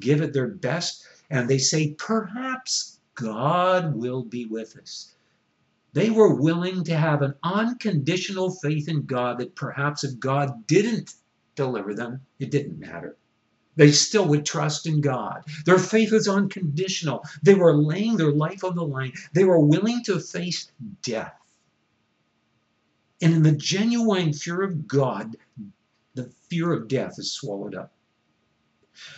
give 0.00 0.20
it 0.22 0.32
their 0.32 0.48
best. 0.48 1.06
And 1.30 1.48
they 1.48 1.58
say, 1.58 1.94
perhaps 1.94 2.98
God 3.14 3.94
will 3.94 4.22
be 4.22 4.46
with 4.46 4.76
us. 4.76 5.14
They 5.92 6.10
were 6.10 6.34
willing 6.34 6.84
to 6.84 6.96
have 6.96 7.22
an 7.22 7.34
unconditional 7.42 8.50
faith 8.50 8.88
in 8.88 9.06
God 9.06 9.38
that 9.38 9.54
perhaps 9.54 10.04
if 10.04 10.18
God 10.18 10.66
didn't 10.66 11.14
deliver 11.54 11.94
them, 11.94 12.20
it 12.38 12.50
didn't 12.50 12.78
matter. 12.78 13.16
They 13.76 13.92
still 13.92 14.26
would 14.28 14.46
trust 14.46 14.86
in 14.86 15.00
God. 15.00 15.44
Their 15.64 15.78
faith 15.78 16.12
was 16.12 16.28
unconditional. 16.28 17.24
They 17.42 17.54
were 17.54 17.76
laying 17.76 18.16
their 18.16 18.32
life 18.32 18.64
on 18.64 18.74
the 18.74 18.84
line. 18.84 19.12
They 19.34 19.44
were 19.44 19.60
willing 19.60 20.02
to 20.04 20.18
face 20.18 20.70
death. 21.02 21.34
And 23.20 23.34
in 23.34 23.42
the 23.42 23.52
genuine 23.52 24.32
fear 24.32 24.62
of 24.62 24.86
God, 24.88 25.36
the 26.14 26.30
fear 26.48 26.72
of 26.72 26.88
death 26.88 27.18
is 27.18 27.32
swallowed 27.32 27.74
up. 27.74 27.92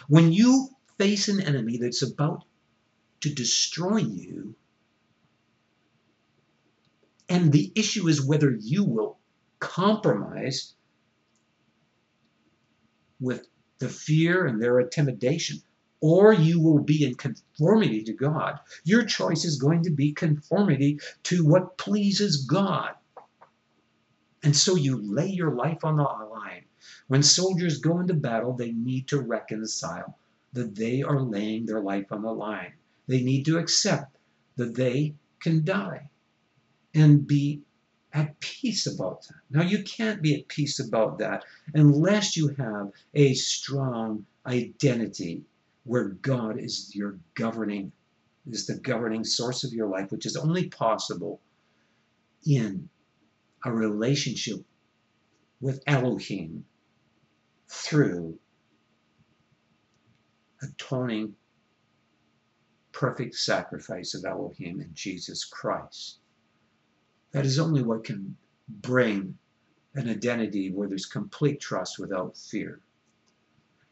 When 0.08 0.32
you 0.32 0.68
face 0.98 1.28
an 1.28 1.40
enemy 1.40 1.78
that's 1.78 2.02
about 2.02 2.44
to 3.20 3.32
destroy 3.32 3.98
you, 3.98 4.54
and 7.28 7.52
the 7.52 7.72
issue 7.74 8.08
is 8.08 8.24
whether 8.24 8.50
you 8.50 8.84
will 8.84 9.18
compromise 9.60 10.74
with 13.20 13.46
the 13.78 13.88
fear 13.88 14.46
and 14.46 14.60
their 14.60 14.80
intimidation, 14.80 15.62
or 16.00 16.32
you 16.32 16.60
will 16.60 16.80
be 16.80 17.04
in 17.04 17.14
conformity 17.14 18.02
to 18.04 18.12
God. 18.12 18.58
Your 18.84 19.04
choice 19.04 19.44
is 19.44 19.60
going 19.60 19.82
to 19.84 19.90
be 19.90 20.12
conformity 20.12 21.00
to 21.24 21.44
what 21.44 21.78
pleases 21.78 22.44
God. 22.44 22.92
And 24.42 24.56
so 24.56 24.76
you 24.76 25.00
lay 25.02 25.28
your 25.28 25.50
life 25.52 25.84
on 25.84 25.96
the 25.96 26.04
line. 26.04 26.64
When 27.08 27.22
soldiers 27.22 27.78
go 27.78 27.98
into 27.98 28.14
battle, 28.14 28.52
they 28.52 28.70
need 28.72 29.08
to 29.08 29.20
reconcile 29.20 30.16
that 30.52 30.76
they 30.76 31.02
are 31.02 31.20
laying 31.20 31.66
their 31.66 31.80
life 31.80 32.12
on 32.12 32.22
the 32.22 32.32
line. 32.32 32.72
They 33.06 33.22
need 33.22 33.44
to 33.46 33.58
accept 33.58 34.16
that 34.56 34.74
they 34.74 35.14
can 35.40 35.64
die 35.64 36.10
and 36.94 37.26
be 37.26 37.62
at 38.12 38.38
peace 38.40 38.86
about 38.86 39.22
that. 39.26 39.36
Now, 39.50 39.62
you 39.62 39.82
can't 39.82 40.22
be 40.22 40.34
at 40.34 40.48
peace 40.48 40.80
about 40.80 41.18
that 41.18 41.44
unless 41.74 42.36
you 42.36 42.48
have 42.58 42.90
a 43.14 43.34
strong 43.34 44.26
identity 44.46 45.44
where 45.84 46.08
God 46.08 46.58
is 46.58 46.94
your 46.94 47.18
governing, 47.34 47.92
is 48.50 48.66
the 48.66 48.76
governing 48.76 49.24
source 49.24 49.64
of 49.64 49.72
your 49.72 49.88
life, 49.88 50.10
which 50.10 50.26
is 50.26 50.36
only 50.36 50.68
possible 50.68 51.40
in 52.46 52.88
a 53.64 53.72
relationship 53.72 54.64
with 55.60 55.82
Elohim 55.86 56.64
through 57.68 58.38
atoning 60.62 61.34
perfect 62.92 63.34
sacrifice 63.34 64.14
of 64.14 64.24
Elohim 64.24 64.80
in 64.80 64.90
Jesus 64.94 65.44
Christ. 65.44 66.18
That 67.32 67.46
is 67.46 67.58
only 67.58 67.82
what 67.82 68.04
can 68.04 68.36
bring 68.68 69.38
an 69.94 70.08
identity 70.08 70.70
where 70.70 70.88
there's 70.88 71.06
complete 71.06 71.60
trust 71.60 71.98
without 71.98 72.36
fear. 72.36 72.80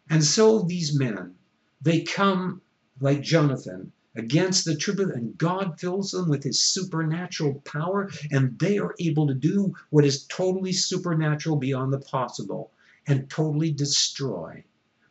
And 0.08 0.22
so 0.22 0.62
these 0.62 0.98
men, 0.98 1.34
they 1.82 2.02
come 2.02 2.62
like 3.00 3.22
Jonathan 3.22 3.92
against 4.14 4.64
the 4.64 4.76
tribute, 4.76 5.14
and 5.14 5.36
God 5.36 5.78
fills 5.78 6.12
them 6.12 6.28
with 6.28 6.42
his 6.42 6.60
supernatural 6.60 7.60
power, 7.64 8.10
and 8.30 8.58
they 8.58 8.78
are 8.78 8.94
able 8.98 9.26
to 9.26 9.34
do 9.34 9.74
what 9.90 10.06
is 10.06 10.24
totally 10.24 10.72
supernatural 10.72 11.56
beyond 11.56 11.92
the 11.92 12.00
possible 12.00 12.70
and 13.06 13.28
totally 13.28 13.70
destroy 13.70 14.64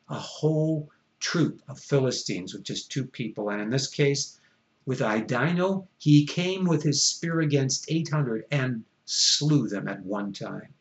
a 0.10 0.20
whole 0.20 0.90
troop 1.20 1.62
of 1.68 1.80
Philistines 1.80 2.54
with 2.54 2.64
just 2.64 2.92
two 2.92 3.06
people. 3.06 3.50
And 3.50 3.62
in 3.62 3.70
this 3.70 3.88
case, 3.88 4.40
with 4.86 5.00
Adino, 5.00 5.88
he 5.98 6.26
came 6.26 6.66
with 6.66 6.84
his 6.84 7.04
spear 7.04 7.42
against 7.42 7.92
800 7.92 8.46
and 8.52 8.84
slew 9.06 9.68
them 9.68 9.88
at 9.88 10.04
one 10.04 10.32
time. 10.32 10.74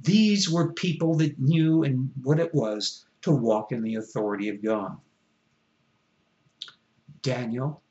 These 0.00 0.48
were 0.48 0.72
people 0.72 1.14
that 1.16 1.38
knew 1.38 1.82
and 1.82 2.10
what 2.22 2.40
it 2.40 2.54
was 2.54 3.04
to 3.22 3.32
walk 3.32 3.72
in 3.72 3.82
the 3.82 3.96
authority 3.96 4.48
of 4.48 4.62
God. 4.62 4.96
Daniel 7.22 7.82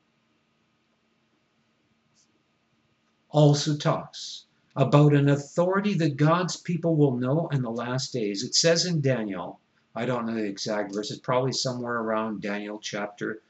also 3.28 3.76
talks 3.76 4.46
about 4.74 5.14
an 5.14 5.28
authority 5.28 5.94
that 5.94 6.16
God's 6.16 6.56
people 6.56 6.96
will 6.96 7.16
know 7.16 7.48
in 7.52 7.62
the 7.62 7.70
last 7.70 8.12
days. 8.12 8.42
It 8.42 8.54
says 8.54 8.86
in 8.86 9.00
Daniel, 9.00 9.60
I 9.94 10.06
don't 10.06 10.26
know 10.26 10.34
the 10.34 10.44
exact 10.44 10.94
verse, 10.94 11.10
it's 11.10 11.20
probably 11.20 11.52
somewhere 11.52 11.98
around 11.98 12.42
Daniel 12.42 12.78
chapter 12.80 13.42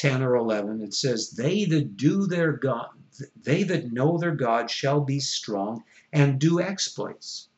10 0.00 0.22
or 0.22 0.36
11. 0.36 0.80
It 0.80 0.94
says, 0.94 1.32
They 1.32 1.66
that 1.66 1.98
do 1.98 2.26
their 2.26 2.52
God, 2.52 2.88
they 3.42 3.64
that 3.64 3.92
know 3.92 4.16
their 4.16 4.34
God 4.34 4.70
shall 4.70 5.02
be 5.02 5.20
strong 5.20 5.84
and 6.14 6.40
do 6.40 6.58
exploits. 6.58 7.50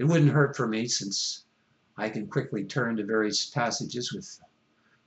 It 0.00 0.04
wouldn't 0.04 0.32
hurt 0.32 0.56
for 0.56 0.66
me 0.66 0.88
since 0.88 1.44
I 1.96 2.08
can 2.08 2.26
quickly 2.26 2.64
turn 2.64 2.96
to 2.96 3.04
various 3.04 3.46
passages 3.46 4.12
with, 4.12 4.40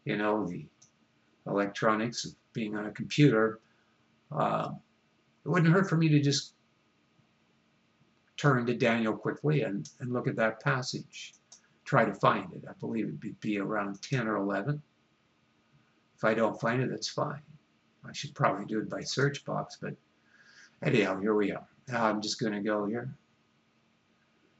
you 0.05 0.15
know, 0.15 0.47
the 0.47 0.65
electronics 1.47 2.23
of 2.23 2.31
being 2.53 2.77
on 2.77 2.85
a 2.85 2.91
computer. 2.91 3.59
Uh, 4.31 4.69
it 5.43 5.49
wouldn't 5.49 5.73
hurt 5.73 5.89
for 5.89 5.97
me 5.97 6.07
to 6.07 6.21
just 6.21 6.53
turn 8.37 8.65
to 8.67 8.73
Daniel 8.73 9.17
quickly 9.17 9.63
and, 9.63 9.89
and 9.99 10.13
look 10.13 10.29
at 10.29 10.37
that 10.37 10.63
passage. 10.63 11.33
Try 11.83 12.05
to 12.05 12.13
find 12.13 12.53
it. 12.53 12.63
I 12.69 12.73
believe 12.79 13.09
it 13.09 13.15
would 13.21 13.39
be 13.41 13.59
around 13.59 14.01
10 14.01 14.29
or 14.29 14.37
11. 14.37 14.81
I 16.25 16.33
don't 16.33 16.59
find 16.59 16.81
it, 16.81 16.89
that's 16.89 17.07
fine. 17.07 17.41
I 18.07 18.13
should 18.13 18.33
probably 18.35 18.65
do 18.65 18.79
it 18.79 18.89
by 18.89 19.01
search 19.01 19.45
box, 19.45 19.77
but 19.81 19.95
anyhow, 20.83 21.19
here 21.19 21.35
we 21.35 21.51
are. 21.51 21.67
Now 21.87 22.05
I'm 22.05 22.21
just 22.21 22.39
going 22.39 22.53
to 22.53 22.61
go 22.61 22.85
here. 22.85 23.13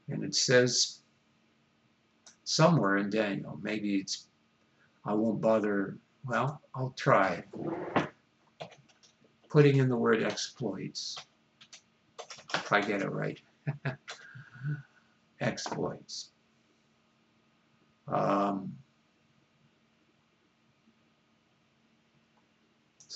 And 0.08 0.24
it 0.24 0.34
says 0.34 1.00
somewhere 2.44 2.96
in 2.96 3.10
Daniel, 3.10 3.58
maybe 3.62 3.96
it's, 3.96 4.28
I 5.04 5.14
won't 5.14 5.40
bother, 5.40 5.98
well, 6.24 6.60
I'll 6.74 6.94
try 6.96 7.44
putting 9.48 9.76
in 9.76 9.88
the 9.88 9.96
word 9.96 10.22
exploits, 10.22 11.16
if 12.54 12.72
I 12.72 12.80
get 12.80 13.02
it 13.02 13.10
right. 13.10 13.40
exploits. 15.40 16.30
Um, 18.08 18.72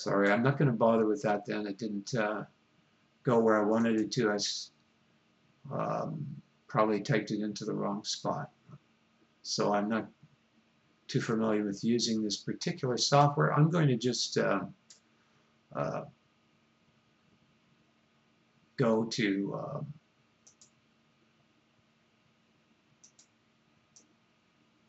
sorry, 0.01 0.31
I'm 0.31 0.41
not 0.41 0.57
going 0.57 0.69
to 0.69 0.77
bother 0.77 1.05
with 1.05 1.21
that 1.21 1.45
then. 1.45 1.67
It 1.67 1.77
didn't 1.77 2.13
uh, 2.15 2.43
go 3.23 3.39
where 3.39 3.61
I 3.61 3.65
wanted 3.65 3.99
it 3.99 4.11
to. 4.13 4.31
I 4.31 4.37
um, 5.73 6.25
probably 6.67 7.01
typed 7.01 7.31
it 7.31 7.41
into 7.41 7.65
the 7.65 7.73
wrong 7.73 8.03
spot. 8.03 8.49
So 9.43 9.73
I'm 9.73 9.87
not 9.89 10.07
too 11.07 11.21
familiar 11.21 11.63
with 11.63 11.83
using 11.83 12.23
this 12.23 12.37
particular 12.37 12.97
software. 12.97 13.53
I'm 13.53 13.69
going 13.69 13.87
to 13.89 13.97
just 13.97 14.37
uh, 14.37 14.61
uh, 15.75 16.01
go 18.77 19.03
to 19.03 19.59
um, 19.63 19.93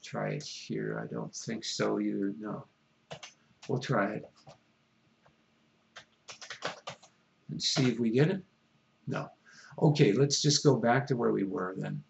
try 0.03 0.31
it 0.31 0.45
here. 0.45 1.03
I 1.03 1.13
don't 1.13 1.35
think 1.35 1.65
so 1.65 2.01
either. 2.01 2.33
No. 2.39 2.65
We'll 3.69 3.79
try 3.79 4.15
it. 4.15 4.32
And 7.53 7.63
see 7.63 7.91
if 7.91 7.99
we 7.99 8.11
get 8.11 8.31
it. 8.31 8.43
No. 9.07 9.29
Okay, 9.81 10.13
let's 10.13 10.41
just 10.41 10.65
go 10.65 10.77
back 10.77 11.07
to 11.07 11.17
where 11.17 11.33
we 11.33 11.45
were 11.45 11.75
then. 11.77 12.03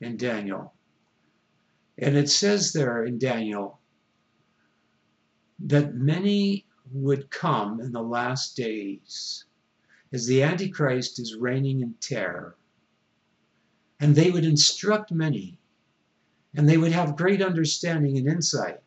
In 0.00 0.16
Daniel. 0.16 0.72
And 1.98 2.16
it 2.16 2.30
says 2.30 2.72
there 2.72 3.04
in 3.04 3.18
Daniel 3.18 3.80
that 5.64 5.94
many 5.94 6.64
would 6.92 7.28
come 7.30 7.80
in 7.80 7.90
the 7.92 8.02
last 8.02 8.56
days 8.56 9.44
as 10.12 10.26
the 10.26 10.42
Antichrist 10.42 11.18
is 11.18 11.36
reigning 11.36 11.80
in 11.80 11.94
terror 12.00 12.56
and 14.00 14.14
they 14.14 14.30
would 14.30 14.44
instruct 14.44 15.12
many, 15.12 15.56
and 16.56 16.68
they 16.68 16.76
would 16.76 16.92
have 16.92 17.16
great 17.16 17.40
understanding 17.40 18.18
and 18.18 18.26
insight. 18.26 18.81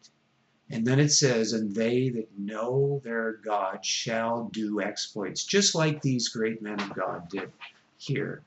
And 0.69 0.85
then 0.85 0.99
it 0.99 1.09
says, 1.09 1.53
and 1.53 1.75
they 1.75 2.09
that 2.09 2.37
know 2.37 2.99
their 3.03 3.33
God 3.33 3.85
shall 3.85 4.49
do 4.51 4.81
exploits, 4.81 5.43
just 5.43 5.75
like 5.75 6.01
these 6.01 6.29
great 6.29 6.61
men 6.61 6.79
of 6.79 6.95
God 6.95 7.29
did 7.29 7.51
here. 7.97 8.43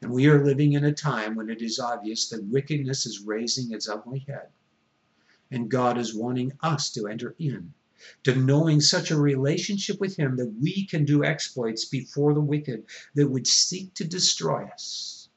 And 0.00 0.12
we 0.12 0.28
are 0.28 0.44
living 0.44 0.74
in 0.74 0.84
a 0.84 0.92
time 0.92 1.34
when 1.34 1.50
it 1.50 1.60
is 1.60 1.80
obvious 1.80 2.28
that 2.28 2.44
wickedness 2.44 3.04
is 3.04 3.20
raising 3.20 3.72
its 3.72 3.88
ugly 3.88 4.20
head. 4.20 4.48
And 5.50 5.68
God 5.68 5.98
is 5.98 6.14
wanting 6.14 6.52
us 6.60 6.90
to 6.92 7.08
enter 7.08 7.34
in, 7.38 7.74
to 8.22 8.36
knowing 8.36 8.80
such 8.80 9.10
a 9.10 9.18
relationship 9.18 9.98
with 9.98 10.16
Him 10.16 10.36
that 10.36 10.54
we 10.60 10.86
can 10.86 11.04
do 11.04 11.24
exploits 11.24 11.84
before 11.84 12.32
the 12.32 12.40
wicked 12.40 12.84
that 13.16 13.28
would 13.28 13.46
seek 13.46 13.92
to 13.94 14.04
destroy 14.04 14.66
us 14.66 15.28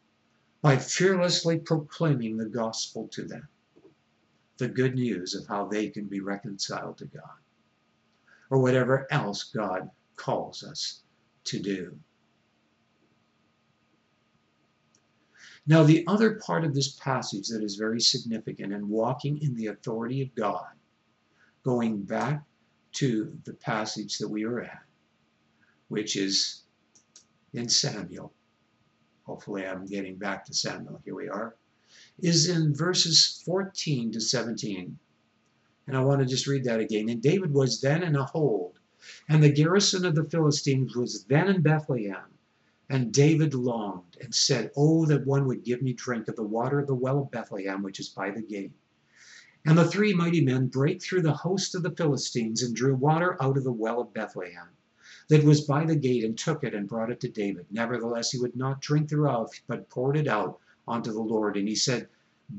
by 0.61 0.77
fearlessly 0.77 1.57
proclaiming 1.57 2.37
the 2.37 2.45
gospel 2.45 3.07
to 3.07 3.23
them, 3.23 3.47
the 4.61 4.67
good 4.67 4.93
news 4.93 5.33
of 5.33 5.47
how 5.47 5.65
they 5.65 5.89
can 5.89 6.05
be 6.05 6.19
reconciled 6.19 6.95
to 6.95 7.05
God, 7.05 7.41
or 8.51 8.59
whatever 8.59 9.07
else 9.09 9.45
God 9.45 9.89
calls 10.17 10.63
us 10.63 11.01
to 11.45 11.59
do. 11.59 11.97
Now, 15.65 15.81
the 15.81 16.05
other 16.05 16.39
part 16.45 16.63
of 16.63 16.75
this 16.75 16.91
passage 16.97 17.47
that 17.47 17.63
is 17.63 17.75
very 17.75 17.99
significant 17.99 18.71
in 18.71 18.87
walking 18.87 19.41
in 19.41 19.55
the 19.55 19.67
authority 19.67 20.21
of 20.21 20.35
God, 20.35 20.73
going 21.63 22.03
back 22.03 22.43
to 22.93 23.35
the 23.45 23.53
passage 23.53 24.19
that 24.19 24.29
we 24.29 24.45
were 24.45 24.61
at, 24.61 24.83
which 25.87 26.17
is 26.17 26.65
in 27.53 27.67
Samuel. 27.67 28.31
Hopefully 29.23 29.65
I'm 29.65 29.87
getting 29.87 30.17
back 30.17 30.45
to 30.45 30.53
Samuel, 30.53 31.01
here 31.03 31.15
we 31.15 31.29
are, 31.29 31.55
is 32.19 32.49
in 32.49 32.73
verses 32.75 33.41
14 33.45 34.11
to 34.11 34.21
17. 34.21 34.97
And 35.87 35.97
I 35.97 36.03
want 36.03 36.21
to 36.21 36.25
just 36.25 36.47
read 36.47 36.63
that 36.65 36.79
again. 36.79 37.09
And 37.09 37.21
David 37.21 37.53
was 37.53 37.81
then 37.81 38.03
in 38.03 38.15
a 38.15 38.23
hold, 38.23 38.79
and 39.27 39.41
the 39.41 39.51
garrison 39.51 40.05
of 40.05 40.15
the 40.15 40.29
Philistines 40.29 40.95
was 40.95 41.25
then 41.25 41.47
in 41.47 41.61
Bethlehem. 41.61 42.29
And 42.89 43.11
David 43.11 43.53
longed 43.53 44.17
and 44.21 44.33
said, 44.33 44.71
Oh, 44.75 45.05
that 45.05 45.25
one 45.25 45.47
would 45.47 45.63
give 45.63 45.81
me 45.81 45.93
drink 45.93 46.27
of 46.27 46.35
the 46.35 46.43
water 46.43 46.79
of 46.79 46.87
the 46.87 46.95
well 46.95 47.19
of 47.19 47.31
Bethlehem, 47.31 47.83
which 47.83 47.99
is 47.99 48.09
by 48.09 48.31
the 48.31 48.41
gate. 48.41 48.73
And 49.65 49.77
the 49.77 49.85
three 49.85 50.13
mighty 50.13 50.43
men 50.43 50.67
brake 50.67 51.01
through 51.01 51.23
the 51.23 51.33
host 51.33 51.75
of 51.75 51.83
the 51.83 51.95
Philistines 51.95 52.63
and 52.63 52.75
drew 52.75 52.95
water 52.95 53.35
out 53.41 53.57
of 53.57 53.63
the 53.63 53.71
well 53.71 53.99
of 53.99 54.13
Bethlehem 54.13 54.69
that 55.27 55.43
was 55.43 55.61
by 55.61 55.85
the 55.85 55.95
gate 55.95 56.23
and 56.23 56.37
took 56.37 56.63
it 56.63 56.73
and 56.73 56.87
brought 56.87 57.11
it 57.11 57.19
to 57.21 57.29
David. 57.29 57.65
Nevertheless, 57.69 58.31
he 58.31 58.39
would 58.39 58.55
not 58.55 58.81
drink 58.81 59.09
thereof, 59.09 59.49
but 59.67 59.89
poured 59.89 60.15
it 60.15 60.27
out 60.27 60.60
unto 60.87 61.11
the 61.11 61.21
Lord. 61.21 61.57
And 61.57 61.67
he 61.67 61.75
said, 61.75 62.09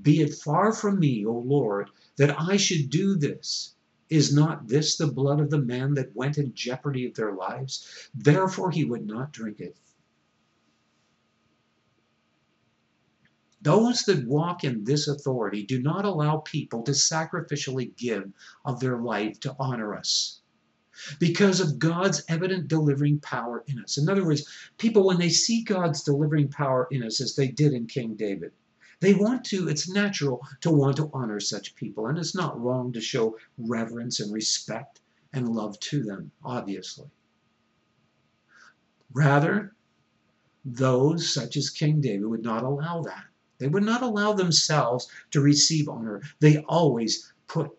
Be 0.03 0.20
it 0.20 0.35
far 0.35 0.73
from 0.73 0.99
me, 0.99 1.25
O 1.27 1.33
Lord, 1.33 1.91
that 2.16 2.39
I 2.39 2.57
should 2.57 2.91
do 2.91 3.14
this. 3.16 3.75
Is 4.09 4.35
not 4.35 4.68
this 4.68 4.97
the 4.97 5.07
blood 5.07 5.41
of 5.41 5.49
the 5.49 5.61
men 5.61 5.95
that 5.95 6.14
went 6.14 6.37
in 6.37 6.55
jeopardy 6.55 7.07
of 7.07 7.14
their 7.14 7.33
lives? 7.33 8.11
Therefore 8.14 8.70
he 8.70 8.85
would 8.85 9.07
not 9.07 9.33
drink 9.33 9.61
it. 9.61 9.77
Those 13.62 14.03
that 14.03 14.27
walk 14.27 14.64
in 14.64 14.85
this 14.85 15.09
authority 15.09 15.64
do 15.64 15.81
not 15.81 16.05
allow 16.05 16.39
people 16.39 16.83
to 16.83 16.91
sacrificially 16.91 17.97
give 17.97 18.31
of 18.64 18.81
their 18.81 18.99
life 18.99 19.41
to 19.41 19.57
honor 19.59 19.95
us 19.95 20.41
because 21.18 21.61
of 21.61 21.78
God's 21.78 22.22
evident 22.28 22.68
delivering 22.68 23.20
power 23.20 23.64
in 23.66 23.78
us. 23.78 23.98
In 23.98 24.09
other 24.09 24.24
words, 24.24 24.46
people, 24.78 25.07
when 25.07 25.18
they 25.18 25.28
see 25.28 25.62
God's 25.62 26.03
delivering 26.03 26.48
power 26.48 26.88
in 26.90 27.03
us, 27.03 27.20
as 27.20 27.34
they 27.34 27.48
did 27.48 27.72
in 27.72 27.86
King 27.86 28.14
David, 28.14 28.53
they 29.00 29.14
want 29.14 29.44
to, 29.46 29.68
it's 29.68 29.88
natural 29.88 30.40
to 30.61 30.70
want 30.70 30.96
to 30.98 31.11
honor 31.12 31.40
such 31.40 31.74
people. 31.74 32.07
And 32.07 32.18
it's 32.18 32.36
not 32.36 32.61
wrong 32.61 32.92
to 32.92 33.00
show 33.00 33.36
reverence 33.59 34.20
and 34.20 34.32
respect 34.32 35.00
and 35.32 35.48
love 35.48 35.78
to 35.80 36.03
them, 36.03 36.30
obviously. 36.44 37.09
Rather, 39.12 39.74
those 40.64 41.34
such 41.34 41.57
as 41.57 41.68
King 41.68 42.00
David 42.00 42.26
would 42.26 42.44
not 42.44 42.62
allow 42.62 43.03
that. 43.03 43.24
They 43.59 43.68
would 43.68 43.82
not 43.82 44.03
allow 44.03 44.32
themselves 44.32 45.09
to 45.32 45.40
receive 45.40 45.88
honor. 45.88 46.22
They 46.40 46.59
always 46.68 47.32
put 47.46 47.70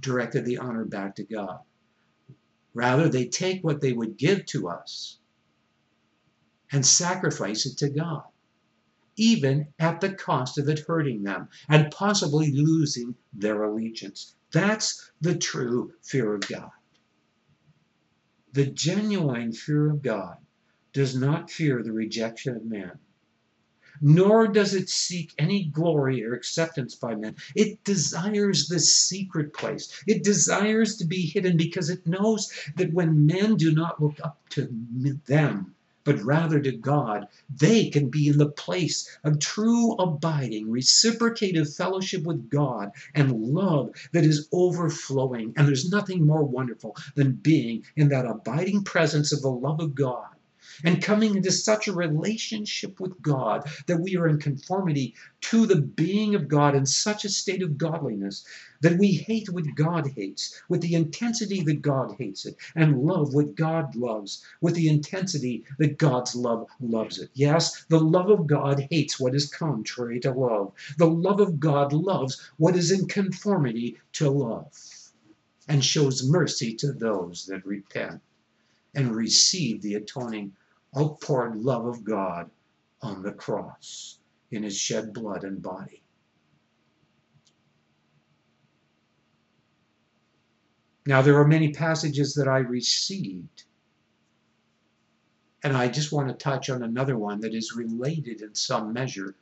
directed 0.00 0.44
the 0.44 0.58
honor 0.58 0.84
back 0.84 1.14
to 1.16 1.24
God. 1.24 1.60
Rather, 2.74 3.08
they 3.08 3.26
take 3.26 3.62
what 3.62 3.80
they 3.80 3.92
would 3.92 4.16
give 4.16 4.46
to 4.46 4.68
us 4.68 5.18
and 6.70 6.86
sacrifice 6.86 7.66
it 7.66 7.76
to 7.78 7.90
God, 7.90 8.24
even 9.16 9.68
at 9.78 10.00
the 10.00 10.14
cost 10.14 10.56
of 10.58 10.68
it 10.68 10.80
hurting 10.80 11.22
them 11.22 11.48
and 11.68 11.92
possibly 11.92 12.50
losing 12.50 13.14
their 13.32 13.62
allegiance. 13.62 14.34
That's 14.52 15.10
the 15.20 15.36
true 15.36 15.92
fear 16.02 16.34
of 16.34 16.48
God. 16.48 16.70
The 18.52 18.66
genuine 18.66 19.52
fear 19.52 19.90
of 19.90 20.02
God 20.02 20.36
does 20.92 21.16
not 21.16 21.50
fear 21.50 21.82
the 21.82 21.92
rejection 21.92 22.56
of 22.56 22.64
man, 22.64 22.98
nor 24.02 24.48
does 24.48 24.74
it 24.74 24.88
seek 24.88 25.32
any 25.38 25.64
glory 25.64 26.24
or 26.24 26.34
acceptance 26.34 26.96
by 26.96 27.14
men. 27.14 27.36
It 27.54 27.84
desires 27.84 28.66
the 28.66 28.80
secret 28.80 29.54
place. 29.54 30.02
It 30.08 30.24
desires 30.24 30.96
to 30.96 31.06
be 31.06 31.22
hidden 31.22 31.56
because 31.56 31.88
it 31.88 32.06
knows 32.06 32.52
that 32.76 32.92
when 32.92 33.26
men 33.26 33.56
do 33.56 33.72
not 33.72 34.02
look 34.02 34.18
up 34.24 34.40
to 34.50 34.68
them, 35.26 35.74
but 36.04 36.20
rather 36.24 36.58
to 36.58 36.72
God, 36.72 37.28
they 37.48 37.88
can 37.88 38.08
be 38.10 38.26
in 38.26 38.38
the 38.38 38.50
place 38.50 39.08
of 39.22 39.38
true 39.38 39.92
abiding, 39.92 40.68
reciprocative 40.68 41.72
fellowship 41.72 42.24
with 42.24 42.50
God 42.50 42.90
and 43.14 43.30
love 43.30 43.90
that 44.10 44.24
is 44.24 44.48
overflowing. 44.52 45.54
And 45.56 45.68
there's 45.68 45.90
nothing 45.90 46.26
more 46.26 46.42
wonderful 46.42 46.96
than 47.14 47.32
being 47.34 47.84
in 47.94 48.08
that 48.08 48.26
abiding 48.26 48.82
presence 48.82 49.32
of 49.32 49.42
the 49.42 49.50
love 49.50 49.78
of 49.78 49.94
God 49.94 50.26
and 50.84 51.02
coming 51.02 51.36
into 51.36 51.52
such 51.52 51.88
a 51.88 51.92
relationship 51.92 53.00
with 53.00 53.20
God 53.22 53.68
that 53.86 54.00
we 54.00 54.16
are 54.16 54.28
in 54.28 54.38
conformity 54.38 55.14
to 55.42 55.66
the 55.66 55.80
being 55.80 56.34
of 56.34 56.48
God 56.48 56.74
in 56.74 56.86
such 56.86 57.24
a 57.24 57.28
state 57.28 57.62
of 57.62 57.78
godliness 57.78 58.44
that 58.80 58.98
we 58.98 59.12
hate 59.12 59.48
what 59.48 59.74
God 59.74 60.08
hates 60.08 60.60
with 60.68 60.80
the 60.80 60.94
intensity 60.94 61.62
that 61.62 61.82
God 61.82 62.16
hates 62.18 62.46
it 62.46 62.56
and 62.74 63.02
love 63.02 63.32
what 63.32 63.54
God 63.54 63.94
loves 63.94 64.44
with 64.60 64.74
the 64.74 64.88
intensity 64.88 65.64
that 65.78 65.98
God's 65.98 66.34
love 66.34 66.66
loves 66.80 67.18
it. 67.18 67.30
Yes, 67.34 67.84
the 67.88 68.00
love 68.00 68.28
of 68.28 68.46
God 68.46 68.86
hates 68.90 69.20
what 69.20 69.34
is 69.34 69.48
contrary 69.48 70.20
to 70.20 70.32
love. 70.32 70.72
The 70.98 71.06
love 71.06 71.40
of 71.40 71.60
God 71.60 71.92
loves 71.92 72.40
what 72.56 72.76
is 72.76 72.90
in 72.90 73.06
conformity 73.06 73.98
to 74.14 74.30
love 74.30 74.72
and 75.68 75.84
shows 75.84 76.28
mercy 76.28 76.74
to 76.74 76.92
those 76.92 77.46
that 77.46 77.64
repent 77.64 78.20
and 78.94 79.14
receive 79.14 79.80
the 79.80 79.94
atoning 79.94 80.52
outpoured 80.96 81.56
love 81.56 81.86
of 81.86 82.04
God 82.04 82.50
on 83.00 83.22
the 83.22 83.32
cross 83.32 84.18
in 84.50 84.62
his 84.62 84.76
shed 84.76 85.12
blood 85.12 85.44
and 85.44 85.62
body. 85.62 86.02
Now, 91.04 91.20
there 91.20 91.38
are 91.38 91.48
many 91.48 91.72
passages 91.72 92.34
that 92.34 92.46
I 92.46 92.58
received, 92.58 93.64
and 95.64 95.76
I 95.76 95.88
just 95.88 96.12
want 96.12 96.28
to 96.28 96.34
touch 96.34 96.70
on 96.70 96.82
another 96.82 97.18
one 97.18 97.40
that 97.40 97.54
is 97.54 97.74
related 97.74 98.40
in 98.40 98.54
some 98.54 98.92
measure 98.92 99.34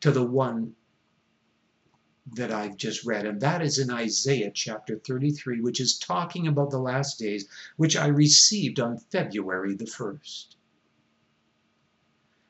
to 0.00 0.10
the 0.10 0.26
one 0.26 0.74
that 2.34 2.52
I've 2.52 2.76
just 2.76 3.06
read, 3.06 3.24
and 3.24 3.40
that 3.40 3.62
is 3.62 3.78
in 3.78 3.90
Isaiah 3.90 4.50
chapter 4.50 4.98
33, 4.98 5.62
which 5.62 5.80
is 5.80 5.98
talking 5.98 6.46
about 6.46 6.70
the 6.70 6.78
last 6.78 7.18
days, 7.18 7.48
which 7.76 7.96
I 7.96 8.08
received 8.08 8.80
on 8.80 8.98
February 8.98 9.74
the 9.74 9.86
1st. 9.86 10.56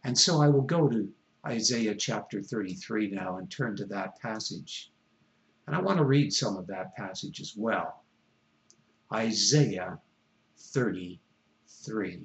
And 0.08 0.16
so 0.16 0.40
I 0.40 0.48
will 0.48 0.62
go 0.62 0.88
to 0.88 1.06
Isaiah 1.46 1.94
chapter 1.94 2.40
33 2.40 3.10
now 3.10 3.36
and 3.36 3.50
turn 3.50 3.76
to 3.76 3.84
that 3.88 4.18
passage. 4.18 4.90
And 5.66 5.76
I 5.76 5.82
want 5.82 5.98
to 5.98 6.04
read 6.04 6.32
some 6.32 6.56
of 6.56 6.66
that 6.68 6.96
passage 6.96 7.42
as 7.42 7.52
well. 7.54 8.02
Isaiah 9.12 10.00
33. 10.56 12.22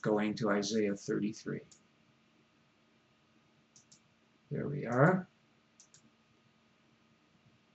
Going 0.00 0.34
to 0.36 0.50
Isaiah 0.50 0.94
33. 0.94 1.58
There 4.52 4.68
we 4.68 4.86
are. 4.86 5.26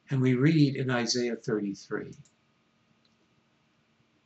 And 0.09 0.21
we 0.21 0.36
read 0.36 0.77
in 0.77 0.89
Isaiah 0.89 1.36
33 1.36 2.13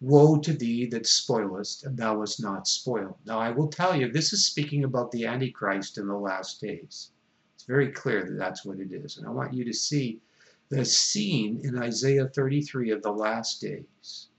Woe 0.02 0.39
to 0.39 0.54
thee 0.54 0.86
that 0.86 1.06
spoilest, 1.06 1.84
and 1.84 1.97
thou 1.97 2.20
wast 2.20 2.41
not 2.41 2.68
spoiled. 2.68 3.18
Now 3.26 3.39
I 3.39 3.52
will 3.52 3.68
tell 3.68 3.95
you, 3.95 4.10
this 4.10 4.32
is 4.32 4.45
speaking 4.45 4.86
about 4.86 5.12
the 5.12 5.26
Antichrist 5.26 5.97
in 5.97 6.08
the 6.08 6.18
last 6.18 6.62
days. 6.62 7.12
It's 7.56 7.66
very 7.66 7.91
clear 7.91 8.24
that 8.24 8.38
that's 8.38 8.64
what 8.64 8.80
it 8.80 8.93
is. 8.93 9.18
And 9.18 9.28
I 9.28 9.32
want 9.32 9.54
you 9.54 9.66
to 9.66 9.74
see 9.74 10.22
the 10.70 10.86
scene 10.86 11.60
in 11.66 11.78
Isaiah 11.78 12.30
33 12.30 12.91
of 12.91 13.02
the 13.02 13.12
last 13.12 13.60
days. 13.60 14.30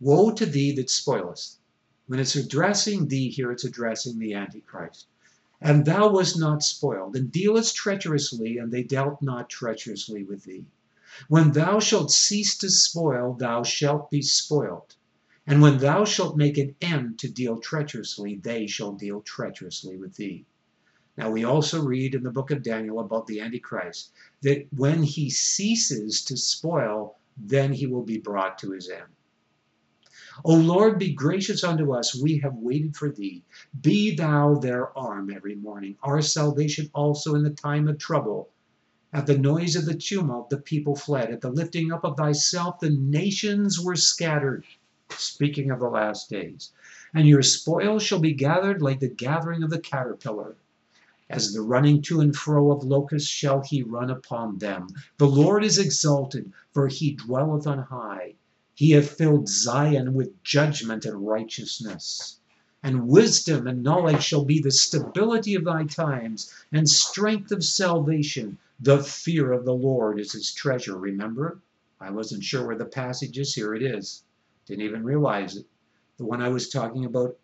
Woe 0.00 0.30
to 0.30 0.46
thee 0.46 0.72
that 0.72 0.88
spoilest. 0.88 1.58
When 2.06 2.18
it's 2.18 2.34
addressing 2.34 3.08
thee 3.08 3.28
here, 3.28 3.52
it's 3.52 3.64
addressing 3.64 4.18
the 4.18 4.32
Antichrist. 4.32 5.08
And 5.60 5.84
thou 5.84 6.10
wast 6.10 6.38
not 6.38 6.62
spoiled, 6.62 7.14
and 7.14 7.30
dealest 7.30 7.76
treacherously, 7.76 8.56
and 8.56 8.72
they 8.72 8.82
dealt 8.82 9.20
not 9.20 9.50
treacherously 9.50 10.24
with 10.24 10.44
thee. 10.44 10.64
When 11.28 11.52
thou 11.52 11.80
shalt 11.80 12.10
cease 12.10 12.56
to 12.58 12.70
spoil, 12.70 13.34
thou 13.34 13.62
shalt 13.62 14.10
be 14.10 14.22
spoiled. 14.22 14.96
And 15.46 15.60
when 15.60 15.78
thou 15.78 16.04
shalt 16.04 16.36
make 16.36 16.56
an 16.58 16.74
end 16.80 17.18
to 17.18 17.28
deal 17.28 17.58
treacherously, 17.58 18.36
they 18.36 18.66
shall 18.66 18.92
deal 18.92 19.20
treacherously 19.20 19.96
with 19.96 20.16
thee. 20.16 20.46
Now, 21.16 21.30
we 21.30 21.44
also 21.44 21.82
read 21.82 22.14
in 22.14 22.22
the 22.22 22.30
book 22.30 22.50
of 22.50 22.62
Daniel 22.62 23.00
about 23.00 23.26
the 23.26 23.40
Antichrist 23.40 24.12
that 24.42 24.66
when 24.72 25.02
he 25.02 25.28
ceases 25.28 26.22
to 26.24 26.36
spoil, 26.36 27.18
then 27.36 27.72
he 27.72 27.86
will 27.86 28.04
be 28.04 28.18
brought 28.18 28.58
to 28.60 28.70
his 28.70 28.88
end. 28.88 29.12
O 30.44 30.54
Lord, 30.54 30.98
be 30.98 31.12
gracious 31.12 31.64
unto 31.64 31.92
us. 31.92 32.14
We 32.14 32.38
have 32.38 32.54
waited 32.54 32.96
for 32.96 33.10
thee. 33.10 33.44
Be 33.80 34.14
thou 34.14 34.54
their 34.54 34.96
arm 34.96 35.30
every 35.30 35.56
morning, 35.56 35.96
our 36.02 36.22
salvation 36.22 36.90
also 36.94 37.34
in 37.34 37.42
the 37.42 37.50
time 37.50 37.88
of 37.88 37.98
trouble. 37.98 38.48
At 39.12 39.26
the 39.26 39.36
noise 39.36 39.74
of 39.74 39.86
the 39.86 39.94
tumult, 39.94 40.50
the 40.50 40.56
people 40.56 40.94
fled. 40.94 41.32
At 41.32 41.40
the 41.40 41.50
lifting 41.50 41.90
up 41.90 42.04
of 42.04 42.16
thyself, 42.16 42.78
the 42.78 42.90
nations 42.90 43.80
were 43.80 43.96
scattered. 43.96 44.64
Speaking 45.08 45.72
of 45.72 45.80
the 45.80 45.88
last 45.88 46.30
days. 46.30 46.70
And 47.12 47.26
your 47.26 47.42
spoil 47.42 47.98
shall 47.98 48.20
be 48.20 48.32
gathered 48.32 48.80
like 48.80 49.00
the 49.00 49.08
gathering 49.08 49.64
of 49.64 49.70
the 49.70 49.80
caterpillar. 49.80 50.54
As 51.28 51.52
the 51.52 51.60
running 51.60 52.02
to 52.02 52.20
and 52.20 52.36
fro 52.36 52.70
of 52.70 52.84
locusts 52.84 53.28
shall 53.28 53.62
he 53.62 53.82
run 53.82 54.10
upon 54.10 54.58
them. 54.58 54.86
The 55.18 55.26
Lord 55.26 55.64
is 55.64 55.78
exalted, 55.78 56.52
for 56.72 56.86
he 56.86 57.14
dwelleth 57.14 57.66
on 57.66 57.80
high. 57.80 58.34
He 58.76 58.92
hath 58.92 59.10
filled 59.10 59.48
Zion 59.48 60.14
with 60.14 60.40
judgment 60.44 61.04
and 61.04 61.26
righteousness. 61.26 62.38
And 62.80 63.08
wisdom 63.08 63.66
and 63.66 63.82
knowledge 63.82 64.22
shall 64.22 64.44
be 64.44 64.60
the 64.60 64.70
stability 64.70 65.56
of 65.56 65.64
thy 65.64 65.84
times, 65.84 66.54
and 66.70 66.88
strength 66.88 67.50
of 67.50 67.64
salvation. 67.64 68.56
The 68.82 69.02
fear 69.02 69.52
of 69.52 69.66
the 69.66 69.74
Lord 69.74 70.18
is 70.18 70.32
his 70.32 70.54
treasure. 70.54 70.96
Remember? 70.96 71.60
I 72.00 72.10
wasn't 72.10 72.42
sure 72.42 72.66
where 72.66 72.78
the 72.78 72.86
passage 72.86 73.38
is. 73.38 73.54
Here 73.54 73.74
it 73.74 73.82
is. 73.82 74.24
Didn't 74.64 74.84
even 74.84 75.04
realize 75.04 75.56
it. 75.56 75.66
The 76.16 76.24
one 76.24 76.40
I 76.40 76.48
was 76.48 76.70
talking 76.70 77.04
about 77.04 77.38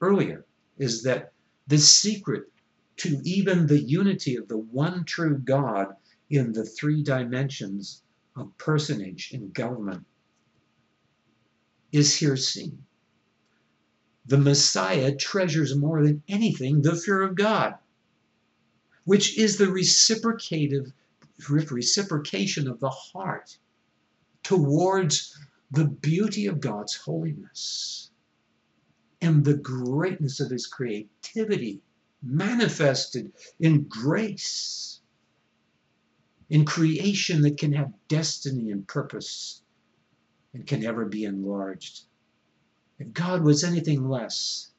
earlier 0.00 0.44
is 0.78 1.02
that 1.04 1.32
the 1.68 1.78
secret 1.78 2.50
to 2.96 3.20
even 3.24 3.66
the 3.66 3.80
unity 3.80 4.36
of 4.36 4.48
the 4.48 4.58
one 4.58 5.04
true 5.04 5.38
God 5.38 5.94
in 6.28 6.52
the 6.52 6.64
three 6.64 7.02
dimensions 7.02 8.02
of 8.34 8.56
personage 8.58 9.32
and 9.32 9.54
government 9.54 10.04
is 11.92 12.16
here 12.16 12.36
seen. 12.36 12.84
The 14.26 14.38
Messiah 14.38 15.14
treasures 15.14 15.76
more 15.76 16.04
than 16.04 16.22
anything 16.28 16.82
the 16.82 16.96
fear 16.96 17.22
of 17.22 17.34
God 17.36 17.78
which 19.04 19.36
is 19.38 19.56
the 19.56 19.70
reciprocative 19.70 20.92
reciprocation 21.48 22.68
of 22.68 22.78
the 22.80 22.90
heart 22.90 23.58
towards 24.42 25.38
the 25.70 25.86
beauty 25.86 26.46
of 26.46 26.60
God's 26.60 26.94
holiness 26.94 28.10
and 29.20 29.44
the 29.44 29.54
greatness 29.56 30.40
of 30.40 30.50
his 30.50 30.66
creativity 30.66 31.80
manifested 32.22 33.32
in 33.58 33.84
grace, 33.84 35.00
in 36.50 36.64
creation 36.64 37.42
that 37.42 37.58
can 37.58 37.72
have 37.72 37.92
destiny 38.08 38.70
and 38.70 38.86
purpose 38.86 39.62
and 40.52 40.66
can 40.66 40.80
never 40.80 41.06
be 41.06 41.24
enlarged. 41.24 42.02
If 42.98 43.12
God 43.12 43.42
was 43.42 43.64
anything 43.64 44.08
less 44.08 44.70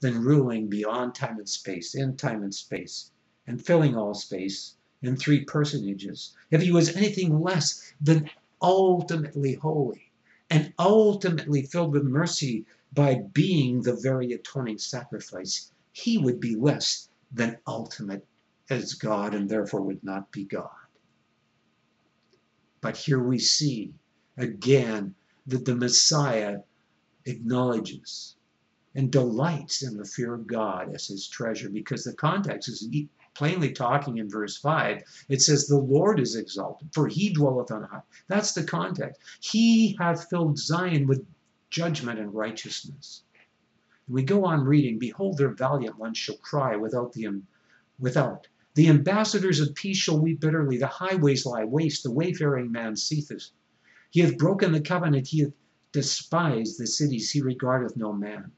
than 0.00 0.22
ruling 0.24 0.68
beyond 0.68 1.14
time 1.14 1.38
and 1.38 1.48
space, 1.48 1.94
in 1.94 2.16
time 2.16 2.42
and 2.42 2.54
space, 2.54 3.12
and 3.52 3.62
filling 3.62 3.94
all 3.94 4.14
space 4.14 4.76
in 5.02 5.14
three 5.14 5.44
personages, 5.44 6.34
if 6.50 6.62
he 6.62 6.72
was 6.72 6.96
anything 6.96 7.38
less 7.38 7.92
than 8.00 8.30
ultimately 8.62 9.52
holy 9.52 10.10
and 10.48 10.72
ultimately 10.78 11.60
filled 11.60 11.92
with 11.92 12.02
mercy 12.02 12.64
by 12.94 13.14
being 13.34 13.82
the 13.82 13.94
very 13.94 14.32
atoning 14.32 14.78
sacrifice, 14.78 15.70
he 15.92 16.16
would 16.16 16.40
be 16.40 16.56
less 16.56 17.10
than 17.30 17.58
ultimate 17.66 18.26
as 18.70 18.94
God 18.94 19.34
and 19.34 19.50
therefore 19.50 19.82
would 19.82 20.02
not 20.02 20.32
be 20.32 20.44
God. 20.44 20.70
But 22.80 22.96
here 22.96 23.22
we 23.22 23.38
see 23.38 23.92
again 24.38 25.14
that 25.46 25.66
the 25.66 25.76
Messiah 25.76 26.60
acknowledges 27.26 28.34
and 28.94 29.12
delights 29.12 29.82
in 29.82 29.98
the 29.98 30.06
fear 30.06 30.32
of 30.32 30.46
God 30.46 30.94
as 30.94 31.08
his 31.08 31.28
treasure 31.28 31.68
because 31.68 32.04
the 32.04 32.14
context 32.14 32.70
is 32.70 32.88
plainly 33.34 33.72
talking 33.72 34.18
in 34.18 34.28
verse 34.28 34.58
5, 34.58 35.02
it 35.28 35.42
says, 35.42 35.66
The 35.66 35.78
Lord 35.78 36.20
is 36.20 36.36
exalted, 36.36 36.88
for 36.92 37.08
he 37.08 37.32
dwelleth 37.32 37.70
on 37.70 37.84
high. 37.84 38.02
That's 38.28 38.52
the 38.52 38.64
context. 38.64 39.20
He 39.40 39.96
hath 39.98 40.28
filled 40.28 40.58
Zion 40.58 41.06
with 41.06 41.24
judgment 41.70 42.18
and 42.18 42.34
righteousness. 42.34 43.22
And 44.06 44.14
We 44.14 44.22
go 44.22 44.44
on 44.44 44.64
reading, 44.64 44.98
Behold, 44.98 45.38
their 45.38 45.54
valiant 45.54 45.98
ones 45.98 46.18
shall 46.18 46.36
cry 46.36 46.76
without 46.76 47.12
the 47.12 47.42
without. 47.98 48.48
The 48.74 48.88
ambassadors 48.88 49.60
of 49.60 49.74
peace 49.74 49.98
shall 49.98 50.18
weep 50.18 50.40
bitterly. 50.40 50.78
The 50.78 50.86
highways 50.86 51.44
lie 51.44 51.64
waste. 51.64 52.02
The 52.02 52.10
wayfaring 52.10 52.72
man 52.72 52.96
seetheth. 52.96 53.50
He 54.10 54.20
hath 54.20 54.38
broken 54.38 54.72
the 54.72 54.80
covenant. 54.80 55.28
He 55.28 55.40
hath 55.40 55.52
despised 55.92 56.78
the 56.78 56.86
cities. 56.86 57.30
He 57.30 57.42
regardeth 57.42 57.96
no 57.96 58.12
man. 58.12 58.52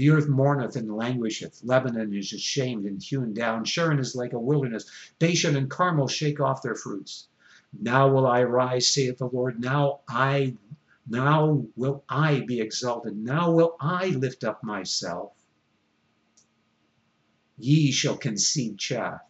The 0.00 0.08
earth 0.08 0.28
mourneth 0.28 0.76
and 0.76 0.96
languisheth. 0.96 1.60
Lebanon 1.62 2.14
is 2.14 2.32
ashamed 2.32 2.86
and 2.86 3.02
hewn 3.02 3.34
down. 3.34 3.66
Sharon 3.66 3.98
is 3.98 4.16
like 4.16 4.32
a 4.32 4.38
wilderness. 4.40 4.90
Bashan 5.18 5.56
and 5.56 5.68
Carmel 5.68 6.08
shake 6.08 6.40
off 6.40 6.62
their 6.62 6.74
fruits. 6.74 7.28
Now 7.78 8.08
will 8.10 8.26
I 8.26 8.44
rise, 8.44 8.86
saith 8.86 9.18
the 9.18 9.26
Lord. 9.26 9.60
Now 9.60 10.00
I 10.08 10.56
now 11.06 11.66
will 11.76 12.02
I 12.08 12.40
be 12.40 12.62
exalted. 12.62 13.14
Now 13.14 13.50
will 13.50 13.76
I 13.78 14.06
lift 14.06 14.42
up 14.42 14.64
myself. 14.64 15.34
Ye 17.58 17.90
shall 17.90 18.16
conceive 18.16 18.78
chaff. 18.78 19.20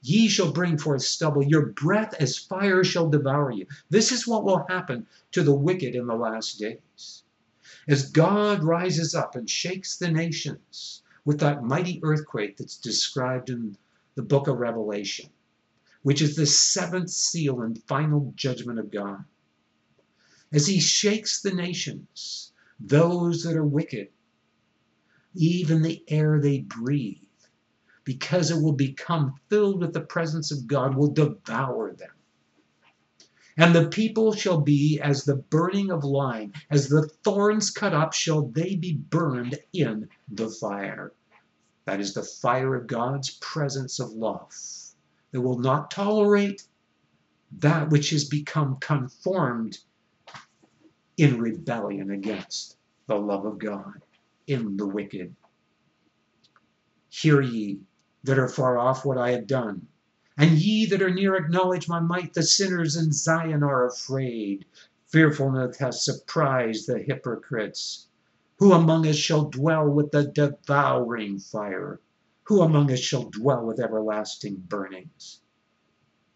Ye 0.00 0.28
shall 0.28 0.52
bring 0.52 0.78
forth 0.78 1.02
stubble. 1.02 1.42
Your 1.42 1.66
breath 1.66 2.14
as 2.20 2.38
fire 2.38 2.84
shall 2.84 3.10
devour 3.10 3.50
you. 3.50 3.66
This 3.90 4.12
is 4.12 4.28
what 4.28 4.44
will 4.44 4.64
happen 4.68 5.08
to 5.32 5.42
the 5.42 5.56
wicked 5.56 5.96
in 5.96 6.06
the 6.06 6.14
last 6.14 6.60
days. 6.60 6.78
As 7.88 8.10
God 8.10 8.62
rises 8.62 9.14
up 9.14 9.34
and 9.34 9.48
shakes 9.48 9.96
the 9.96 10.10
nations 10.10 11.02
with 11.24 11.40
that 11.40 11.64
mighty 11.64 12.00
earthquake 12.02 12.58
that's 12.58 12.76
described 12.76 13.48
in 13.48 13.78
the 14.14 14.22
book 14.22 14.46
of 14.46 14.58
Revelation, 14.58 15.30
which 16.02 16.20
is 16.20 16.36
the 16.36 16.44
seventh 16.44 17.08
seal 17.08 17.62
and 17.62 17.82
final 17.84 18.34
judgment 18.36 18.78
of 18.78 18.90
God. 18.90 19.24
As 20.52 20.66
he 20.66 20.80
shakes 20.80 21.40
the 21.40 21.52
nations, 21.52 22.52
those 22.78 23.42
that 23.44 23.56
are 23.56 23.64
wicked, 23.64 24.08
even 25.34 25.80
the 25.80 26.04
air 26.08 26.40
they 26.40 26.60
breathe, 26.60 27.22
because 28.04 28.50
it 28.50 28.62
will 28.62 28.72
become 28.72 29.40
filled 29.48 29.80
with 29.80 29.94
the 29.94 30.00
presence 30.02 30.52
of 30.52 30.66
God, 30.66 30.94
will 30.94 31.12
devour 31.12 31.92
them. 31.92 32.10
And 33.58 33.74
the 33.74 33.88
people 33.88 34.32
shall 34.32 34.60
be 34.60 35.00
as 35.02 35.24
the 35.24 35.34
burning 35.34 35.90
of 35.90 36.04
lime, 36.04 36.52
as 36.70 36.88
the 36.88 37.08
thorns 37.24 37.70
cut 37.70 37.92
up, 37.92 38.12
shall 38.12 38.42
they 38.42 38.76
be 38.76 38.94
burned 38.94 39.58
in 39.72 40.08
the 40.28 40.48
fire. 40.48 41.12
That 41.84 41.98
is 41.98 42.14
the 42.14 42.22
fire 42.22 42.76
of 42.76 42.86
God's 42.86 43.30
presence 43.40 43.98
of 43.98 44.12
love 44.12 44.54
that 45.32 45.40
will 45.40 45.58
not 45.58 45.90
tolerate 45.90 46.68
that 47.58 47.90
which 47.90 48.10
has 48.10 48.24
become 48.24 48.76
conformed 48.76 49.78
in 51.16 51.40
rebellion 51.40 52.12
against 52.12 52.76
the 53.08 53.16
love 53.16 53.44
of 53.44 53.58
God 53.58 54.04
in 54.46 54.76
the 54.76 54.86
wicked. 54.86 55.34
Hear 57.08 57.40
ye 57.40 57.80
that 58.22 58.38
are 58.38 58.48
far 58.48 58.78
off 58.78 59.04
what 59.04 59.18
I 59.18 59.32
have 59.32 59.48
done, 59.48 59.88
and 60.40 60.56
ye 60.56 60.86
that 60.86 61.02
are 61.02 61.10
near 61.10 61.34
acknowledge 61.34 61.88
my 61.88 61.98
might. 61.98 62.32
The 62.32 62.44
sinners 62.44 62.94
in 62.94 63.10
Zion 63.10 63.64
are 63.64 63.84
afraid. 63.84 64.64
Fearfulness 65.08 65.78
hath 65.78 65.96
surprised 65.96 66.86
the 66.86 67.00
hypocrites. 67.00 68.06
Who 68.58 68.72
among 68.72 69.04
us 69.08 69.16
shall 69.16 69.50
dwell 69.50 69.88
with 69.90 70.12
the 70.12 70.22
devouring 70.22 71.40
fire? 71.40 71.98
Who 72.44 72.60
among 72.60 72.92
us 72.92 73.00
shall 73.00 73.28
dwell 73.28 73.66
with 73.66 73.80
everlasting 73.80 74.62
burnings? 74.68 75.40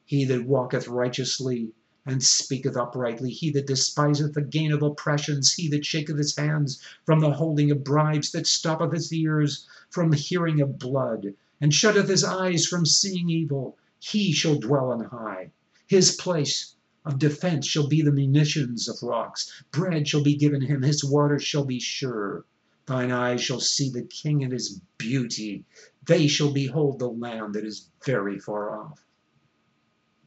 He 0.05 0.25
that 0.25 0.47
walketh 0.47 0.89
righteously 0.89 1.71
and 2.05 2.21
speaketh 2.21 2.77
uprightly, 2.77 3.31
he 3.31 3.51
that 3.53 3.69
despiseth 3.69 4.35
the 4.35 4.43
gain 4.43 4.73
of 4.73 4.83
oppressions, 4.83 5.53
he 5.53 5.69
that 5.69 5.87
shaketh 5.87 6.19
his 6.19 6.35
hands 6.37 6.83
from 7.07 7.21
the 7.21 7.35
holding 7.35 7.71
of 7.71 7.85
bribes, 7.85 8.33
that 8.33 8.49
stoppeth 8.49 8.93
his 8.93 9.13
ears 9.13 9.65
from 9.91 10.13
hearing 10.13 10.61
of 10.61 10.81
blood, 10.81 11.35
and 11.61 11.73
shutteth 11.73 12.09
his 12.09 12.25
eyes 12.25 12.67
from 12.67 12.85
seeing 12.85 13.31
evil, 13.31 13.79
he 14.03 14.33
shall 14.33 14.59
dwell 14.59 14.91
on 14.91 15.05
high. 15.05 15.53
His 15.87 16.17
place 16.17 16.75
of 17.05 17.21
defense 17.21 17.65
shall 17.69 17.87
be 17.87 18.03
the 18.03 18.11
munitions 18.11 18.89
of 18.89 19.01
rocks. 19.01 19.63
Bread 19.71 20.09
shall 20.09 20.25
be 20.25 20.35
given 20.35 20.61
him, 20.61 20.83
his 20.83 21.05
water 21.05 21.39
shall 21.39 21.65
be 21.65 21.79
sure. 21.79 22.45
Thine 22.87 23.13
eyes 23.13 23.41
shall 23.41 23.61
see 23.61 23.91
the 23.91 24.03
king 24.03 24.41
in 24.41 24.51
his 24.51 24.81
beauty. 24.99 25.65
They 26.05 26.27
shall 26.27 26.53
behold 26.53 26.99
the 26.99 27.09
land 27.09 27.55
that 27.55 27.65
is 27.65 27.91
very 28.05 28.41
far 28.41 28.77
off. 28.77 29.07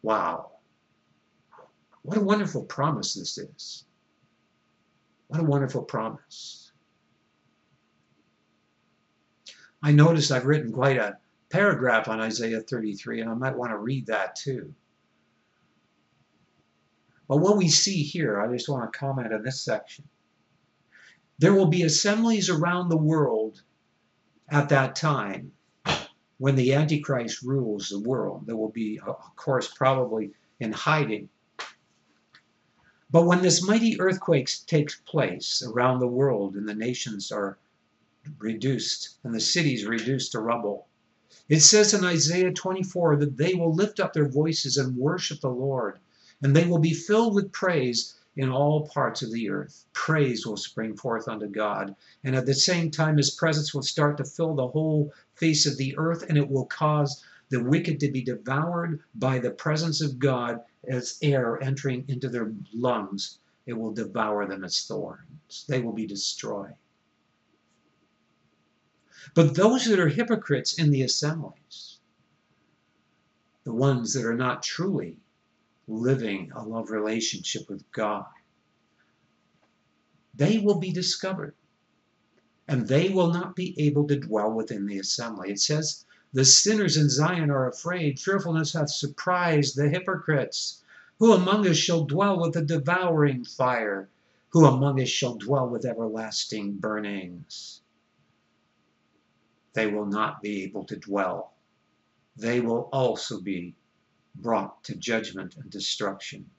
Wow. 0.01 0.51
What 2.03 2.15
a 2.15 2.21
wonderful 2.21 2.63
promise 2.63 3.13
this 3.13 3.37
is. 3.37 3.83
What 5.27 5.41
a 5.41 5.43
wonderful 5.43 5.83
promise. 5.83 6.71
I 9.83 9.91
notice 9.91 10.31
I've 10.31 10.45
written 10.45 10.71
quite 10.71 10.97
a 10.97 11.17
paragraph 11.55 12.09
on 12.09 12.19
Isaiah 12.19 12.59
33, 12.59 13.21
and 13.21 13.29
I 13.29 13.33
might 13.33 13.55
want 13.55 13.71
to 13.71 13.77
read 13.77 14.07
that 14.07 14.35
too. 14.35 14.73
But 17.29 17.37
what 17.37 17.55
we 17.55 17.69
see 17.69 18.03
here, 18.03 18.41
I 18.41 18.51
just 18.51 18.67
want 18.67 18.91
to 18.91 18.99
comment 18.99 19.33
on 19.33 19.41
this 19.41 19.61
section. 19.61 20.03
There 21.37 21.53
will 21.53 21.67
be 21.67 21.83
assemblies 21.83 22.49
around 22.49 22.89
the 22.89 22.97
world 22.97 23.61
at 24.49 24.67
that 24.67 24.97
time 24.97 25.53
when 26.39 26.55
the 26.57 26.73
Antichrist 26.73 27.41
rules 27.41 27.87
the 27.87 28.01
world. 28.01 28.45
There 28.45 28.57
will 28.57 28.71
be, 28.71 28.99
of 28.99 29.15
course, 29.37 29.73
probably 29.73 30.33
in 30.59 30.73
hiding. 30.73 31.29
But 33.09 33.27
when 33.27 33.41
this 33.41 33.65
mighty 33.65 33.97
earthquake 34.01 34.49
takes 34.67 34.99
place 35.05 35.63
around 35.65 35.99
the 35.99 36.15
world 36.19 36.55
and 36.57 36.67
the 36.67 36.75
nations 36.75 37.31
are 37.31 37.57
reduced 38.39 39.19
and 39.23 39.33
the 39.33 39.39
cities 39.39 39.85
reduced 39.85 40.33
to 40.33 40.41
rubble, 40.41 40.89
it 41.49 41.59
says 41.59 41.93
in 41.93 42.05
Isaiah 42.05 42.51
24 42.51 43.17
that 43.17 43.37
they 43.37 43.53
will 43.53 43.73
lift 43.73 43.99
up 43.99 44.13
their 44.13 44.27
voices 44.27 44.77
and 44.77 44.95
worship 44.95 45.41
the 45.41 45.49
Lord, 45.49 45.99
and 46.41 46.55
they 46.55 46.65
will 46.65 46.79
be 46.79 46.93
filled 46.93 47.35
with 47.35 47.51
praise 47.51 48.15
in 48.35 48.49
all 48.49 48.87
parts 48.87 49.21
of 49.21 49.31
the 49.31 49.49
earth. 49.49 49.85
Praise 49.93 50.45
will 50.45 50.57
spring 50.57 50.95
forth 50.95 51.27
unto 51.27 51.47
God. 51.47 51.95
And 52.23 52.35
at 52.35 52.45
the 52.45 52.53
same 52.53 52.91
time, 52.91 53.17
his 53.17 53.31
presence 53.31 53.73
will 53.73 53.83
start 53.83 54.17
to 54.17 54.25
fill 54.25 54.55
the 54.55 54.67
whole 54.67 55.13
face 55.35 55.65
of 55.65 55.77
the 55.77 55.97
earth, 55.97 56.23
and 56.27 56.37
it 56.37 56.49
will 56.49 56.65
cause 56.65 57.23
the 57.49 57.63
wicked 57.63 57.99
to 57.99 58.11
be 58.11 58.23
devoured 58.23 58.99
by 59.13 59.39
the 59.39 59.51
presence 59.51 60.01
of 60.01 60.19
God 60.19 60.61
as 60.87 61.17
air 61.21 61.61
entering 61.61 62.05
into 62.07 62.27
their 62.29 62.51
lungs. 62.73 63.39
It 63.65 63.73
will 63.73 63.93
devour 63.93 64.45
them 64.47 64.63
as 64.63 64.81
thorns. 64.81 65.65
They 65.67 65.79
will 65.79 65.93
be 65.93 66.07
destroyed. 66.07 66.75
But 69.33 69.55
those 69.55 69.85
that 69.85 69.99
are 69.99 70.07
hypocrites 70.07 70.77
in 70.77 70.91
the 70.91 71.01
assemblies, 71.01 71.97
the 73.63 73.73
ones 73.73 74.13
that 74.13 74.25
are 74.25 74.35
not 74.35 74.61
truly 74.61 75.19
living 75.87 76.51
a 76.53 76.63
love 76.63 76.91
relationship 76.91 77.67
with 77.67 77.91
God, 77.91 78.27
they 80.35 80.59
will 80.59 80.79
be 80.79 80.91
discovered. 80.91 81.55
And 82.67 82.87
they 82.87 83.09
will 83.09 83.31
not 83.31 83.55
be 83.55 83.79
able 83.79 84.07
to 84.07 84.19
dwell 84.19 84.51
within 84.51 84.85
the 84.85 84.99
assembly. 84.99 85.51
It 85.51 85.59
says, 85.59 86.05
The 86.33 86.45
sinners 86.45 86.97
in 86.97 87.09
Zion 87.09 87.49
are 87.51 87.67
afraid. 87.67 88.19
Fearfulness 88.19 88.73
hath 88.73 88.89
surprised 88.89 89.75
the 89.75 89.89
hypocrites. 89.89 90.83
Who 91.19 91.31
among 91.31 91.67
us 91.67 91.77
shall 91.77 92.05
dwell 92.05 92.39
with 92.39 92.53
the 92.53 92.63
devouring 92.63 93.45
fire? 93.45 94.09
Who 94.49 94.65
among 94.65 94.99
us 94.99 95.09
shall 95.09 95.35
dwell 95.35 95.69
with 95.69 95.85
everlasting 95.85 96.77
burnings? 96.77 97.81
They 99.75 99.87
will 99.87 100.05
not 100.05 100.41
be 100.41 100.63
able 100.63 100.85
to 100.85 100.95
dwell. 100.95 101.53
They 102.37 102.61
will 102.61 102.89
also 102.93 103.41
be 103.41 103.75
brought 104.33 104.85
to 104.85 104.95
judgment 104.95 105.57
and 105.57 105.69
destruction 105.69 106.49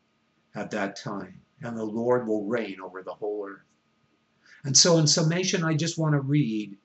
at 0.55 0.71
that 0.73 0.97
time, 0.97 1.41
and 1.63 1.77
the 1.77 1.85
Lord 1.85 2.27
will 2.27 2.45
reign 2.45 2.79
over 2.79 3.03
the 3.03 3.15
whole 3.15 3.47
earth. 3.49 3.65
And 4.65 4.77
so, 4.77 4.99
in 4.99 5.07
summation, 5.07 5.65
I 5.65 5.75
just 5.75 5.97
want 5.97 6.15
to 6.15 6.21
read 6.21 6.77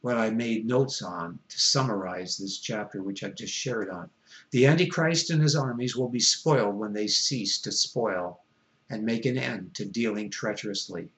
what 0.00 0.16
I 0.16 0.30
made 0.30 0.64
notes 0.64 1.02
on 1.02 1.40
to 1.48 1.58
summarize 1.58 2.38
this 2.38 2.58
chapter, 2.58 3.02
which 3.02 3.24
I've 3.24 3.34
just 3.34 3.52
shared 3.52 3.90
on. 3.90 4.10
The 4.52 4.66
Antichrist 4.66 5.30
and 5.30 5.42
his 5.42 5.56
armies 5.56 5.96
will 5.96 6.08
be 6.08 6.20
spoiled 6.20 6.76
when 6.76 6.92
they 6.92 7.08
cease 7.08 7.60
to 7.62 7.72
spoil 7.72 8.44
and 8.90 9.04
make 9.04 9.26
an 9.26 9.38
end 9.38 9.74
to 9.74 9.84
dealing 9.84 10.30
treacherously. 10.30 11.08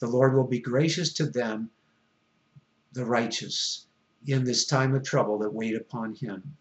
The 0.00 0.08
Lord 0.08 0.34
will 0.34 0.48
be 0.48 0.58
gracious 0.58 1.12
to 1.14 1.26
them, 1.26 1.70
the 2.92 3.04
righteous, 3.06 3.86
in 4.26 4.44
this 4.44 4.66
time 4.66 4.94
of 4.94 5.02
trouble 5.02 5.38
that 5.38 5.54
wait 5.54 5.74
upon 5.74 6.14
him. 6.14 6.56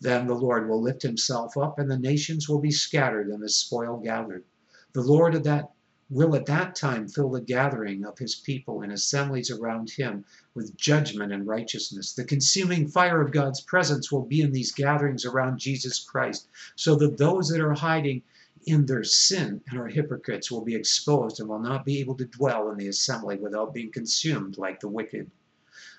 Then 0.00 0.26
the 0.26 0.34
Lord 0.34 0.68
will 0.68 0.82
lift 0.82 1.00
himself 1.00 1.56
up, 1.56 1.78
and 1.78 1.90
the 1.90 1.98
nations 1.98 2.48
will 2.48 2.58
be 2.58 2.70
scattered, 2.70 3.28
and 3.28 3.42
the 3.42 3.48
spoil 3.48 3.98
gathered. 3.98 4.44
The 4.92 5.00
Lord 5.00 5.34
of 5.34 5.44
that 5.44 5.72
will 6.10 6.36
at 6.36 6.44
that 6.46 6.74
time 6.74 7.08
fill 7.08 7.30
the 7.30 7.40
gathering 7.40 8.04
of 8.04 8.18
his 8.18 8.34
people 8.34 8.82
in 8.82 8.90
assemblies 8.90 9.50
around 9.50 9.88
him 9.88 10.26
with 10.52 10.76
judgment 10.76 11.32
and 11.32 11.46
righteousness. 11.46 12.12
The 12.12 12.24
consuming 12.24 12.86
fire 12.86 13.22
of 13.22 13.32
God's 13.32 13.62
presence 13.62 14.12
will 14.12 14.26
be 14.26 14.42
in 14.42 14.52
these 14.52 14.70
gatherings 14.70 15.24
around 15.24 15.58
Jesus 15.58 15.98
Christ, 15.98 16.48
so 16.76 16.94
that 16.96 17.16
those 17.16 17.48
that 17.48 17.62
are 17.62 17.72
hiding 17.72 18.22
in 18.66 18.84
their 18.84 19.04
sin 19.04 19.62
and 19.68 19.80
are 19.80 19.88
hypocrites 19.88 20.50
will 20.50 20.64
be 20.64 20.74
exposed 20.74 21.40
and 21.40 21.48
will 21.48 21.58
not 21.58 21.86
be 21.86 22.00
able 22.00 22.16
to 22.16 22.26
dwell 22.26 22.70
in 22.70 22.76
the 22.76 22.88
assembly 22.88 23.36
without 23.36 23.72
being 23.72 23.90
consumed 23.90 24.58
like 24.58 24.80
the 24.80 24.88
wicked. 24.88 25.30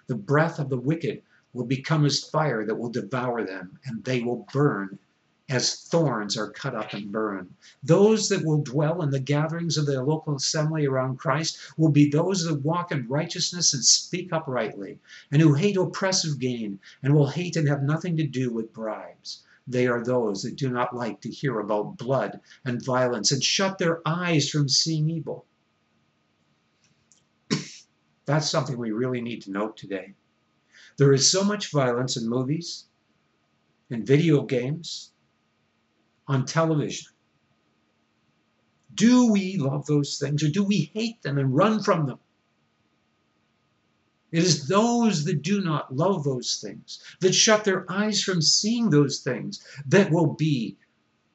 The 0.08 0.14
breath 0.14 0.60
of 0.60 0.70
the 0.70 0.78
wicked 0.78 1.24
will 1.51 1.66
become 1.66 2.06
as 2.06 2.24
fire 2.24 2.64
that 2.64 2.76
will 2.76 2.91
devour 2.91 3.43
them, 3.43 3.80
and 3.86 4.03
they 4.03 4.22
will 4.22 4.45
burn 4.53 4.99
as 5.49 5.76
thorns 5.82 6.38
are 6.38 6.51
cut 6.51 6.76
up 6.76 6.93
and 6.93 7.12
burned. 7.12 7.56
Those 7.82 8.30
that 8.30 8.45
will 8.45 8.62
dwell 8.62 9.01
in 9.01 9.10
the 9.10 9.20
gatherings 9.20 9.78
of 9.78 9.88
the 9.88 10.03
local 10.03 10.36
assembly 10.36 10.86
around 10.86 11.18
Christ 11.18 11.58
will 11.76 11.89
be 11.89 12.08
those 12.08 12.43
that 12.45 12.62
walk 12.62 12.91
in 12.91 13.08
righteousness 13.08 13.74
and 13.74 13.84
speak 13.84 14.32
uprightly, 14.32 14.99
and 15.32 15.41
who 15.41 15.56
hate 15.56 15.76
oppressive 15.76 16.38
gain, 16.38 16.80
and 17.01 17.16
will 17.16 17.30
hate 17.30 17.56
and 17.56 17.68
have 17.68 17.82
nothing 17.82 18.16
to 18.18 18.28
do 18.28 18.51
with 18.51 18.74
bribes. 18.74 19.41
They 19.68 19.88
are 19.88 20.03
those 20.03 20.43
that 20.43 20.56
do 20.56 20.70
not 20.70 20.95
like 20.95 21.20
to 21.22 21.32
hear 21.32 21.60
about 21.60 21.97
blood 21.97 22.41
and 22.64 22.80
violence 22.86 23.32
and 23.32 23.43
shut 23.43 23.80
their 23.80 24.08
eyes 24.08 24.49
from 24.51 24.70
seeing 24.70 25.10
evil. 25.10 25.45
That's 28.26 28.49
something 28.49 28.78
we 28.78 28.91
really 28.91 29.21
need 29.21 29.43
to 29.43 29.51
note 29.51 29.78
today. 29.78 30.13
There 30.97 31.13
is 31.13 31.32
so 31.32 31.43
much 31.43 31.71
violence 31.71 32.17
in 32.17 32.28
movies, 32.28 32.86
in 33.89 34.05
video 34.05 34.43
games, 34.43 35.11
on 36.28 36.45
television. 36.45 37.11
Do 38.93 39.32
we 39.32 39.57
love 39.57 39.86
those 39.86 40.17
things 40.17 40.41
or 40.41 40.49
do 40.49 40.63
we 40.63 40.91
hate 40.93 41.21
them 41.21 41.38
and 41.38 41.55
run 41.55 41.84
from 41.84 42.07
them? 42.07 42.19
It 44.32 44.43
is 44.43 44.67
those 44.67 45.26
that 45.26 45.43
do 45.43 45.61
not 45.61 45.95
love 45.95 46.23
those 46.23 46.59
things, 46.61 46.99
that 47.21 47.34
shut 47.34 47.63
their 47.63 47.89
eyes 47.91 48.21
from 48.21 48.41
seeing 48.41 48.89
those 48.89 49.19
things, 49.19 49.63
that 49.86 50.11
will 50.11 50.34
be 50.34 50.78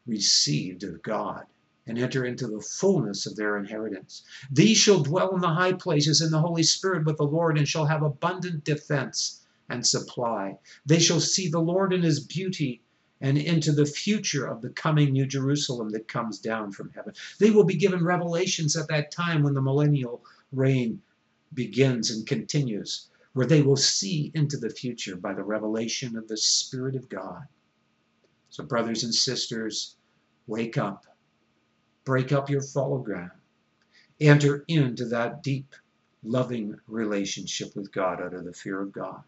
received 0.07 0.83
of 0.83 1.03
God 1.03 1.47
and 1.91 1.99
enter 1.99 2.25
into 2.25 2.47
the 2.47 2.61
fullness 2.61 3.27
of 3.27 3.35
their 3.35 3.59
inheritance. 3.59 4.23
These 4.53 4.79
shall 4.79 5.03
dwell 5.03 5.35
in 5.35 5.41
the 5.41 5.49
high 5.49 5.73
places 5.73 6.21
in 6.21 6.31
the 6.31 6.41
Holy 6.41 6.63
Spirit 6.63 7.05
with 7.05 7.17
the 7.17 7.25
Lord 7.25 7.59
and 7.59 7.67
shall 7.67 7.85
have 7.85 8.05
abundant 8.05 8.63
defense 8.63 9.41
and 9.69 9.85
supply. 9.85 10.57
They 10.87 11.01
shall 11.01 11.19
see 11.19 11.49
the 11.49 11.59
Lord 11.59 11.93
in 11.93 12.03
his 12.03 12.21
beauty 12.21 12.81
and 13.21 13.37
into 13.37 13.73
the 13.73 13.87
future 13.87 14.47
of 14.47 14.63
the 14.63 14.71
coming 14.71 15.13
New 15.13 15.27
Jerusalem 15.27 15.91
that 15.91 16.07
comes 16.07 16.39
down 16.39 16.71
from 16.71 16.91
heaven. 16.91 17.13
They 17.41 17.51
will 17.51 17.65
be 17.65 17.75
given 17.75 18.05
revelations 18.05 18.77
at 18.77 18.87
that 18.87 19.11
time 19.11 19.43
when 19.43 19.55
the 19.55 19.61
millennial 19.61 20.25
reign 20.53 21.03
begins 21.53 22.13
and 22.13 22.25
continues, 22.25 23.09
where 23.33 23.47
they 23.47 23.63
will 23.63 23.77
see 23.77 24.31
into 24.37 24.59
the 24.59 24.71
future 24.71 25.17
by 25.17 25.35
the 25.35 25.43
revelation 25.43 26.17
of 26.17 26.29
the 26.29 26.37
Spirit 26.37 26.95
of 26.95 27.09
God. 27.09 27.43
So, 28.49 28.63
brothers 28.63 29.03
and 29.03 29.13
sisters, 29.13 29.97
wake 30.47 30.79
up, 30.79 31.05
break 32.05 32.33
up 32.33 32.51
your 32.51 32.63
ground, 33.03 33.31
enter 34.21 34.65
into 34.69 35.07
that 35.07 35.43
deep, 35.43 35.75
loving 36.23 36.77
relationship 36.87 37.75
with 37.77 37.93
God 37.93 38.21
out 38.21 38.35
of 38.35 38.45
the 38.45 38.53
fear 38.53 38.81
of 38.81 38.93
God 38.93 39.23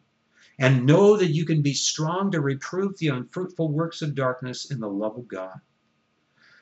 and 0.59 0.87
know 0.87 1.17
that 1.17 1.31
you 1.31 1.45
can 1.45 1.63
be 1.63 1.75
strong 1.75 2.31
to 2.31 2.41
reprove 2.41 2.99
the 2.99 3.09
unfruitful 3.09 3.69
works 3.69 4.03
of 4.03 4.15
darkness 4.15 4.71
in 4.71 4.81
the 4.81 4.89
love 4.89 5.17
of 5.17 5.29
God. 5.29 5.61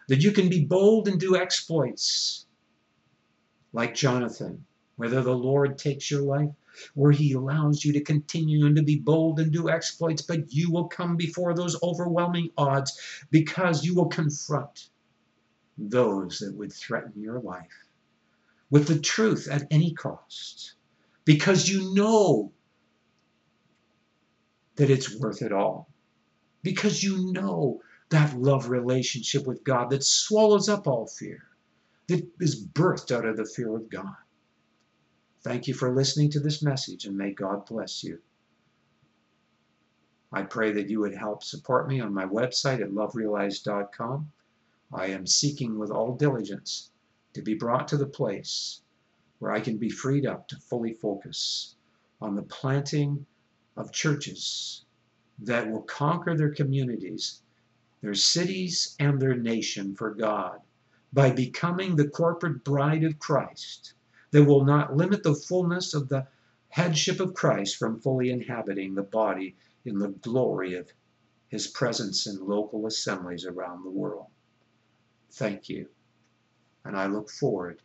That 0.09 0.23
you 0.23 0.33
can 0.33 0.49
be 0.49 0.65
bold 0.65 1.09
and 1.09 1.21
do 1.21 1.37
exploits 1.37 2.47
like 3.73 3.95
Jonathan, 3.95 4.65
whether 4.97 5.23
the 5.23 5.37
Lord 5.37 5.79
takes 5.79 6.11
your 6.11 6.23
life 6.23 6.51
or 6.97 7.13
he 7.13 7.33
allows 7.33 7.85
you 7.85 7.93
to 7.93 8.01
continue 8.01 8.67
and 8.67 8.77
to 8.77 8.83
be 8.83 8.99
bold 8.99 9.41
and 9.41 9.53
do 9.53 9.69
exploits, 9.69 10.23
but 10.23 10.53
you 10.53 10.71
will 10.71 10.89
come 10.89 11.17
before 11.17 11.55
those 11.55 11.81
overwhelming 11.83 12.51
odds 12.57 12.99
because 13.31 13.85
you 13.85 13.95
will 13.95 14.09
confront 14.09 14.89
those 15.89 16.41
that 16.41 16.55
would 16.55 16.73
threaten 16.73 17.23
your 17.23 17.41
life 17.41 17.89
with 18.71 18.87
the 18.87 18.99
truth 18.99 19.49
at 19.51 19.67
any 19.71 19.93
cost 19.95 20.75
because 21.25 21.69
you 21.69 21.95
know 21.95 22.53
that 24.77 24.91
it's 24.91 25.15
worth 25.17 25.43
it 25.43 25.53
all. 25.53 25.89
Because 26.63 27.03
you 27.03 27.33
know 27.33 27.81
that 28.11 28.39
love 28.39 28.69
relationship 28.69 29.47
with 29.47 29.65
God 29.65 29.91
that 29.91 30.05
swallows 30.05 30.69
up 30.69 30.87
all 30.87 31.07
fear, 31.07 31.43
that 32.09 32.27
is 32.41 32.67
birthed 32.67 33.15
out 33.15 33.25
of 33.25 33.37
the 33.37 33.45
fear 33.45 33.75
of 33.77 33.89
God. 33.89 34.17
Thank 35.43 35.69
you 35.69 35.75
for 35.75 35.95
listening 35.95 36.31
to 36.33 36.41
this 36.41 36.63
message 36.63 37.07
and 37.07 37.17
may 37.17 37.33
God 37.33 37.67
bless 37.67 38.05
you. 38.05 38.21
I 40.33 40.43
pray 40.43 40.73
that 40.73 40.89
you 40.89 41.01
would 41.01 41.15
help 41.15 41.43
support 41.43 41.89
me 41.89 42.01
on 42.01 42.15
my 42.15 42.27
website 42.27 42.81
at 42.81 42.91
loverealized.com. 42.91 44.31
I 44.93 45.07
am 45.07 45.25
seeking 45.25 45.79
with 45.79 45.93
all 45.93 46.17
diligence 46.17 46.91
to 47.35 47.43
be 47.43 47.55
brought 47.55 47.87
to 47.87 47.97
the 47.97 48.09
place 48.09 48.83
where 49.39 49.53
I 49.53 49.61
can 49.61 49.77
be 49.79 49.89
freed 49.89 50.27
up 50.27 50.49
to 50.49 50.57
fully 50.57 50.95
focus 50.95 51.77
on 52.21 52.35
the 52.35 52.43
planting 52.43 53.27
of 53.77 53.93
churches 53.93 54.85
that 55.39 55.71
will 55.71 55.83
conquer 55.83 56.37
their 56.37 56.51
communities, 56.53 57.41
their 58.01 58.17
cities, 58.17 58.97
and 58.99 59.23
their 59.23 59.37
nation 59.37 59.95
for 59.95 60.13
God 60.13 60.61
by 61.13 61.31
becoming 61.31 61.95
the 61.95 62.09
corporate 62.09 62.65
bride 62.65 63.05
of 63.05 63.21
Christ 63.21 63.95
that 64.33 64.43
will 64.45 64.65
not 64.65 64.97
limit 64.97 65.23
the 65.23 65.37
fullness 65.37 65.95
of 65.95 66.09
the 66.09 66.27
headship 66.71 67.21
of 67.21 67.35
Christ 67.35 67.77
from 67.77 68.01
fully 68.01 68.31
inhabiting 68.31 68.97
the 68.97 69.05
body 69.05 69.55
in 69.85 70.01
the 70.01 70.09
glory 70.09 70.75
of 70.75 70.91
his 71.47 71.69
presence 71.69 72.27
in 72.27 72.45
local 72.45 72.87
assemblies 72.89 73.45
around 73.47 73.85
the 73.85 73.91
world. 73.91 74.27
Thank 75.33 75.69
you. 75.69 75.89
And 76.85 76.97
I 76.97 77.07
look 77.07 77.31
forward 77.31 77.81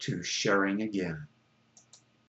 to 0.00 0.22
sharing 0.22 0.82
again. 0.82 1.26